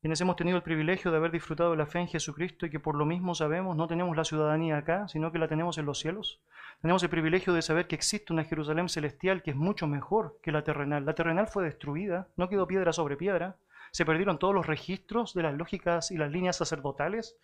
quienes 0.00 0.20
hemos 0.22 0.36
tenido 0.36 0.56
el 0.56 0.62
privilegio 0.62 1.10
de 1.10 1.18
haber 1.18 1.30
disfrutado 1.30 1.72
de 1.72 1.76
la 1.76 1.84
fe 1.84 1.98
en 1.98 2.08
Jesucristo 2.08 2.64
y 2.64 2.70
que 2.70 2.80
por 2.80 2.94
lo 2.94 3.04
mismo 3.04 3.34
sabemos 3.34 3.76
no 3.76 3.86
tenemos 3.86 4.16
la 4.16 4.24
ciudadanía 4.24 4.78
acá, 4.78 5.06
sino 5.08 5.30
que 5.30 5.38
la 5.38 5.46
tenemos 5.46 5.76
en 5.76 5.84
los 5.84 5.98
cielos. 5.98 6.40
Tenemos 6.80 7.02
el 7.02 7.10
privilegio 7.10 7.52
de 7.52 7.60
saber 7.60 7.86
que 7.86 7.96
existe 7.96 8.32
una 8.32 8.44
Jerusalén 8.44 8.88
celestial 8.88 9.42
que 9.42 9.50
es 9.50 9.56
mucho 9.56 9.86
mejor 9.86 10.38
que 10.42 10.52
la 10.52 10.64
terrenal. 10.64 11.04
La 11.04 11.14
terrenal 11.14 11.48
fue 11.48 11.64
destruida, 11.64 12.28
no 12.36 12.48
quedó 12.48 12.66
piedra 12.66 12.94
sobre 12.94 13.18
piedra, 13.18 13.56
se 13.90 14.06
perdieron 14.06 14.38
todos 14.38 14.54
los 14.54 14.66
registros 14.66 15.34
de 15.34 15.42
las 15.42 15.54
lógicas 15.54 16.10
y 16.10 16.16
las 16.16 16.30
líneas 16.30 16.56
sacerdotales, 16.56 17.36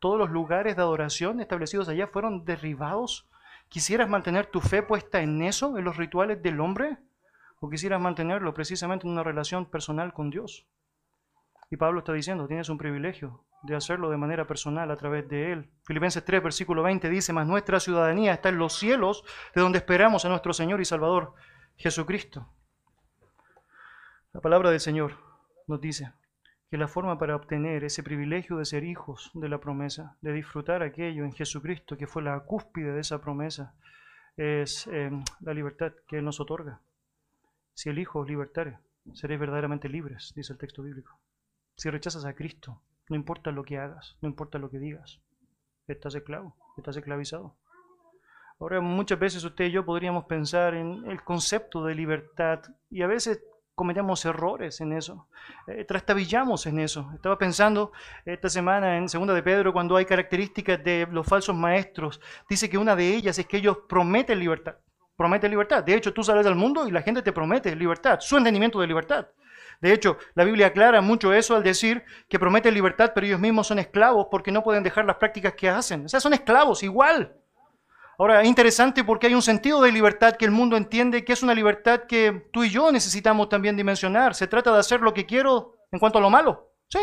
todos 0.00 0.18
los 0.18 0.30
lugares 0.30 0.74
de 0.74 0.82
adoración 0.82 1.40
establecidos 1.40 1.88
allá 1.88 2.08
fueron 2.08 2.44
derribados. 2.44 3.28
¿Quisieras 3.68 4.08
mantener 4.08 4.46
tu 4.46 4.60
fe 4.60 4.82
puesta 4.82 5.20
en 5.20 5.42
eso, 5.42 5.78
en 5.78 5.84
los 5.84 5.96
rituales 5.96 6.42
del 6.42 6.58
hombre? 6.58 6.96
¿O 7.60 7.70
quisieras 7.70 8.00
mantenerlo 8.00 8.52
precisamente 8.52 9.06
en 9.06 9.12
una 9.12 9.22
relación 9.22 9.66
personal 9.66 10.12
con 10.12 10.30
Dios? 10.30 10.66
Y 11.70 11.76
Pablo 11.76 12.00
está 12.00 12.12
diciendo, 12.12 12.48
tienes 12.48 12.68
un 12.68 12.78
privilegio 12.78 13.44
de 13.62 13.76
hacerlo 13.76 14.10
de 14.10 14.16
manera 14.16 14.46
personal 14.46 14.90
a 14.90 14.96
través 14.96 15.28
de 15.28 15.52
Él. 15.52 15.70
Filipenses 15.84 16.24
3, 16.24 16.42
versículo 16.42 16.82
20 16.82 17.08
dice, 17.08 17.32
mas 17.32 17.46
nuestra 17.46 17.78
ciudadanía 17.78 18.32
está 18.32 18.48
en 18.48 18.58
los 18.58 18.76
cielos, 18.76 19.24
de 19.54 19.60
donde 19.60 19.78
esperamos 19.78 20.24
a 20.24 20.28
nuestro 20.28 20.52
Señor 20.52 20.80
y 20.80 20.84
Salvador 20.84 21.34
Jesucristo. 21.76 22.48
La 24.32 24.40
palabra 24.40 24.70
del 24.70 24.80
Señor 24.80 25.16
nos 25.68 25.80
dice 25.80 26.12
que 26.70 26.76
la 26.76 26.88
forma 26.88 27.18
para 27.18 27.36
obtener 27.36 27.84
ese 27.84 28.02
privilegio 28.02 28.56
de 28.56 28.64
ser 28.64 28.84
hijos 28.84 29.30
de 29.34 29.48
la 29.48 29.58
promesa, 29.58 30.16
de 30.22 30.32
disfrutar 30.32 30.82
aquello 30.82 31.24
en 31.24 31.32
Jesucristo, 31.32 31.96
que 31.96 32.06
fue 32.06 32.22
la 32.22 32.38
cúspide 32.40 32.92
de 32.92 33.00
esa 33.00 33.20
promesa, 33.20 33.74
es 34.36 34.88
eh, 34.88 35.10
la 35.40 35.54
libertad 35.54 35.92
que 36.08 36.18
Él 36.18 36.24
nos 36.24 36.40
otorga. 36.40 36.80
Si 37.74 37.90
el 37.90 37.98
Hijo 37.98 38.20
os 38.20 38.28
libertare, 38.28 38.78
seréis 39.14 39.38
verdaderamente 39.38 39.88
libres, 39.88 40.32
dice 40.34 40.52
el 40.52 40.58
texto 40.58 40.82
bíblico. 40.82 41.18
Si 41.76 41.90
rechazas 41.90 42.24
a 42.24 42.34
Cristo, 42.34 42.80
no 43.08 43.16
importa 43.16 43.50
lo 43.50 43.64
que 43.64 43.78
hagas, 43.78 44.16
no 44.20 44.28
importa 44.28 44.58
lo 44.58 44.70
que 44.70 44.78
digas, 44.78 45.20
estás 45.86 46.14
esclavo, 46.14 46.56
estás 46.76 46.96
esclavizado. 46.96 47.56
Ahora, 48.58 48.80
muchas 48.80 49.18
veces 49.18 49.42
usted 49.42 49.66
y 49.66 49.70
yo 49.70 49.84
podríamos 49.84 50.24
pensar 50.26 50.74
en 50.74 51.10
el 51.10 51.22
concepto 51.22 51.82
de 51.84 51.94
libertad 51.94 52.60
y 52.90 53.02
a 53.02 53.06
veces 53.06 53.42
cometemos 53.74 54.22
errores 54.26 54.82
en 54.82 54.92
eso, 54.92 55.26
eh, 55.66 55.86
trastabillamos 55.86 56.66
en 56.66 56.80
eso. 56.80 57.10
Estaba 57.14 57.38
pensando 57.38 57.92
esta 58.26 58.50
semana 58.50 58.98
en 58.98 59.08
Segunda 59.08 59.32
de 59.32 59.42
Pedro 59.42 59.72
cuando 59.72 59.96
hay 59.96 60.04
características 60.04 60.84
de 60.84 61.08
los 61.10 61.26
falsos 61.26 61.56
maestros. 61.56 62.20
Dice 62.46 62.68
que 62.68 62.76
una 62.76 62.94
de 62.94 63.14
ellas 63.14 63.38
es 63.38 63.46
que 63.46 63.56
ellos 63.56 63.78
prometen 63.88 64.38
libertad. 64.38 64.76
Prometen 65.16 65.50
libertad. 65.50 65.82
De 65.82 65.94
hecho, 65.94 66.12
tú 66.12 66.22
sales 66.22 66.44
al 66.46 66.56
mundo 66.56 66.86
y 66.86 66.90
la 66.90 67.00
gente 67.00 67.22
te 67.22 67.32
promete 67.32 67.74
libertad, 67.74 68.20
su 68.20 68.36
entendimiento 68.36 68.78
de 68.78 68.86
libertad. 68.86 69.28
De 69.80 69.92
hecho, 69.92 70.18
la 70.34 70.44
Biblia 70.44 70.68
aclara 70.68 71.00
mucho 71.00 71.32
eso 71.32 71.56
al 71.56 71.62
decir 71.62 72.04
que 72.28 72.38
prometen 72.38 72.74
libertad, 72.74 73.12
pero 73.14 73.26
ellos 73.26 73.40
mismos 73.40 73.66
son 73.66 73.78
esclavos 73.78 74.26
porque 74.30 74.52
no 74.52 74.62
pueden 74.62 74.82
dejar 74.82 75.06
las 75.06 75.16
prácticas 75.16 75.54
que 75.54 75.70
hacen. 75.70 76.04
O 76.04 76.08
sea, 76.08 76.20
son 76.20 76.34
esclavos 76.34 76.82
igual. 76.82 77.34
Ahora, 78.18 78.42
es 78.42 78.48
interesante 78.48 79.02
porque 79.02 79.28
hay 79.28 79.34
un 79.34 79.40
sentido 79.40 79.80
de 79.80 79.90
libertad 79.90 80.36
que 80.36 80.44
el 80.44 80.50
mundo 80.50 80.76
entiende 80.76 81.24
que 81.24 81.32
es 81.32 81.42
una 81.42 81.54
libertad 81.54 82.00
que 82.06 82.48
tú 82.52 82.62
y 82.62 82.68
yo 82.68 82.92
necesitamos 82.92 83.48
también 83.48 83.76
dimensionar. 83.76 84.34
Se 84.34 84.46
trata 84.46 84.70
de 84.72 84.80
hacer 84.80 85.00
lo 85.00 85.14
que 85.14 85.24
quiero 85.24 85.76
en 85.90 85.98
cuanto 85.98 86.18
a 86.18 86.20
lo 86.20 86.28
malo. 86.28 86.74
Sí. 86.88 87.00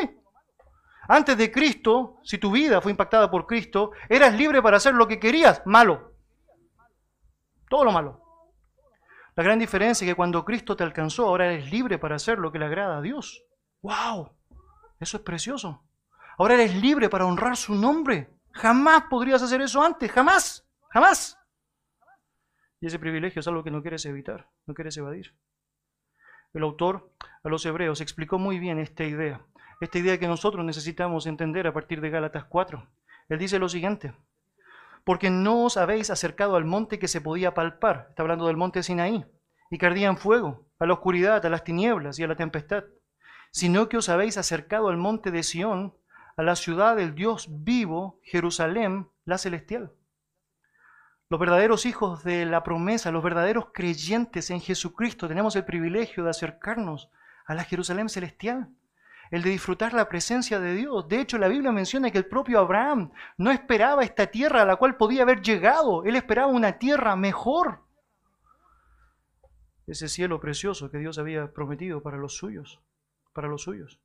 Antes 1.07 1.35
de 1.35 1.51
Cristo, 1.51 2.19
si 2.23 2.37
tu 2.37 2.51
vida 2.51 2.81
fue 2.81 2.91
impactada 2.91 3.31
por 3.31 3.47
Cristo, 3.47 3.91
eras 4.09 4.35
libre 4.35 4.61
para 4.61 4.77
hacer 4.77 4.93
lo 4.93 5.07
que 5.07 5.19
querías, 5.19 5.63
malo. 5.65 6.13
Todo 7.67 7.85
lo 7.85 7.91
malo. 7.91 8.26
La 9.37 9.43
gran 9.43 9.59
diferencia 9.59 10.03
es 10.03 10.11
que 10.11 10.15
cuando 10.15 10.43
Cristo 10.43 10.75
te 10.75 10.83
alcanzó, 10.83 11.27
ahora 11.27 11.53
eres 11.53 11.71
libre 11.71 11.99
para 11.99 12.15
hacer 12.15 12.39
lo 12.39 12.51
que 12.51 12.57
le 12.57 12.65
agrada 12.65 12.97
a 12.97 13.01
Dios. 13.01 13.45
¡Wow! 13.83 14.35
Eso 14.99 15.17
es 15.17 15.23
precioso. 15.23 15.85
Ahora 16.39 16.55
eres 16.55 16.73
libre 16.75 17.07
para 17.07 17.27
honrar 17.27 17.55
su 17.55 17.75
nombre. 17.75 18.31
Jamás 18.51 19.03
podrías 19.03 19.43
hacer 19.43 19.61
eso 19.61 19.83
antes, 19.83 20.11
jamás, 20.11 20.67
jamás. 20.89 21.37
Y 22.81 22.87
ese 22.87 22.97
privilegio 22.97 23.41
es 23.41 23.47
algo 23.47 23.63
que 23.63 23.69
no 23.69 23.83
quieres 23.83 24.07
evitar, 24.07 24.49
no 24.65 24.73
quieres 24.73 24.97
evadir. 24.97 25.35
El 26.55 26.63
autor 26.63 27.13
a 27.43 27.49
los 27.49 27.63
hebreos 27.63 28.01
explicó 28.01 28.39
muy 28.39 28.57
bien 28.57 28.79
esta 28.79 29.03
idea, 29.03 29.45
esta 29.79 29.99
idea 29.99 30.17
que 30.17 30.27
nosotros 30.27 30.65
necesitamos 30.65 31.27
entender 31.27 31.67
a 31.67 31.73
partir 31.73 32.01
de 32.01 32.09
Gálatas 32.09 32.45
4. 32.45 32.89
Él 33.29 33.37
dice 33.37 33.59
lo 33.59 33.69
siguiente, 33.69 34.15
porque 35.07 35.29
no 35.29 35.63
os 35.63 35.77
habéis 35.77 36.09
acercado 36.09 36.57
al 36.57 36.65
monte 36.65 36.99
que 36.99 37.07
se 37.07 37.21
podía 37.21 37.53
palpar, 37.53 38.07
está 38.09 38.23
hablando 38.23 38.47
del 38.47 38.57
monte 38.57 38.83
Sinaí, 38.83 39.25
y 39.69 39.77
que 39.77 39.85
ardía 39.85 40.09
en 40.09 40.17
fuego, 40.17 40.67
a 40.79 40.85
la 40.85 40.95
oscuridad, 40.95 41.45
a 41.45 41.49
las 41.49 41.63
tinieblas 41.63 42.19
y 42.19 42.25
a 42.25 42.27
la 42.27 42.35
tempestad, 42.35 42.83
sino 43.49 43.87
que 43.87 43.95
os 43.95 44.09
habéis 44.09 44.37
acercado 44.37 44.89
al 44.89 44.97
monte 44.97 45.31
de 45.31 45.43
Sión, 45.43 45.95
a 46.35 46.43
la 46.43 46.57
ciudad 46.57 46.97
del 46.97 47.15
Dios 47.15 47.47
vivo, 47.49 48.19
Jerusalén, 48.21 49.09
la 49.23 49.37
celestial. 49.37 49.93
Los 51.29 51.39
verdaderos 51.39 51.85
hijos 51.85 52.25
de 52.25 52.45
la 52.45 52.65
promesa, 52.65 53.09
los 53.09 53.23
verdaderos 53.23 53.67
creyentes 53.73 54.49
en 54.49 54.59
Jesucristo, 54.59 55.29
tenemos 55.29 55.55
el 55.55 55.63
privilegio 55.63 56.25
de 56.25 56.31
acercarnos 56.31 57.09
a 57.45 57.53
la 57.53 57.63
Jerusalén 57.63 58.09
celestial 58.09 58.71
el 59.31 59.43
de 59.43 59.49
disfrutar 59.49 59.93
la 59.93 60.09
presencia 60.09 60.59
de 60.59 60.73
Dios. 60.73 61.07
De 61.07 61.19
hecho, 61.21 61.37
la 61.37 61.47
Biblia 61.47 61.71
menciona 61.71 62.11
que 62.11 62.17
el 62.17 62.25
propio 62.25 62.59
Abraham 62.59 63.11
no 63.37 63.51
esperaba 63.51 64.03
esta 64.03 64.27
tierra 64.27 64.61
a 64.61 64.65
la 64.65 64.75
cual 64.75 64.97
podía 64.97 65.23
haber 65.23 65.41
llegado, 65.41 66.03
él 66.03 66.15
esperaba 66.15 66.47
una 66.47 66.77
tierra 66.79 67.15
mejor. 67.15 67.83
Ese 69.85 70.09
cielo 70.09 70.39
precioso 70.39 70.91
que 70.91 70.97
Dios 70.97 71.17
había 71.17 71.53
prometido 71.53 72.01
para 72.01 72.17
los 72.17 72.35
suyos, 72.35 72.81
para 73.33 73.47
los 73.47 73.61
suyos. 73.61 73.99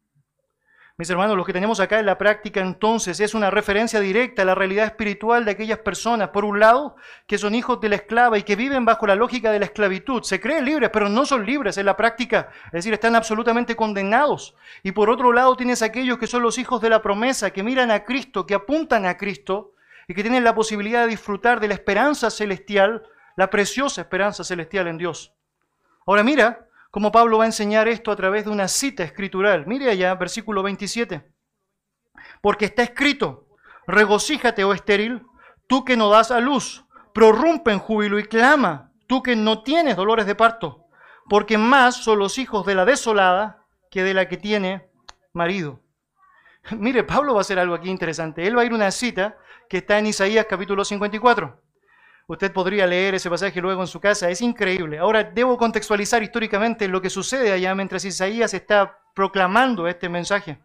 Mis 0.98 1.08
hermanos, 1.08 1.38
lo 1.38 1.44
que 1.44 1.54
tenemos 1.54 1.80
acá 1.80 1.98
en 1.98 2.04
la 2.04 2.18
práctica 2.18 2.60
entonces 2.60 3.18
es 3.20 3.34
una 3.34 3.50
referencia 3.50 3.98
directa 3.98 4.42
a 4.42 4.44
la 4.44 4.54
realidad 4.54 4.84
espiritual 4.84 5.44
de 5.44 5.52
aquellas 5.52 5.78
personas, 5.78 6.28
por 6.28 6.44
un 6.44 6.60
lado, 6.60 6.96
que 7.26 7.38
son 7.38 7.54
hijos 7.54 7.80
de 7.80 7.88
la 7.88 7.96
esclava 7.96 8.36
y 8.36 8.42
que 8.42 8.56
viven 8.56 8.84
bajo 8.84 9.06
la 9.06 9.14
lógica 9.14 9.50
de 9.50 9.58
la 9.58 9.64
esclavitud. 9.64 10.22
Se 10.22 10.38
creen 10.38 10.66
libres, 10.66 10.90
pero 10.92 11.08
no 11.08 11.24
son 11.24 11.46
libres 11.46 11.78
en 11.78 11.86
la 11.86 11.96
práctica, 11.96 12.50
es 12.66 12.72
decir, 12.72 12.92
están 12.92 13.16
absolutamente 13.16 13.74
condenados. 13.74 14.54
Y 14.82 14.92
por 14.92 15.08
otro 15.08 15.32
lado 15.32 15.56
tienes 15.56 15.80
aquellos 15.80 16.18
que 16.18 16.26
son 16.26 16.42
los 16.42 16.58
hijos 16.58 16.82
de 16.82 16.90
la 16.90 17.00
promesa, 17.00 17.50
que 17.50 17.62
miran 17.62 17.90
a 17.90 18.04
Cristo, 18.04 18.46
que 18.46 18.54
apuntan 18.54 19.06
a 19.06 19.16
Cristo 19.16 19.72
y 20.08 20.14
que 20.14 20.22
tienen 20.22 20.44
la 20.44 20.54
posibilidad 20.54 21.04
de 21.04 21.08
disfrutar 21.08 21.58
de 21.58 21.68
la 21.68 21.74
esperanza 21.74 22.28
celestial, 22.28 23.02
la 23.36 23.48
preciosa 23.48 24.02
esperanza 24.02 24.44
celestial 24.44 24.88
en 24.88 24.98
Dios. 24.98 25.32
Ahora 26.06 26.22
mira, 26.22 26.66
cómo 26.92 27.10
Pablo 27.10 27.38
va 27.38 27.44
a 27.44 27.46
enseñar 27.46 27.88
esto 27.88 28.12
a 28.12 28.16
través 28.16 28.44
de 28.44 28.50
una 28.50 28.68
cita 28.68 29.02
escritural. 29.02 29.66
Mire 29.66 29.90
allá, 29.90 30.14
versículo 30.14 30.62
27. 30.62 31.26
Porque 32.40 32.66
está 32.66 32.82
escrito, 32.82 33.48
regocíjate, 33.86 34.62
oh 34.62 34.74
estéril, 34.74 35.22
tú 35.66 35.84
que 35.84 35.96
no 35.96 36.10
das 36.10 36.30
a 36.30 36.38
luz, 36.38 36.84
prorrumpe 37.14 37.72
en 37.72 37.78
júbilo 37.78 38.18
y 38.18 38.24
clama, 38.24 38.92
tú 39.06 39.22
que 39.22 39.34
no 39.34 39.62
tienes 39.62 39.96
dolores 39.96 40.26
de 40.26 40.34
parto, 40.34 40.84
porque 41.28 41.56
más 41.56 41.96
son 41.96 42.18
los 42.18 42.36
hijos 42.36 42.66
de 42.66 42.74
la 42.74 42.84
desolada 42.84 43.64
que 43.90 44.02
de 44.02 44.12
la 44.12 44.28
que 44.28 44.36
tiene 44.36 44.90
marido. 45.32 45.80
Mire, 46.72 47.04
Pablo 47.04 47.32
va 47.32 47.40
a 47.40 47.42
hacer 47.42 47.58
algo 47.58 47.74
aquí 47.74 47.88
interesante. 47.88 48.46
Él 48.46 48.56
va 48.56 48.62
a 48.62 48.64
ir 48.66 48.72
a 48.72 48.76
una 48.76 48.90
cita 48.90 49.38
que 49.70 49.78
está 49.78 49.98
en 49.98 50.06
Isaías 50.06 50.44
capítulo 50.46 50.84
54. 50.84 51.58
Usted 52.26 52.52
podría 52.52 52.86
leer 52.86 53.14
ese 53.14 53.28
pasaje 53.28 53.60
luego 53.60 53.80
en 53.82 53.86
su 53.86 54.00
casa, 54.00 54.30
es 54.30 54.40
increíble. 54.40 54.98
Ahora 54.98 55.24
debo 55.24 55.56
contextualizar 55.56 56.22
históricamente 56.22 56.88
lo 56.88 57.02
que 57.02 57.10
sucede 57.10 57.52
allá 57.52 57.74
mientras 57.74 58.04
Isaías 58.04 58.54
está 58.54 58.98
proclamando 59.14 59.88
este 59.88 60.08
mensaje. 60.08 60.58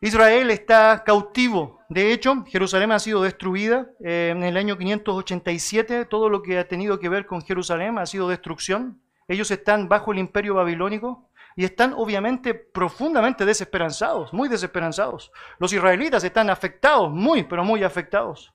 Israel 0.00 0.50
está 0.50 1.04
cautivo. 1.04 1.80
De 1.90 2.12
hecho, 2.12 2.44
Jerusalén 2.46 2.90
ha 2.90 2.98
sido 2.98 3.22
destruida 3.22 3.90
eh, 4.02 4.30
en 4.34 4.42
el 4.42 4.56
año 4.56 4.78
587. 4.78 6.06
Todo 6.06 6.30
lo 6.30 6.42
que 6.42 6.58
ha 6.58 6.66
tenido 6.66 6.98
que 6.98 7.10
ver 7.10 7.26
con 7.26 7.42
Jerusalén 7.42 7.98
ha 7.98 8.06
sido 8.06 8.26
destrucción. 8.28 9.02
Ellos 9.28 9.50
están 9.50 9.88
bajo 9.88 10.12
el 10.12 10.18
imperio 10.18 10.54
babilónico 10.54 11.28
y 11.54 11.64
están 11.64 11.92
obviamente 11.92 12.54
profundamente 12.54 13.44
desesperanzados, 13.44 14.32
muy 14.32 14.48
desesperanzados. 14.48 15.30
Los 15.58 15.72
israelitas 15.72 16.24
están 16.24 16.48
afectados, 16.48 17.10
muy, 17.10 17.42
pero 17.42 17.62
muy 17.62 17.84
afectados. 17.84 18.54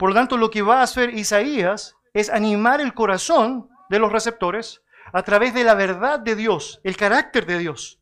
Por 0.00 0.08
lo 0.08 0.14
tanto, 0.14 0.38
lo 0.38 0.50
que 0.50 0.62
va 0.62 0.80
a 0.80 0.84
hacer 0.84 1.12
Isaías 1.12 1.94
es 2.14 2.30
animar 2.30 2.80
el 2.80 2.94
corazón 2.94 3.68
de 3.90 3.98
los 3.98 4.10
receptores 4.10 4.80
a 5.12 5.22
través 5.24 5.52
de 5.52 5.62
la 5.62 5.74
verdad 5.74 6.18
de 6.18 6.36
Dios, 6.36 6.80
el 6.84 6.96
carácter 6.96 7.44
de 7.44 7.58
Dios. 7.58 8.00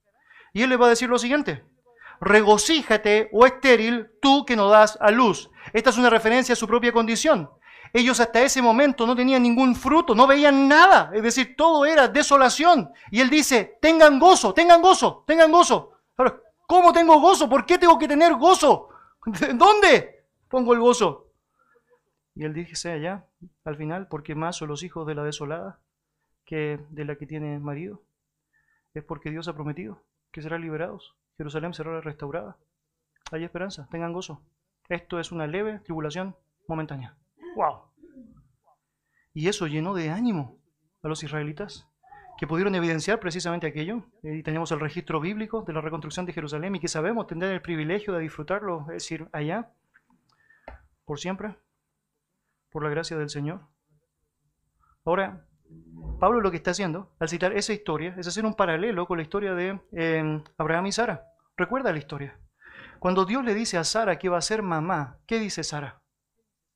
Y 0.52 0.62
él 0.62 0.70
le 0.70 0.76
va 0.76 0.86
a 0.86 0.90
decir 0.90 1.08
lo 1.08 1.18
siguiente, 1.18 1.64
regocíjate, 2.20 3.30
o 3.32 3.40
oh 3.40 3.46
estéril, 3.46 4.12
tú 4.22 4.46
que 4.46 4.54
no 4.54 4.68
das 4.68 4.96
a 5.00 5.10
luz. 5.10 5.50
Esta 5.72 5.90
es 5.90 5.98
una 5.98 6.08
referencia 6.08 6.52
a 6.52 6.56
su 6.56 6.68
propia 6.68 6.92
condición. 6.92 7.50
Ellos 7.92 8.20
hasta 8.20 8.42
ese 8.42 8.62
momento 8.62 9.04
no 9.04 9.16
tenían 9.16 9.42
ningún 9.42 9.74
fruto, 9.74 10.14
no 10.14 10.28
veían 10.28 10.68
nada, 10.68 11.10
es 11.12 11.24
decir, 11.24 11.56
todo 11.56 11.84
era 11.84 12.06
desolación. 12.06 12.92
Y 13.10 13.20
él 13.20 13.28
dice, 13.28 13.76
tengan 13.82 14.20
gozo, 14.20 14.54
tengan 14.54 14.80
gozo, 14.80 15.24
tengan 15.26 15.50
gozo. 15.50 15.94
¿cómo 16.64 16.92
tengo 16.92 17.18
gozo? 17.18 17.48
¿Por 17.48 17.66
qué 17.66 17.76
tengo 17.76 17.98
que 17.98 18.06
tener 18.06 18.36
gozo? 18.36 18.90
¿Dónde 19.54 20.26
pongo 20.48 20.74
el 20.74 20.78
gozo? 20.78 21.27
Y 22.38 22.44
él 22.44 22.54
dice 22.54 22.92
allá, 22.92 23.26
al 23.64 23.76
final, 23.76 24.06
porque 24.06 24.36
más 24.36 24.54
son 24.54 24.68
los 24.68 24.84
hijos 24.84 25.04
de 25.08 25.16
la 25.16 25.24
desolada 25.24 25.80
que 26.44 26.78
de 26.90 27.04
la 27.04 27.16
que 27.16 27.26
tiene 27.26 27.58
marido. 27.58 28.00
Es 28.94 29.02
porque 29.02 29.32
Dios 29.32 29.48
ha 29.48 29.54
prometido 29.54 30.00
que 30.30 30.40
serán 30.40 30.62
liberados. 30.62 31.16
Jerusalén 31.36 31.74
será 31.74 32.00
restaurada. 32.00 32.56
Hay 33.32 33.42
esperanza, 33.42 33.88
tengan 33.90 34.12
gozo. 34.12 34.40
Esto 34.88 35.18
es 35.18 35.32
una 35.32 35.48
leve 35.48 35.80
tribulación 35.80 36.36
momentánea. 36.68 37.16
¡Wow! 37.56 37.80
Y 39.34 39.48
eso 39.48 39.66
llenó 39.66 39.92
de 39.92 40.10
ánimo 40.10 40.60
a 41.02 41.08
los 41.08 41.24
israelitas, 41.24 41.88
que 42.38 42.46
pudieron 42.46 42.76
evidenciar 42.76 43.18
precisamente 43.18 43.66
aquello. 43.66 44.04
Y 44.22 44.44
tenemos 44.44 44.70
el 44.70 44.78
registro 44.78 45.18
bíblico 45.18 45.62
de 45.62 45.72
la 45.72 45.80
reconstrucción 45.80 46.24
de 46.24 46.34
Jerusalén 46.34 46.76
y 46.76 46.80
que 46.80 46.86
sabemos 46.86 47.26
tener 47.26 47.50
el 47.50 47.62
privilegio 47.62 48.12
de 48.14 48.20
disfrutarlo, 48.20 48.82
es 48.82 49.02
decir, 49.02 49.28
allá, 49.32 49.72
por 51.04 51.18
siempre, 51.18 51.56
por 52.70 52.82
la 52.82 52.90
gracia 52.90 53.16
del 53.16 53.30
Señor. 53.30 53.60
Ahora, 55.04 55.46
Pablo 56.20 56.40
lo 56.40 56.50
que 56.50 56.56
está 56.56 56.72
haciendo 56.72 57.14
al 57.18 57.28
citar 57.28 57.52
esa 57.52 57.72
historia 57.72 58.14
es 58.18 58.26
hacer 58.26 58.44
un 58.44 58.54
paralelo 58.54 59.06
con 59.06 59.18
la 59.18 59.22
historia 59.22 59.54
de 59.54 59.80
eh, 59.92 60.42
Abraham 60.56 60.86
y 60.86 60.92
Sara. 60.92 61.24
Recuerda 61.56 61.92
la 61.92 61.98
historia. 61.98 62.38
Cuando 62.98 63.24
Dios 63.24 63.44
le 63.44 63.54
dice 63.54 63.78
a 63.78 63.84
Sara 63.84 64.18
que 64.18 64.28
va 64.28 64.38
a 64.38 64.42
ser 64.42 64.62
mamá, 64.62 65.18
¿qué 65.26 65.38
dice 65.38 65.62
Sara? 65.62 66.02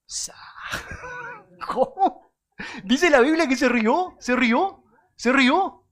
¿Cómo? 1.67 2.33
Dice 2.85 3.11
la 3.11 3.21
Biblia 3.21 3.49
que 3.49 3.57
se 3.57 3.69
rió, 3.69 4.17
se 4.19 4.37
rió, 4.37 4.85
se 5.17 5.33
rió. 5.33 5.85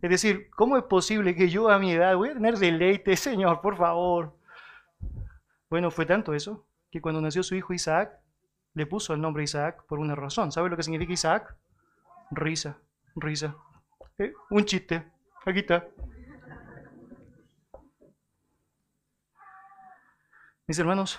Es 0.00 0.10
decir, 0.10 0.50
¿cómo 0.50 0.76
es 0.76 0.84
posible 0.84 1.34
que 1.34 1.48
yo 1.48 1.68
a 1.68 1.78
mi 1.78 1.92
edad 1.92 2.16
voy 2.16 2.30
a 2.30 2.34
tener 2.34 2.56
deleite, 2.56 3.16
Señor, 3.16 3.60
por 3.60 3.76
favor? 3.76 4.38
Bueno, 5.68 5.90
fue 5.90 6.06
tanto 6.06 6.32
eso 6.32 6.68
que 6.90 7.00
cuando 7.00 7.20
nació 7.20 7.42
su 7.42 7.54
hijo 7.54 7.72
Isaac, 7.72 8.12
le 8.76 8.84
puso 8.84 9.14
el 9.14 9.22
nombre 9.22 9.42
Isaac 9.42 9.84
por 9.88 9.98
una 9.98 10.14
razón. 10.14 10.52
¿Sabe 10.52 10.68
lo 10.68 10.76
que 10.76 10.82
significa 10.82 11.14
Isaac? 11.14 11.56
Risa, 12.30 12.76
risa. 13.14 13.56
Eh, 14.18 14.34
un 14.50 14.66
chiste. 14.66 15.02
Aquí 15.46 15.60
está. 15.60 15.88
Mis 20.66 20.78
hermanos, 20.78 21.18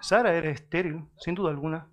Sara 0.00 0.32
era 0.32 0.48
estéril, 0.48 1.06
sin 1.18 1.34
duda 1.34 1.50
alguna. 1.50 1.86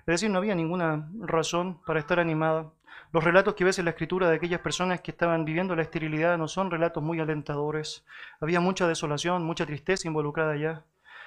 Es 0.00 0.06
decir, 0.06 0.28
no 0.28 0.38
había 0.38 0.56
ninguna 0.56 1.08
razón 1.20 1.80
para 1.86 2.00
estar 2.00 2.18
animada. 2.18 2.72
Los 3.12 3.22
relatos 3.22 3.54
que 3.54 3.64
ves 3.64 3.78
en 3.78 3.84
la 3.84 3.92
escritura 3.92 4.28
de 4.28 4.36
aquellas 4.36 4.60
personas 4.60 5.02
que 5.02 5.12
estaban 5.12 5.44
viviendo 5.44 5.76
la 5.76 5.82
esterilidad 5.82 6.36
no 6.36 6.48
son 6.48 6.68
relatos 6.68 7.00
muy 7.00 7.20
alentadores. 7.20 8.04
Había 8.40 8.58
mucha 8.58 8.88
desolación, 8.88 9.44
mucha 9.44 9.66
tristeza 9.66 10.08
involucrada 10.08 10.54
allá 10.54 10.84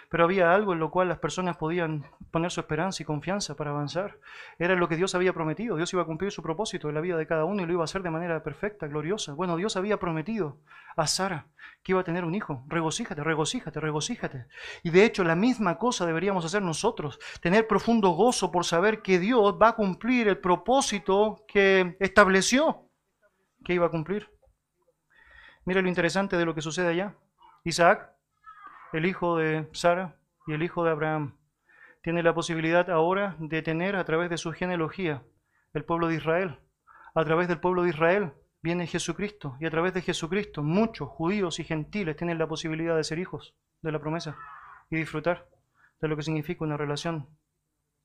pero 0.10 0.24
había 0.24 0.54
algo 0.54 0.74
en 0.74 0.80
lo 0.80 0.92
cual 0.92 1.10
las 1.10 1.20
personas 1.20 1.58
podían 1.58 2.06
poner 2.32 2.52
su 2.52 2.60
esperanza 2.60 3.04
y 3.04 3.06
confianza 3.06 3.56
para 3.56 3.72
avanzar. 3.72 4.20
Era 4.60 4.76
lo 4.76 4.88
que 4.88 4.96
Dios 4.96 5.16
había 5.16 5.34
prometido. 5.34 5.76
Dios 5.76 5.92
iba 5.94 6.02
a 6.02 6.06
cumplir 6.06 6.32
su 6.32 6.42
propósito 6.42 6.90
en 6.90 6.96
la 6.96 7.02
vida 7.02 7.18
de 7.18 7.28
cada 7.28 7.46
uno 7.46 7.64
y 7.64 7.66
lo 7.66 7.74
iba 7.74 7.82
a 7.82 7.86
hacer 7.86 8.04
de 8.04 8.10
manera 8.10 8.44
perfecta, 8.44 8.88
gloriosa. 8.88 9.34
Bueno, 9.34 9.56
Dios 9.56 9.76
había 9.78 9.98
prometido 9.98 10.58
a 10.96 11.08
Sara 11.08 11.48
que 11.84 11.92
iba 11.92 12.02
a 12.02 12.04
tener 12.04 12.26
un 12.26 12.36
hijo. 12.36 12.64
Regocíjate, 12.68 13.24
regocíjate, 13.24 13.80
regocíjate. 13.80 14.48
Y 14.84 14.90
de 14.90 15.06
hecho, 15.06 15.24
la 15.24 15.36
misma 15.36 15.78
cosa 15.78 16.06
deberíamos 16.06 16.46
hacer 16.46 16.62
nosotros. 16.62 17.20
Tener 17.42 17.68
profundo 17.68 18.10
gozo 18.10 18.52
por 18.52 18.66
saber 18.66 19.02
que 19.02 19.20
Dios 19.20 19.58
va 19.62 19.70
a 19.70 19.76
cumplir 19.76 20.28
el 20.28 20.38
propósito 20.38 21.46
que 21.48 21.96
estableció 22.00 22.90
que 23.64 23.74
iba 23.74 23.86
a 23.88 23.92
cumplir. 23.92 24.32
Mira 25.66 25.82
lo 25.82 25.90
interesante 25.90 26.38
de 26.38 26.46
lo 26.46 26.56
que 26.56 26.62
sucede 26.62 26.88
allá. 26.88 27.16
Isaac 27.64 28.15
el 28.96 29.06
hijo 29.06 29.38
de 29.38 29.68
Sara 29.74 30.16
y 30.48 30.54
el 30.54 30.64
hijo 30.64 30.86
de 30.86 30.92
Abraham. 30.92 31.38
Tiene 32.02 32.24
la 32.24 32.34
posibilidad 32.34 32.90
ahora 32.90 33.36
de 33.40 33.62
tener 33.62 33.98
a 33.98 34.06
través 34.06 34.30
de 34.30 34.38
su 34.38 34.54
genealogía 34.54 35.22
el 35.74 35.84
pueblo 35.84 36.08
de 36.08 36.16
Israel. 36.16 36.60
A 37.14 37.26
través 37.26 37.50
del 37.50 37.60
pueblo 37.60 37.84
de 37.84 37.90
Israel 37.90 38.32
viene 38.62 38.88
Jesucristo 38.88 39.58
y 39.60 39.66
a 39.66 39.70
través 39.70 39.94
de 39.94 40.02
Jesucristo 40.02 40.64
muchos 40.64 41.10
judíos 41.10 41.60
y 41.60 41.66
gentiles 41.66 42.16
tienen 42.16 42.40
la 42.40 42.48
posibilidad 42.48 42.96
de 42.96 43.04
ser 43.04 43.20
hijos 43.20 43.54
de 43.82 43.92
la 43.92 44.00
promesa 44.00 44.38
y 44.90 44.96
disfrutar 44.96 45.46
de 46.00 46.08
lo 46.08 46.16
que 46.16 46.24
significa 46.24 46.64
una 46.64 46.78
relación 46.78 47.28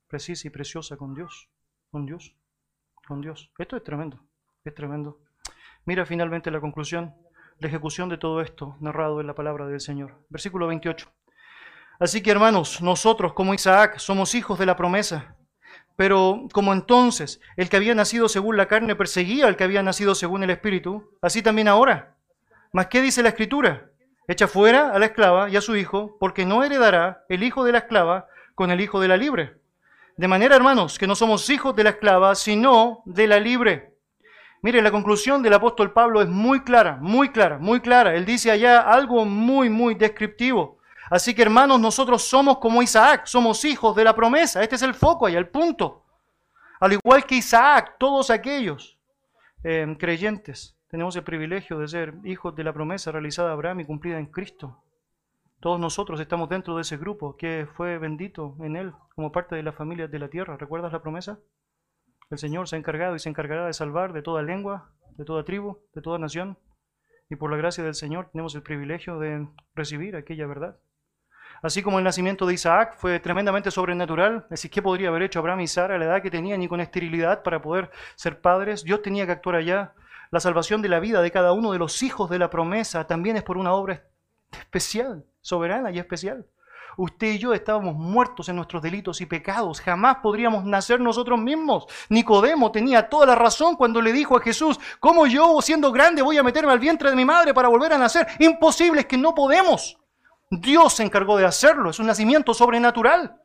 precisa 0.09 0.49
y 0.49 0.51
preciosa 0.51 0.97
con 0.97 1.15
Dios, 1.15 1.49
con 1.93 2.05
Dios, 2.05 2.35
con 3.07 3.21
Dios. 3.21 3.53
Esto 3.59 3.77
es 3.77 3.85
tremendo, 3.85 4.19
es 4.65 4.75
tremendo. 4.75 5.21
Mira 5.85 6.05
finalmente 6.05 6.51
la 6.51 6.61
conclusión 6.61 7.15
la 7.61 7.69
ejecución 7.69 8.09
de 8.09 8.17
todo 8.17 8.41
esto 8.41 8.77
narrado 8.81 9.21
en 9.21 9.27
la 9.27 9.35
palabra 9.35 9.67
del 9.67 9.81
Señor. 9.81 10.17
Versículo 10.31 10.67
28. 10.67 11.07
Así 12.01 12.23
que 12.23 12.31
hermanos, 12.31 12.81
nosotros 12.81 13.35
como 13.35 13.53
Isaac 13.53 13.99
somos 13.99 14.35
hijos 14.35 14.59
de 14.59 14.67
la 14.67 14.77
promesa. 14.77 15.37
Pero 15.95 16.49
como 16.55 16.73
entonces 16.73 17.41
el 17.57 17.69
que 17.69 17.77
había 17.77 17.95
nacido 17.95 18.31
según 18.31 18.57
la 18.57 18.67
carne 18.67 18.97
perseguía 18.97 19.47
al 19.47 19.57
que 19.57 19.65
había 19.65 19.83
nacido 19.83 20.15
según 20.15 20.43
el 20.43 20.49
Espíritu, 20.49 21.11
así 21.21 21.43
también 21.43 21.69
ahora. 21.69 22.17
¿Mas 22.73 22.87
qué 22.87 23.03
dice 23.03 23.23
la 23.23 23.29
Escritura? 23.29 23.91
Echa 24.27 24.49
fuera 24.49 24.93
a 24.93 24.99
la 24.99 25.07
esclava 25.07 25.51
y 25.51 25.57
a 25.57 25.61
su 25.61 25.77
hijo, 25.77 26.17
porque 26.19 26.47
no 26.47 26.65
heredará 26.65 27.25
el 27.29 27.43
hijo 27.43 27.65
de 27.65 27.73
la 27.73 27.79
esclava 27.79 28.29
con 28.55 28.71
el 28.71 28.81
hijo 28.81 29.01
de 29.01 29.09
la 29.09 29.19
libre. 29.19 29.61
De 30.17 30.29
manera, 30.29 30.57
hermanos, 30.57 30.99
que 30.99 31.07
no 31.07 31.15
somos 31.15 31.51
hijos 31.51 31.77
de 31.77 31.85
la 31.85 31.91
esclava, 31.91 32.35
sino 32.35 33.03
de 33.05 33.27
la 33.27 33.39
libre. 33.39 33.99
Mire, 34.63 34.83
la 34.83 34.91
conclusión 34.91 35.43
del 35.43 35.55
apóstol 35.55 35.93
Pablo 35.93 36.21
es 36.21 36.29
muy 36.29 36.61
clara, 36.61 36.99
muy 37.01 37.31
clara, 37.31 37.59
muy 37.59 37.81
clara. 37.81 38.15
Él 38.15 38.25
dice 38.27 38.51
allá 38.51 38.81
algo 38.81 39.25
muy, 39.25 39.71
muy 39.71 39.95
descriptivo. 39.95 40.79
Así 41.11 41.35
que 41.35 41.43
hermanos, 41.43 41.81
nosotros 41.81 42.23
somos 42.23 42.59
como 42.59 42.83
Isaac, 42.83 43.27
somos 43.27 43.65
hijos 43.65 43.97
de 43.97 44.05
la 44.05 44.15
promesa. 44.15 44.63
Este 44.63 44.77
es 44.77 44.83
el 44.83 44.95
foco 44.95 45.27
ahí, 45.27 45.35
el 45.35 45.49
punto. 45.49 46.05
Al 46.79 46.93
igual 46.93 47.25
que 47.25 47.37
Isaac, 47.37 47.97
todos 47.99 48.31
aquellos 48.31 48.99
eh, 49.65 49.97
creyentes 49.99 50.77
tenemos 50.91 51.15
el 51.15 51.23
privilegio 51.23 51.79
de 51.79 51.87
ser 51.87 52.15
hijos 52.25 52.57
de 52.57 52.65
la 52.65 52.73
promesa 52.73 53.13
realizada 53.13 53.51
a 53.51 53.53
Abraham 53.53 53.81
y 53.81 53.85
cumplida 53.85 54.19
en 54.19 54.27
Cristo. 54.27 54.83
Todos 55.61 55.79
nosotros 55.79 56.19
estamos 56.19 56.49
dentro 56.49 56.75
de 56.75 56.83
ese 56.83 56.97
grupo 56.97 57.37
que 57.37 57.69
fue 57.77 57.99
bendito 57.99 58.57
en 58.61 58.75
Él 58.75 58.93
como 59.15 59.31
parte 59.31 59.55
de 59.55 59.63
la 59.63 59.73
familia 59.73 60.09
de 60.09 60.19
la 60.19 60.29
tierra. 60.29 60.57
¿Recuerdas 60.57 60.93
la 60.93 61.01
promesa? 61.01 61.39
El 62.31 62.39
Señor 62.39 62.69
se 62.69 62.77
ha 62.77 62.79
encargado 62.79 63.17
y 63.17 63.19
se 63.19 63.29
encargará 63.29 63.67
de 63.67 63.73
salvar 63.73 64.13
de 64.13 64.23
toda 64.23 64.43
lengua, 64.43 64.93
de 65.17 65.25
toda 65.25 65.45
tribu, 65.45 65.79
de 65.95 66.01
toda 66.01 66.17
nación. 66.19 66.57
Y 67.29 67.35
por 67.35 67.51
la 67.51 67.57
gracia 67.57 67.83
del 67.83 67.97
Señor 67.97 68.31
tenemos 68.31 68.55
el 68.55 68.63
privilegio 68.63 69.19
de 69.19 69.49
recibir 69.75 70.15
aquella 70.15 70.47
verdad. 70.47 70.79
Así 71.61 71.83
como 71.83 71.99
el 71.99 72.05
nacimiento 72.05 72.47
de 72.47 72.55
Isaac 72.55 72.95
fue 72.99 73.19
tremendamente 73.19 73.73
sobrenatural, 73.73 74.45
es 74.45 74.51
decir, 74.51 74.71
¿qué 74.71 74.81
podría 74.81 75.09
haber 75.09 75.23
hecho 75.23 75.41
Abraham 75.41 75.61
y 75.61 75.67
Sara 75.67 75.97
a 75.97 75.99
la 75.99 76.05
edad 76.05 76.23
que 76.23 76.31
tenían 76.31 76.61
ni 76.61 76.69
con 76.69 76.81
esterilidad 76.81 77.43
para 77.43 77.61
poder 77.61 77.91
ser 78.15 78.41
padres? 78.41 78.85
Dios 78.85 79.03
tenía 79.03 79.27
que 79.27 79.33
actuar 79.33 79.57
allá. 79.57 79.93
La 80.31 80.39
salvación 80.39 80.83
de 80.83 80.89
la 80.89 81.01
vida 81.01 81.23
de 81.23 81.33
cada 81.33 81.53
uno 81.53 81.73
de 81.73 81.79
los 81.79 82.03
hijos 82.05 82.31
de 82.31 82.39
la 82.39 82.49
promesa 82.49 83.09
también 83.09 83.37
es 83.37 83.43
por 83.43 83.59
una 83.59 83.73
obra 83.73 84.05
especial, 84.53 85.25
soberana 85.41 85.91
y 85.91 85.99
especial. 85.99 86.47
Usted 86.97 87.33
y 87.33 87.39
yo 87.39 87.55
estábamos 87.55 87.95
muertos 87.95 88.49
en 88.49 88.57
nuestros 88.57 88.83
delitos 88.83 89.21
y 89.21 89.27
pecados. 89.27 89.81
Jamás 89.81 90.17
podríamos 90.23 90.65
nacer 90.65 91.01
nosotros 91.01 91.39
mismos. 91.39 91.87
Nicodemo 92.09 92.73
tenía 92.73 93.09
toda 93.09 93.27
la 93.27 93.35
razón 93.35 93.77
cuando 93.77 94.03
le 94.03 94.13
dijo 94.13 94.37
a 94.37 94.41
Jesús, 94.41 94.79
¿cómo 94.99 95.27
yo, 95.27 95.61
siendo 95.63 95.93
grande, 95.93 96.23
voy 96.23 96.39
a 96.39 96.43
meterme 96.43 96.73
al 96.73 96.79
vientre 96.79 97.11
de 97.11 97.17
mi 97.17 97.25
madre 97.25 97.55
para 97.55 97.69
volver 97.69 97.93
a 97.93 97.99
nacer? 97.99 98.27
Imposible, 98.39 99.01
es 99.01 99.07
que 99.07 99.17
no 99.17 99.35
podemos. 99.35 99.99
Dios 100.51 100.95
se 100.95 101.05
encargó 101.05 101.37
de 101.37 101.47
hacerlo, 101.47 101.91
es 101.91 101.99
un 102.01 102.07
nacimiento 102.07 102.55
sobrenatural. 102.55 103.41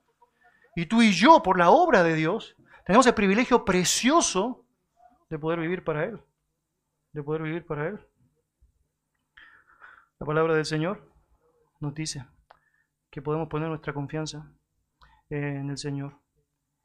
Y 0.75 0.87
tú 0.87 1.01
y 1.01 1.11
yo, 1.11 1.41
por 1.43 1.57
la 1.57 1.69
obra 1.69 2.03
de 2.03 2.15
Dios, 2.15 2.55
tenemos 2.85 3.05
el 3.07 3.13
privilegio 3.13 3.63
precioso 3.63 4.65
de 5.29 5.39
poder 5.39 5.59
vivir 5.59 5.83
para 5.83 6.03
Él. 6.03 6.19
De 7.13 7.23
poder 7.23 7.43
vivir 7.43 7.65
para 7.65 7.87
Él. 7.87 7.99
La 10.19 10.25
palabra 10.25 10.55
del 10.55 10.65
Señor 10.65 11.09
nos 11.79 11.93
dice 11.93 12.25
que 13.16 13.22
podemos 13.22 13.47
poner 13.47 13.70
nuestra 13.70 13.93
confianza 13.93 14.51
en 15.30 15.70
el 15.70 15.78
Señor. 15.78 16.20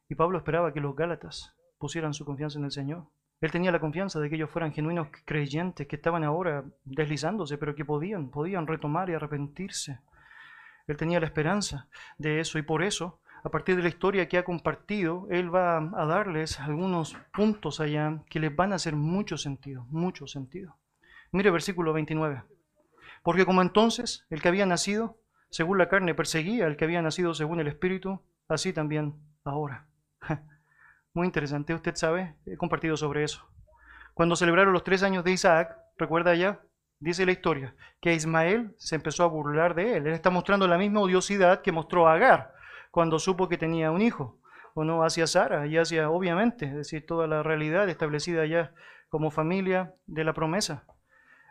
Y 0.09 0.15
Pablo 0.15 0.39
esperaba 0.39 0.73
que 0.73 0.81
los 0.81 0.95
Gálatas 0.95 1.57
pusieran 1.77 2.15
su 2.15 2.25
confianza 2.25 2.57
en 2.61 2.67
el 2.67 2.71
Señor. 2.71 3.09
Él 3.41 3.51
tenía 3.51 3.73
la 3.73 3.81
confianza 3.81 4.21
de 4.21 4.31
que 4.31 4.37
ellos 4.37 4.49
fueran 4.49 4.73
genuinos 4.73 5.09
creyentes, 5.25 5.89
que 5.89 5.97
estaban 5.97 6.23
ahora 6.23 6.65
deslizándose, 6.85 7.59
pero 7.59 7.75
que 7.75 7.85
podían, 7.85 8.31
podían 8.31 8.69
retomar 8.69 9.11
y 9.11 9.15
arrepentirse. 9.15 9.99
Él 10.87 10.97
tenía 10.97 11.19
la 11.19 11.27
esperanza 11.27 11.89
de 12.17 12.39
eso 12.39 12.61
y 12.61 12.63
por 12.63 12.85
eso, 12.85 13.19
a 13.43 13.49
partir 13.49 13.75
de 13.75 13.83
la 13.83 13.89
historia 13.89 14.29
que 14.29 14.39
ha 14.39 14.45
compartido, 14.45 15.27
Él 15.31 15.53
va 15.53 15.79
a 15.79 16.07
darles 16.07 16.61
algunos 16.61 17.17
puntos 17.33 17.81
allá 17.81 18.23
que 18.31 18.39
les 18.39 18.55
van 18.55 18.71
a 18.71 18.77
hacer 18.77 18.95
mucho 18.95 19.37
sentido, 19.37 19.85
mucho 19.91 20.29
sentido. 20.29 20.77
Mire 21.33 21.51
versículo 21.51 21.93
29. 21.93 22.45
Porque 23.25 23.45
como 23.45 23.63
entonces 23.63 24.27
el 24.31 24.41
que 24.41 24.49
había 24.49 24.65
nacido 24.65 25.20
según 25.51 25.79
la 25.79 25.89
carne 25.89 26.15
perseguía 26.15 26.67
al 26.67 26.77
que 26.77 26.85
había 26.85 27.03
nacido 27.03 27.35
según 27.35 27.61
el 27.61 27.67
Espíritu, 27.69 28.21
así 28.49 28.73
también 28.73 29.15
ahora. 29.45 29.87
Muy 31.15 31.27
interesante, 31.27 31.75
usted 31.75 31.97
sabe, 31.97 32.37
he 32.47 32.57
compartido 32.57 32.97
sobre 32.97 33.25
eso. 33.25 33.47
Cuando 34.15 34.37
celebraron 34.37 34.73
los 34.73 34.85
tres 34.85 35.03
años 35.03 35.25
de 35.25 35.33
Isaac, 35.33 35.77
recuerda 35.99 36.35
ya, 36.35 36.61
dice 36.99 37.27
la 37.27 37.33
historia, 37.33 37.75
que 38.01 38.15
Ismael 38.15 38.75
se 38.79 38.95
empezó 38.95 39.25
a 39.25 39.29
burlar 39.29 39.75
de 39.75 39.97
él. 39.97 40.07
Él 40.07 40.13
está 40.13 40.31
mostrando 40.31 40.69
la 40.69 40.79
misma 40.79 41.01
odiosidad 41.01 41.63
que 41.63 41.73
mostró 41.73 42.09
Agar 42.09 42.55
cuando 42.91 43.19
supo 43.19 43.49
que 43.49 43.59
tenía 43.59 43.91
un 43.91 44.03
hijo, 44.03 44.39
o 44.75 44.85
no, 44.85 45.03
hacia 45.03 45.27
Sara 45.27 45.67
y 45.67 45.77
hacia, 45.77 46.11
obviamente, 46.11 46.67
es 46.67 46.75
decir, 46.75 47.07
toda 47.07 47.27
la 47.27 47.43
realidad 47.43 47.89
establecida 47.89 48.47
ya 48.47 48.73
como 49.09 49.31
familia 49.31 49.95
de 50.07 50.25
la 50.25 50.33
promesa. 50.33 50.85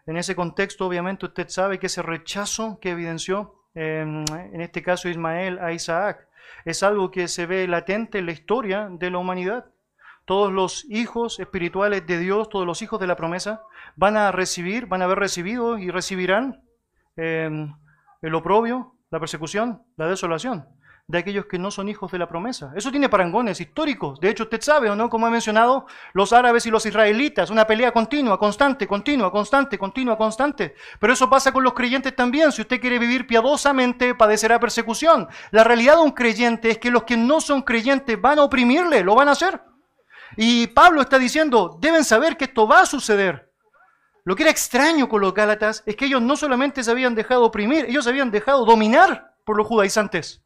En 0.05 0.17
ese 0.17 0.35
contexto, 0.35 0.85
obviamente, 0.85 1.25
usted 1.25 1.49
sabe 1.49 1.79
que 1.79 1.87
ese 1.87 2.01
rechazo 2.01 2.79
que 2.79 2.91
evidenció, 2.91 3.58
en 3.79 4.61
este 4.61 4.81
caso 4.81 5.09
Ismael, 5.09 5.59
a 5.59 5.71
Isaac, 5.71 6.27
es 6.65 6.83
algo 6.83 7.11
que 7.11 7.27
se 7.27 7.45
ve 7.45 7.67
latente 7.67 8.19
en 8.19 8.25
la 8.25 8.31
historia 8.31 8.89
de 8.91 9.09
la 9.09 9.17
humanidad. 9.17 9.65
Todos 10.25 10.51
los 10.51 10.85
hijos 10.89 11.39
espirituales 11.39 12.05
de 12.05 12.19
Dios, 12.19 12.49
todos 12.49 12.65
los 12.65 12.81
hijos 12.81 12.99
de 12.99 13.07
la 13.07 13.15
promesa, 13.15 13.63
van 13.95 14.17
a 14.17 14.31
recibir, 14.31 14.85
van 14.85 15.01
a 15.01 15.05
haber 15.05 15.19
recibido 15.19 15.77
y 15.77 15.89
recibirán 15.89 16.63
em, 17.15 17.73
el 18.21 18.35
oprobio, 18.35 18.95
la 19.09 19.19
persecución, 19.19 19.83
la 19.97 20.07
desolación 20.07 20.67
de 21.09 21.17
aquellos 21.17 21.47
que 21.47 21.57
no 21.57 21.71
son 21.71 21.89
hijos 21.89 22.11
de 22.11 22.19
la 22.19 22.27
promesa. 22.27 22.71
Eso 22.75 22.91
tiene 22.91 23.09
parangones 23.09 23.59
históricos. 23.59 24.19
De 24.19 24.29
hecho, 24.29 24.43
usted 24.43 24.61
sabe, 24.61 24.91
¿o 24.91 24.95
no? 24.95 25.09
Como 25.09 25.27
he 25.27 25.31
mencionado, 25.31 25.87
los 26.13 26.31
árabes 26.33 26.67
y 26.67 26.69
los 26.69 26.85
israelitas, 26.85 27.49
una 27.49 27.65
pelea 27.65 27.91
continua, 27.91 28.37
constante, 28.37 28.85
continua, 28.85 29.31
constante, 29.31 29.79
continua, 29.79 30.15
constante. 30.15 30.75
Pero 30.99 31.11
eso 31.11 31.27
pasa 31.27 31.51
con 31.51 31.63
los 31.63 31.73
creyentes 31.73 32.15
también. 32.15 32.51
Si 32.51 32.61
usted 32.61 32.79
quiere 32.79 32.99
vivir 32.99 33.25
piadosamente, 33.25 34.13
padecerá 34.13 34.59
persecución. 34.59 35.27
La 35.49 35.63
realidad 35.63 35.95
de 35.95 36.03
un 36.03 36.11
creyente 36.11 36.69
es 36.69 36.77
que 36.77 36.91
los 36.91 37.03
que 37.03 37.17
no 37.17 37.41
son 37.41 37.63
creyentes 37.63 38.21
van 38.21 38.37
a 38.37 38.43
oprimirle, 38.43 39.03
lo 39.03 39.15
van 39.15 39.29
a 39.29 39.31
hacer. 39.31 39.59
Y 40.37 40.67
Pablo 40.67 41.01
está 41.01 41.17
diciendo, 41.17 41.75
deben 41.81 42.03
saber 42.03 42.37
que 42.37 42.45
esto 42.45 42.67
va 42.67 42.81
a 42.81 42.85
suceder. 42.85 43.51
Lo 44.25 44.35
que 44.35 44.43
era 44.43 44.51
extraño 44.51 45.09
con 45.09 45.21
los 45.21 45.33
Gálatas 45.33 45.81
es 45.87 45.95
que 45.95 46.05
ellos 46.05 46.21
no 46.21 46.37
solamente 46.37 46.83
se 46.83 46.91
habían 46.91 47.15
dejado 47.15 47.45
oprimir, 47.45 47.85
ellos 47.85 48.03
se 48.03 48.11
habían 48.11 48.29
dejado 48.29 48.63
dominar 48.63 49.33
por 49.43 49.57
los 49.57 49.65
judaizantes. 49.65 50.43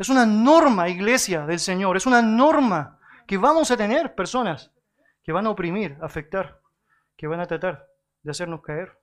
Es 0.00 0.08
una 0.08 0.24
norma, 0.24 0.88
iglesia 0.88 1.44
del 1.44 1.58
Señor, 1.58 1.94
es 1.94 2.06
una 2.06 2.22
norma 2.22 2.98
que 3.26 3.36
vamos 3.36 3.70
a 3.70 3.76
tener 3.76 4.14
personas 4.14 4.72
que 5.22 5.30
van 5.30 5.44
a 5.46 5.50
oprimir, 5.50 5.98
afectar, 6.00 6.62
que 7.18 7.26
van 7.26 7.38
a 7.38 7.46
tratar 7.46 7.86
de 8.22 8.30
hacernos 8.30 8.62
caer. 8.62 8.98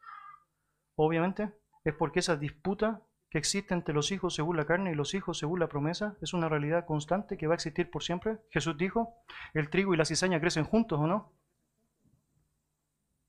Obviamente 0.95 1.54
es 1.84 1.93
porque 1.93 2.22
esa 2.22 2.36
disputa 2.36 3.04
que 3.30 3.38
existe 3.38 3.76
entre 3.76 3.93
los 3.93 4.12
hijos 4.12 4.34
según 4.34 4.58
la 4.58 4.66
carne 4.66 4.91
y 4.91 4.95
los 4.95 5.14
hijos 5.14 5.38
según 5.38 5.60
la 5.60 5.70
promesa 5.70 6.18
es 6.20 6.34
una 6.34 6.50
realidad 6.50 6.88
constante 6.88 7.38
que 7.38 7.45
va 7.45 7.54
a 7.54 7.62
existir 7.62 7.91
por 7.91 8.02
siempre. 8.02 8.39
Jesús 8.50 8.76
dijo, 8.76 9.14
el 9.54 9.70
trigo 9.70 9.93
y 9.93 9.98
la 9.98 10.06
cizaña 10.06 10.39
crecen 10.39 10.66
juntos, 10.66 11.00
¿o 11.00 11.06
no? 11.06 11.32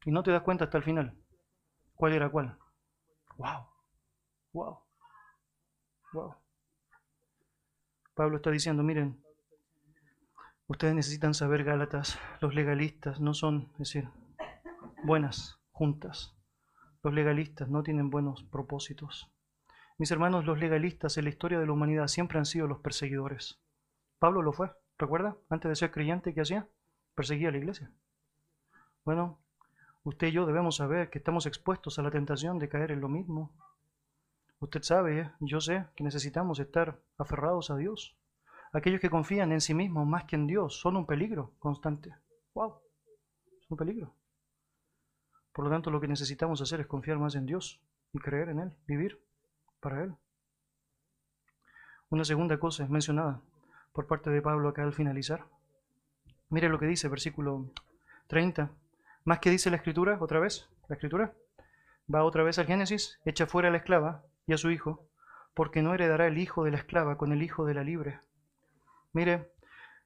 Y 0.06 0.10
no 0.10 0.22
te 0.22 0.30
das 0.30 0.40
cuenta 0.40 0.64
hasta 0.64 0.78
el 0.78 0.84
final 0.84 1.14
cuál 1.96 2.14
era 2.14 2.30
cuál. 2.30 2.56
Wow, 3.36 3.66
wow, 4.54 4.78
wow. 6.14 6.47
Pablo 8.18 8.38
está 8.38 8.50
diciendo, 8.50 8.82
miren, 8.82 9.22
ustedes 10.66 10.92
necesitan 10.92 11.34
saber, 11.34 11.62
Gálatas, 11.62 12.18
los 12.40 12.52
legalistas 12.52 13.20
no 13.20 13.32
son, 13.32 13.68
es 13.74 13.78
decir, 13.78 14.08
buenas 15.04 15.60
juntas. 15.70 16.36
Los 17.04 17.14
legalistas 17.14 17.68
no 17.68 17.84
tienen 17.84 18.10
buenos 18.10 18.42
propósitos. 18.42 19.30
Mis 19.98 20.10
hermanos, 20.10 20.46
los 20.46 20.58
legalistas 20.58 21.16
en 21.16 21.26
la 21.26 21.30
historia 21.30 21.60
de 21.60 21.66
la 21.66 21.72
humanidad 21.72 22.08
siempre 22.08 22.40
han 22.40 22.44
sido 22.44 22.66
los 22.66 22.80
perseguidores. 22.80 23.60
Pablo 24.18 24.42
lo 24.42 24.52
fue, 24.52 24.72
¿recuerda? 24.98 25.36
Antes 25.48 25.68
de 25.68 25.76
ser 25.76 25.92
creyente, 25.92 26.34
¿qué 26.34 26.40
hacía? 26.40 26.66
Perseguía 27.14 27.50
a 27.50 27.52
la 27.52 27.58
iglesia. 27.58 27.92
Bueno, 29.04 29.38
usted 30.02 30.26
y 30.26 30.32
yo 30.32 30.44
debemos 30.44 30.74
saber 30.74 31.08
que 31.10 31.18
estamos 31.18 31.46
expuestos 31.46 32.00
a 32.00 32.02
la 32.02 32.10
tentación 32.10 32.58
de 32.58 32.68
caer 32.68 32.90
en 32.90 33.00
lo 33.00 33.08
mismo. 33.08 33.52
Usted 34.60 34.82
sabe, 34.82 35.20
¿eh? 35.20 35.30
yo 35.38 35.60
sé 35.60 35.86
que 35.94 36.02
necesitamos 36.02 36.58
estar 36.58 37.00
aferrados 37.16 37.70
a 37.70 37.76
Dios. 37.76 38.16
Aquellos 38.72 39.00
que 39.00 39.08
confían 39.08 39.52
en 39.52 39.60
sí 39.60 39.72
mismos 39.72 40.06
más 40.06 40.24
que 40.24 40.34
en 40.34 40.48
Dios 40.48 40.80
son 40.80 40.96
un 40.96 41.06
peligro 41.06 41.54
constante. 41.60 42.14
¡Wow! 42.54 42.80
Es 43.60 43.70
un 43.70 43.76
peligro. 43.76 44.14
Por 45.52 45.64
lo 45.64 45.70
tanto, 45.70 45.90
lo 45.90 46.00
que 46.00 46.08
necesitamos 46.08 46.60
hacer 46.60 46.80
es 46.80 46.86
confiar 46.88 47.18
más 47.18 47.36
en 47.36 47.46
Dios 47.46 47.80
y 48.12 48.18
creer 48.18 48.48
en 48.48 48.58
Él, 48.58 48.72
vivir 48.86 49.20
para 49.80 50.02
Él. 50.02 50.14
Una 52.10 52.24
segunda 52.24 52.58
cosa 52.58 52.86
mencionada 52.88 53.40
por 53.92 54.08
parte 54.08 54.30
de 54.30 54.42
Pablo 54.42 54.68
acá 54.68 54.82
al 54.82 54.92
finalizar. 54.92 55.46
Mire 56.50 56.68
lo 56.68 56.80
que 56.80 56.86
dice, 56.86 57.08
versículo 57.08 57.70
30. 58.26 58.70
Más 59.24 59.38
que 59.38 59.50
dice 59.50 59.70
la 59.70 59.76
escritura, 59.76 60.18
otra 60.20 60.40
vez, 60.40 60.68
la 60.88 60.96
escritura. 60.96 61.32
Va 62.12 62.24
otra 62.24 62.42
vez 62.42 62.58
al 62.58 62.66
Génesis, 62.66 63.20
echa 63.24 63.46
fuera 63.46 63.68
a 63.68 63.70
la 63.70 63.78
esclava 63.78 64.24
y 64.48 64.54
a 64.54 64.58
su 64.58 64.70
hijo, 64.72 65.08
porque 65.54 65.82
no 65.82 65.94
heredará 65.94 66.26
el 66.26 66.38
hijo 66.38 66.64
de 66.64 66.72
la 66.72 66.78
esclava 66.78 67.16
con 67.16 67.32
el 67.32 67.42
hijo 67.42 67.66
de 67.66 67.74
la 67.74 67.84
libre. 67.84 68.20
Mire, 69.12 69.52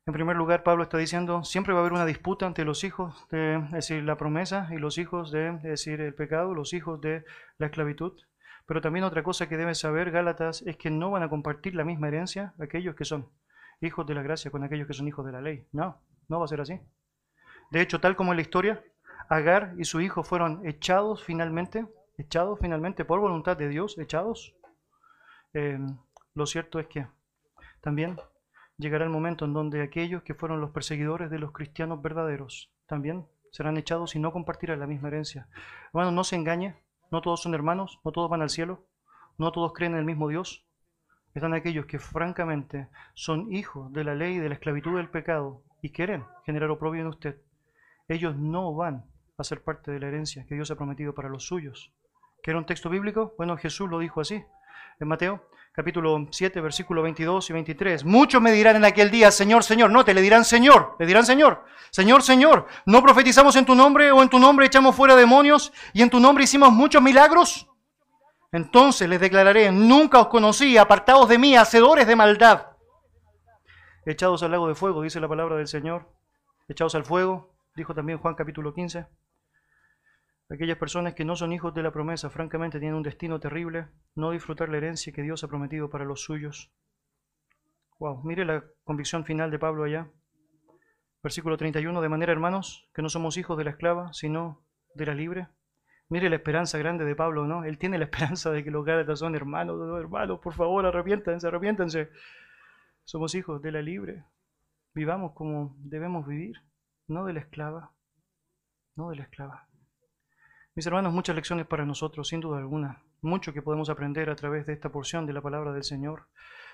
en 0.05 0.13
primer 0.13 0.37
lugar, 0.37 0.65
Pablo 0.65 0.83
está 0.83 0.99
diciendo, 0.99 1.45
siempre 1.45 1.73
va 1.73 1.79
a 1.79 1.83
haber 1.83 1.93
una 1.93 2.05
disputa 2.05 2.45
entre 2.45 2.65
los 2.65 2.83
hijos 2.83 3.27
de, 3.31 3.65
decir, 3.71 4.03
la 4.03 4.17
promesa 4.17 4.69
y 4.73 4.79
los 4.79 4.99
hijos 4.99 5.31
de, 5.31 5.53
decir, 5.59 6.01
el 6.01 6.15
pecado, 6.15 6.55
los 6.55 6.75
hijos 6.75 7.01
de 7.01 7.25
la 7.59 7.67
esclavitud. 7.67 8.21
Pero 8.67 8.81
también 8.81 9.05
otra 9.05 9.23
cosa 9.23 9.49
que 9.49 9.57
debe 9.57 9.77
saber 9.77 10.11
Gálatas 10.11 10.63
es 10.63 10.77
que 10.77 10.91
no 10.91 11.13
van 11.13 11.23
a 11.23 11.29
compartir 11.29 11.77
la 11.77 11.85
misma 11.85 12.09
herencia 12.09 12.53
aquellos 12.59 12.97
que 12.97 13.05
son 13.05 13.31
hijos 13.81 14.07
de 14.07 14.15
la 14.15 14.23
gracia 14.23 14.51
con 14.51 14.65
aquellos 14.65 14.89
que 14.89 14.95
son 14.95 15.07
hijos 15.07 15.25
de 15.25 15.33
la 15.33 15.41
ley. 15.41 15.67
No, 15.73 16.03
no 16.29 16.41
va 16.41 16.47
a 16.47 16.49
ser 16.49 16.61
así. 16.61 16.81
De 17.71 17.81
hecho, 17.81 18.01
tal 18.01 18.17
como 18.17 18.33
en 18.33 18.37
la 18.37 18.43
historia, 18.43 18.83
Agar 19.29 19.75
y 19.79 19.85
su 19.85 20.01
hijo 20.01 20.25
fueron 20.25 20.67
echados 20.67 21.23
finalmente 21.23 21.87
echados 22.23 22.59
finalmente 22.61 23.05
por 23.05 23.21
voluntad 23.21 23.57
de 23.57 23.69
Dios, 23.69 23.99
echados, 23.99 24.55
eh, 25.55 25.79
lo 26.35 26.47
cierto 26.47 26.79
es 26.79 26.87
que 26.87 27.07
también 27.81 28.17
llegará 28.79 29.05
el 29.05 29.11
momento 29.11 29.45
en 29.45 29.53
donde 29.53 29.83
aquellos 29.83 30.23
que 30.23 30.35
fueron 30.35 30.61
los 30.61 30.71
perseguidores 30.71 31.31
de 31.31 31.39
los 31.39 31.53
cristianos 31.53 32.01
verdaderos 32.01 32.73
también 32.87 33.27
serán 33.51 33.77
echados 33.77 34.15
y 34.15 34.19
no 34.19 34.33
compartirán 34.33 34.81
la 34.81 34.87
misma 34.87 35.09
herencia. 35.09 35.49
Hermano, 35.89 36.13
no 36.13 36.25
se 36.25 36.37
engañe, 36.37 36.77
no 37.11 37.21
todos 37.21 37.43
son 37.43 37.55
hermanos, 37.55 38.01
no 38.05 38.13
todos 38.13 38.31
van 38.31 38.43
al 38.43 38.51
cielo, 38.51 38.87
no 39.37 39.53
todos 39.53 39.73
creen 39.73 39.93
en 39.93 39.99
el 39.99 40.05
mismo 40.05 40.29
Dios. 40.29 40.65
Están 41.35 41.55
aquellos 41.55 41.87
que 41.87 41.99
francamente 41.99 42.89
son 43.15 43.53
hijos 43.53 43.93
de 43.93 44.05
la 44.05 44.15
ley 44.15 44.39
de 44.39 44.49
la 44.49 44.55
esclavitud 44.55 44.97
del 44.97 45.11
pecado 45.11 45.65
y 45.83 45.91
quieren 45.91 46.25
generar 46.47 46.71
oprobio 46.71 47.01
en 47.03 47.09
usted. 47.09 47.43
Ellos 48.09 48.37
no 48.37 48.75
van 48.75 49.07
a 49.39 49.45
ser 49.45 49.63
parte 49.63 49.91
de 49.91 50.01
la 50.01 50.09
herencia 50.09 50.47
que 50.47 50.55
Dios 50.55 50.71
ha 50.71 50.77
prometido 50.77 51.15
para 51.15 51.29
los 51.29 51.47
suyos. 51.47 51.93
¿Qué 52.43 52.51
era 52.51 52.59
un 52.59 52.67
texto 52.67 52.91
bíblico? 52.91 53.35
Bueno, 53.39 53.57
Jesús 53.57 53.89
lo 53.89 54.01
dijo 54.01 54.21
así. 54.21 54.45
En 54.99 55.09
Mateo 55.09 55.49
capítulo 55.73 56.27
7, 56.31 56.61
versículo 56.61 57.01
22 57.03 57.49
y 57.49 57.53
23. 57.53 58.05
Muchos 58.05 58.43
me 58.43 58.53
dirán 58.53 58.77
en 58.77 58.85
aquel 58.85 59.11
día, 59.11 59.31
Señor, 59.31 59.65
Señor. 59.65 59.91
No, 59.91 60.05
te 60.05 60.13
le 60.13 60.21
dirán 60.21 60.45
Señor. 60.45 60.97
Le 60.99 61.07
dirán 61.07 61.25
Señor. 61.25 61.65
Señor, 61.91 62.23
Señor. 62.23 62.67
¿No 62.85 63.03
profetizamos 63.03 63.57
en 63.57 63.65
tu 63.65 63.75
nombre 63.75 64.11
o 64.11 64.23
en 64.23 64.29
tu 64.29 64.39
nombre 64.39 64.67
echamos 64.67 64.95
fuera 64.95 65.17
demonios 65.17 65.73
y 65.93 66.03
en 66.03 66.11
tu 66.11 66.21
nombre 66.21 66.45
hicimos 66.45 66.73
muchos 66.73 67.01
milagros? 67.01 67.69
Entonces 68.51 69.09
les 69.09 69.21
declararé, 69.21 69.73
nunca 69.73 70.21
os 70.21 70.27
conocí, 70.27 70.77
apartados 70.77 71.29
de 71.29 71.39
mí, 71.39 71.57
hacedores 71.57 72.07
de 72.07 72.17
maldad. 72.17 72.67
Echados 74.05 74.43
al 74.43 74.51
lago 74.51 74.69
de 74.69 74.75
fuego, 74.75 75.01
dice 75.01 75.21
la 75.21 75.29
palabra 75.29 75.57
del 75.57 75.69
Señor. 75.69 76.07
Echados 76.69 76.95
al 76.95 77.05
fuego, 77.05 77.55
dijo 77.75 77.95
también 77.95 78.19
Juan 78.19 78.35
capítulo 78.35 78.75
15. 78.75 79.07
Aquellas 80.53 80.77
personas 80.77 81.15
que 81.15 81.25
no 81.25 81.35
son 81.35 81.51
hijos 81.55 81.73
de 81.73 81.83
la 81.83 81.93
promesa, 81.93 82.29
francamente, 82.29 82.79
tienen 82.79 82.97
un 82.97 83.03
destino 83.03 83.41
terrible, 83.41 83.89
no 84.15 84.33
disfrutar 84.33 84.69
la 84.69 84.77
herencia 84.77 85.11
que 85.11 85.23
Dios 85.23 85.43
ha 85.43 85.49
prometido 85.49 85.89
para 85.89 86.05
los 86.05 86.25
suyos. 86.25 86.71
Wow, 87.99 88.23
mire 88.23 88.45
la 88.45 88.63
convicción 88.85 89.25
final 89.25 89.51
de 89.51 89.59
Pablo 89.59 89.85
allá. 89.85 90.11
Versículo 91.23 91.57
31, 91.57 92.03
de 92.03 92.09
manera, 92.11 92.33
hermanos, 92.33 92.87
que 92.93 93.01
no 93.01 93.09
somos 93.09 93.39
hijos 93.39 93.57
de 93.57 93.65
la 93.65 93.71
esclava, 93.71 94.13
sino 94.13 94.63
de 94.95 95.07
la 95.07 95.15
libre. 95.15 95.49
Mire 96.11 96.29
la 96.29 96.37
esperanza 96.37 96.77
grande 96.77 97.07
de 97.07 97.17
Pablo, 97.17 97.47
¿no? 97.47 97.65
Él 97.65 97.79
tiene 97.79 97.97
la 97.97 98.05
esperanza 98.11 98.51
de 98.51 98.63
que 98.63 98.71
los 98.71 98.85
Gálatas 98.85 99.21
son 99.21 99.35
hermanos, 99.35 99.81
hermanos, 99.99 100.39
por 100.41 100.53
favor, 100.53 100.85
arrepiéntanse, 100.85 101.47
arrepiéntanse. 101.47 102.11
Somos 103.05 103.35
hijos 103.35 103.63
de 103.63 103.73
la 103.73 103.81
libre. 103.81 104.27
Vivamos 104.93 105.33
como 105.33 105.75
debemos 105.79 106.27
vivir, 106.27 106.57
no 107.09 107.25
de 107.25 107.33
la 107.33 107.41
esclava, 107.41 107.93
no 108.97 109.09
de 109.09 109.17
la 109.17 109.23
esclava. 109.23 109.72
Mis 110.75 110.87
hermanos, 110.87 111.13
muchas 111.13 111.37
lecciones 111.37 111.67
para 111.67 111.85
nosotros, 111.85 112.29
sin 112.29 112.41
duda 112.41 112.57
alguna. 112.57 113.03
Mucho 113.21 113.53
que 113.53 113.61
podemos 113.61 113.91
aprender 113.91 114.31
a 114.31 114.37
través 114.37 114.65
de 114.65 114.73
esta 114.73 114.89
porción 114.89 115.27
de 115.27 115.35
la 115.35 115.43
palabra 115.43 115.71
del 115.75 115.85
Señor. 115.85 116.29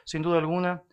Sin 0.05 0.23
duda 0.23 0.39
alguna, 0.39 0.85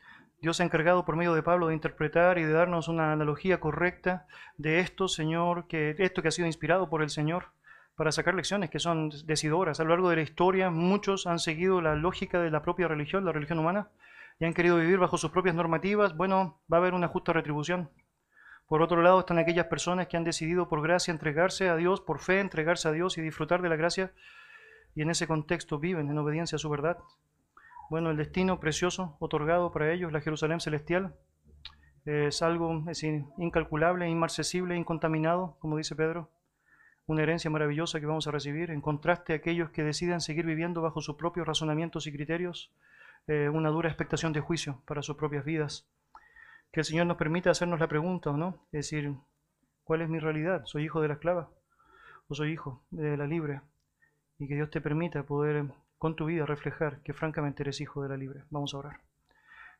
Dios 0.41 0.59
ha 0.59 0.63
encargado 0.63 1.05
por 1.05 1.15
medio 1.15 1.35
de 1.35 1.43
Pablo 1.43 1.67
de 1.67 1.75
interpretar 1.75 2.39
y 2.39 2.43
de 2.43 2.51
darnos 2.51 2.87
una 2.87 3.11
analogía 3.11 3.59
correcta 3.59 4.25
de 4.57 4.79
esto, 4.79 5.07
Señor, 5.07 5.67
que 5.67 5.95
esto 5.99 6.23
que 6.23 6.29
ha 6.29 6.31
sido 6.31 6.47
inspirado 6.47 6.89
por 6.89 7.03
el 7.03 7.11
Señor 7.11 7.49
para 7.95 8.11
sacar 8.11 8.33
lecciones 8.33 8.71
que 8.71 8.79
son 8.79 9.11
decidoras. 9.27 9.79
A 9.79 9.83
lo 9.83 9.91
largo 9.91 10.09
de 10.09 10.15
la 10.15 10.23
historia, 10.23 10.71
muchos 10.71 11.27
han 11.27 11.37
seguido 11.37 11.81
la 11.81 11.93
lógica 11.93 12.41
de 12.41 12.49
la 12.49 12.63
propia 12.63 12.87
religión, 12.87 13.23
la 13.23 13.33
religión 13.33 13.59
humana, 13.59 13.89
y 14.39 14.45
han 14.45 14.55
querido 14.55 14.77
vivir 14.77 14.97
bajo 14.97 15.19
sus 15.19 15.29
propias 15.29 15.53
normativas. 15.53 16.17
Bueno, 16.17 16.59
va 16.73 16.77
a 16.77 16.79
haber 16.79 16.95
una 16.95 17.07
justa 17.07 17.33
retribución. 17.33 17.87
Por 18.67 18.81
otro 18.81 19.01
lado 19.01 19.19
están 19.19 19.37
aquellas 19.37 19.67
personas 19.67 20.07
que 20.07 20.17
han 20.17 20.23
decidido 20.23 20.67
por 20.67 20.81
gracia 20.81 21.11
entregarse 21.11 21.69
a 21.69 21.75
Dios, 21.75 22.01
por 22.01 22.19
fe 22.19 22.39
entregarse 22.39 22.87
a 22.87 22.91
Dios 22.91 23.17
y 23.17 23.21
disfrutar 23.21 23.61
de 23.61 23.69
la 23.69 23.75
gracia, 23.75 24.11
y 24.95 25.01
en 25.01 25.09
ese 25.09 25.27
contexto 25.27 25.77
viven 25.79 26.09
en 26.09 26.17
obediencia 26.17 26.55
a 26.55 26.59
su 26.59 26.69
verdad. 26.69 26.97
Bueno, 27.89 28.09
el 28.09 28.17
destino 28.17 28.59
precioso 28.59 29.17
otorgado 29.19 29.71
para 29.71 29.91
ellos, 29.91 30.11
la 30.11 30.21
Jerusalén 30.21 30.59
celestial, 30.59 31.15
es 32.05 32.41
algo 32.41 32.83
es 32.89 33.03
incalculable, 33.03 34.09
inmarcesible, 34.09 34.75
incontaminado, 34.75 35.57
como 35.59 35.77
dice 35.77 35.95
Pedro 35.95 36.29
una 37.07 37.21
herencia 37.21 37.51
maravillosa 37.51 37.99
que 37.99 38.05
vamos 38.05 38.27
a 38.27 38.31
recibir, 38.31 38.71
en 38.71 38.81
contraste 38.81 39.33
a 39.33 39.35
aquellos 39.35 39.69
que 39.69 39.83
deciden 39.83 40.21
seguir 40.21 40.45
viviendo 40.45 40.81
bajo 40.81 41.01
sus 41.01 41.15
propios 41.15 41.45
razonamientos 41.45 42.07
y 42.07 42.11
criterios, 42.11 42.73
eh, 43.27 43.49
una 43.49 43.69
dura 43.69 43.89
expectación 43.89 44.33
de 44.33 44.41
juicio 44.41 44.81
para 44.87 45.03
sus 45.03 45.15
propias 45.15 45.45
vidas. 45.45 45.87
Que 46.75 46.81
el 46.81 46.85
Señor 46.85 47.05
nos 47.05 47.15
permita 47.15 47.51
hacernos 47.51 47.79
la 47.79 47.87
pregunta, 47.87 48.33
¿no? 48.33 48.67
Es 48.73 48.91
decir, 48.91 49.15
¿cuál 49.85 50.01
es 50.01 50.09
mi 50.09 50.19
realidad? 50.19 50.65
¿Soy 50.65 50.83
hijo 50.83 50.99
de 50.99 51.07
la 51.07 51.13
esclava 51.13 51.49
o 52.27 52.35
soy 52.35 52.51
hijo 52.51 52.83
de 52.91 53.15
la 53.15 53.25
libre? 53.25 53.61
Y 54.39 54.49
que 54.49 54.55
Dios 54.55 54.69
te 54.71 54.81
permita 54.81 55.23
poder 55.23 55.67
con 55.97 56.17
tu 56.17 56.25
vida 56.25 56.45
reflejar 56.45 57.01
que 57.01 57.13
francamente 57.13 57.63
eres 57.63 57.79
hijo 57.79 58.03
de 58.03 58.09
la 58.09 58.17
libre. 58.17 58.43
Vamos 58.49 58.73
a 58.73 58.79
orar. 58.79 58.99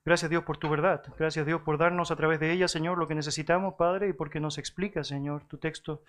Gracias 0.06 0.32
Dios 0.32 0.46
por 0.46 0.58
tu 0.58 0.70
verdad. 0.70 1.04
Gracias 1.20 1.46
Dios 1.46 1.64
por 1.64 1.78
darnos 1.78 2.12
a 2.12 2.16
través 2.16 2.39
de 2.39 2.54
ella, 2.54 2.70
Señor, 2.70 2.98
lo 2.98 3.10
que 3.10 3.16
necesitamos, 3.16 3.74
Padre, 3.74 4.08
y 4.08 4.14
porque 4.14 4.39
nos 4.39 4.58
explica, 4.58 5.04
Señor, 5.04 5.46
tu 5.50 5.58
texto. 5.58 6.02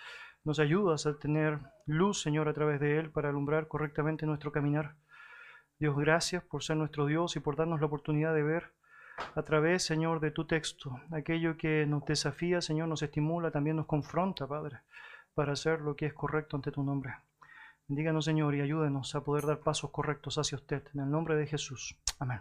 Nos 0.44 0.60
ayudas 0.60 1.04
a 1.06 1.18
tener 1.18 1.58
luz, 1.86 2.22
Señor, 2.22 2.48
a 2.48 2.54
través 2.54 2.78
de 2.78 3.00
él 3.00 3.10
para 3.10 3.30
alumbrar 3.30 3.66
correctamente 3.66 4.24
nuestro 4.24 4.52
caminar. 4.52 4.94
Dios, 5.80 5.96
gracias 5.96 6.44
por 6.44 6.62
ser 6.62 6.76
nuestro 6.76 7.06
Dios 7.06 7.34
y 7.34 7.40
por 7.40 7.56
darnos 7.56 7.80
la 7.80 7.86
oportunidad 7.86 8.32
de 8.32 8.44
ver 8.44 8.75
a 9.34 9.42
través, 9.42 9.84
Señor, 9.84 10.20
de 10.20 10.30
tu 10.30 10.46
texto, 10.46 11.00
aquello 11.12 11.56
que 11.56 11.86
nos 11.86 12.04
desafía, 12.04 12.60
Señor, 12.60 12.88
nos 12.88 13.02
estimula, 13.02 13.50
también 13.50 13.76
nos 13.76 13.86
confronta, 13.86 14.46
Padre, 14.46 14.78
para 15.34 15.52
hacer 15.52 15.80
lo 15.80 15.96
que 15.96 16.06
es 16.06 16.14
correcto 16.14 16.56
ante 16.56 16.70
tu 16.70 16.82
nombre. 16.82 17.14
Bendíganos, 17.88 18.24
Señor, 18.24 18.54
y 18.54 18.60
ayúdenos 18.60 19.14
a 19.14 19.22
poder 19.22 19.46
dar 19.46 19.60
pasos 19.60 19.90
correctos 19.90 20.38
hacia 20.38 20.56
usted. 20.56 20.82
En 20.94 21.00
el 21.00 21.10
nombre 21.10 21.36
de 21.36 21.46
Jesús. 21.46 21.96
Amén. 22.18 22.40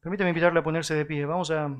Permítame 0.00 0.30
invitarle 0.30 0.60
a 0.60 0.62
ponerse 0.62 0.94
de 0.94 1.06
pie. 1.06 1.24
Vamos 1.24 1.50
a 1.50 1.74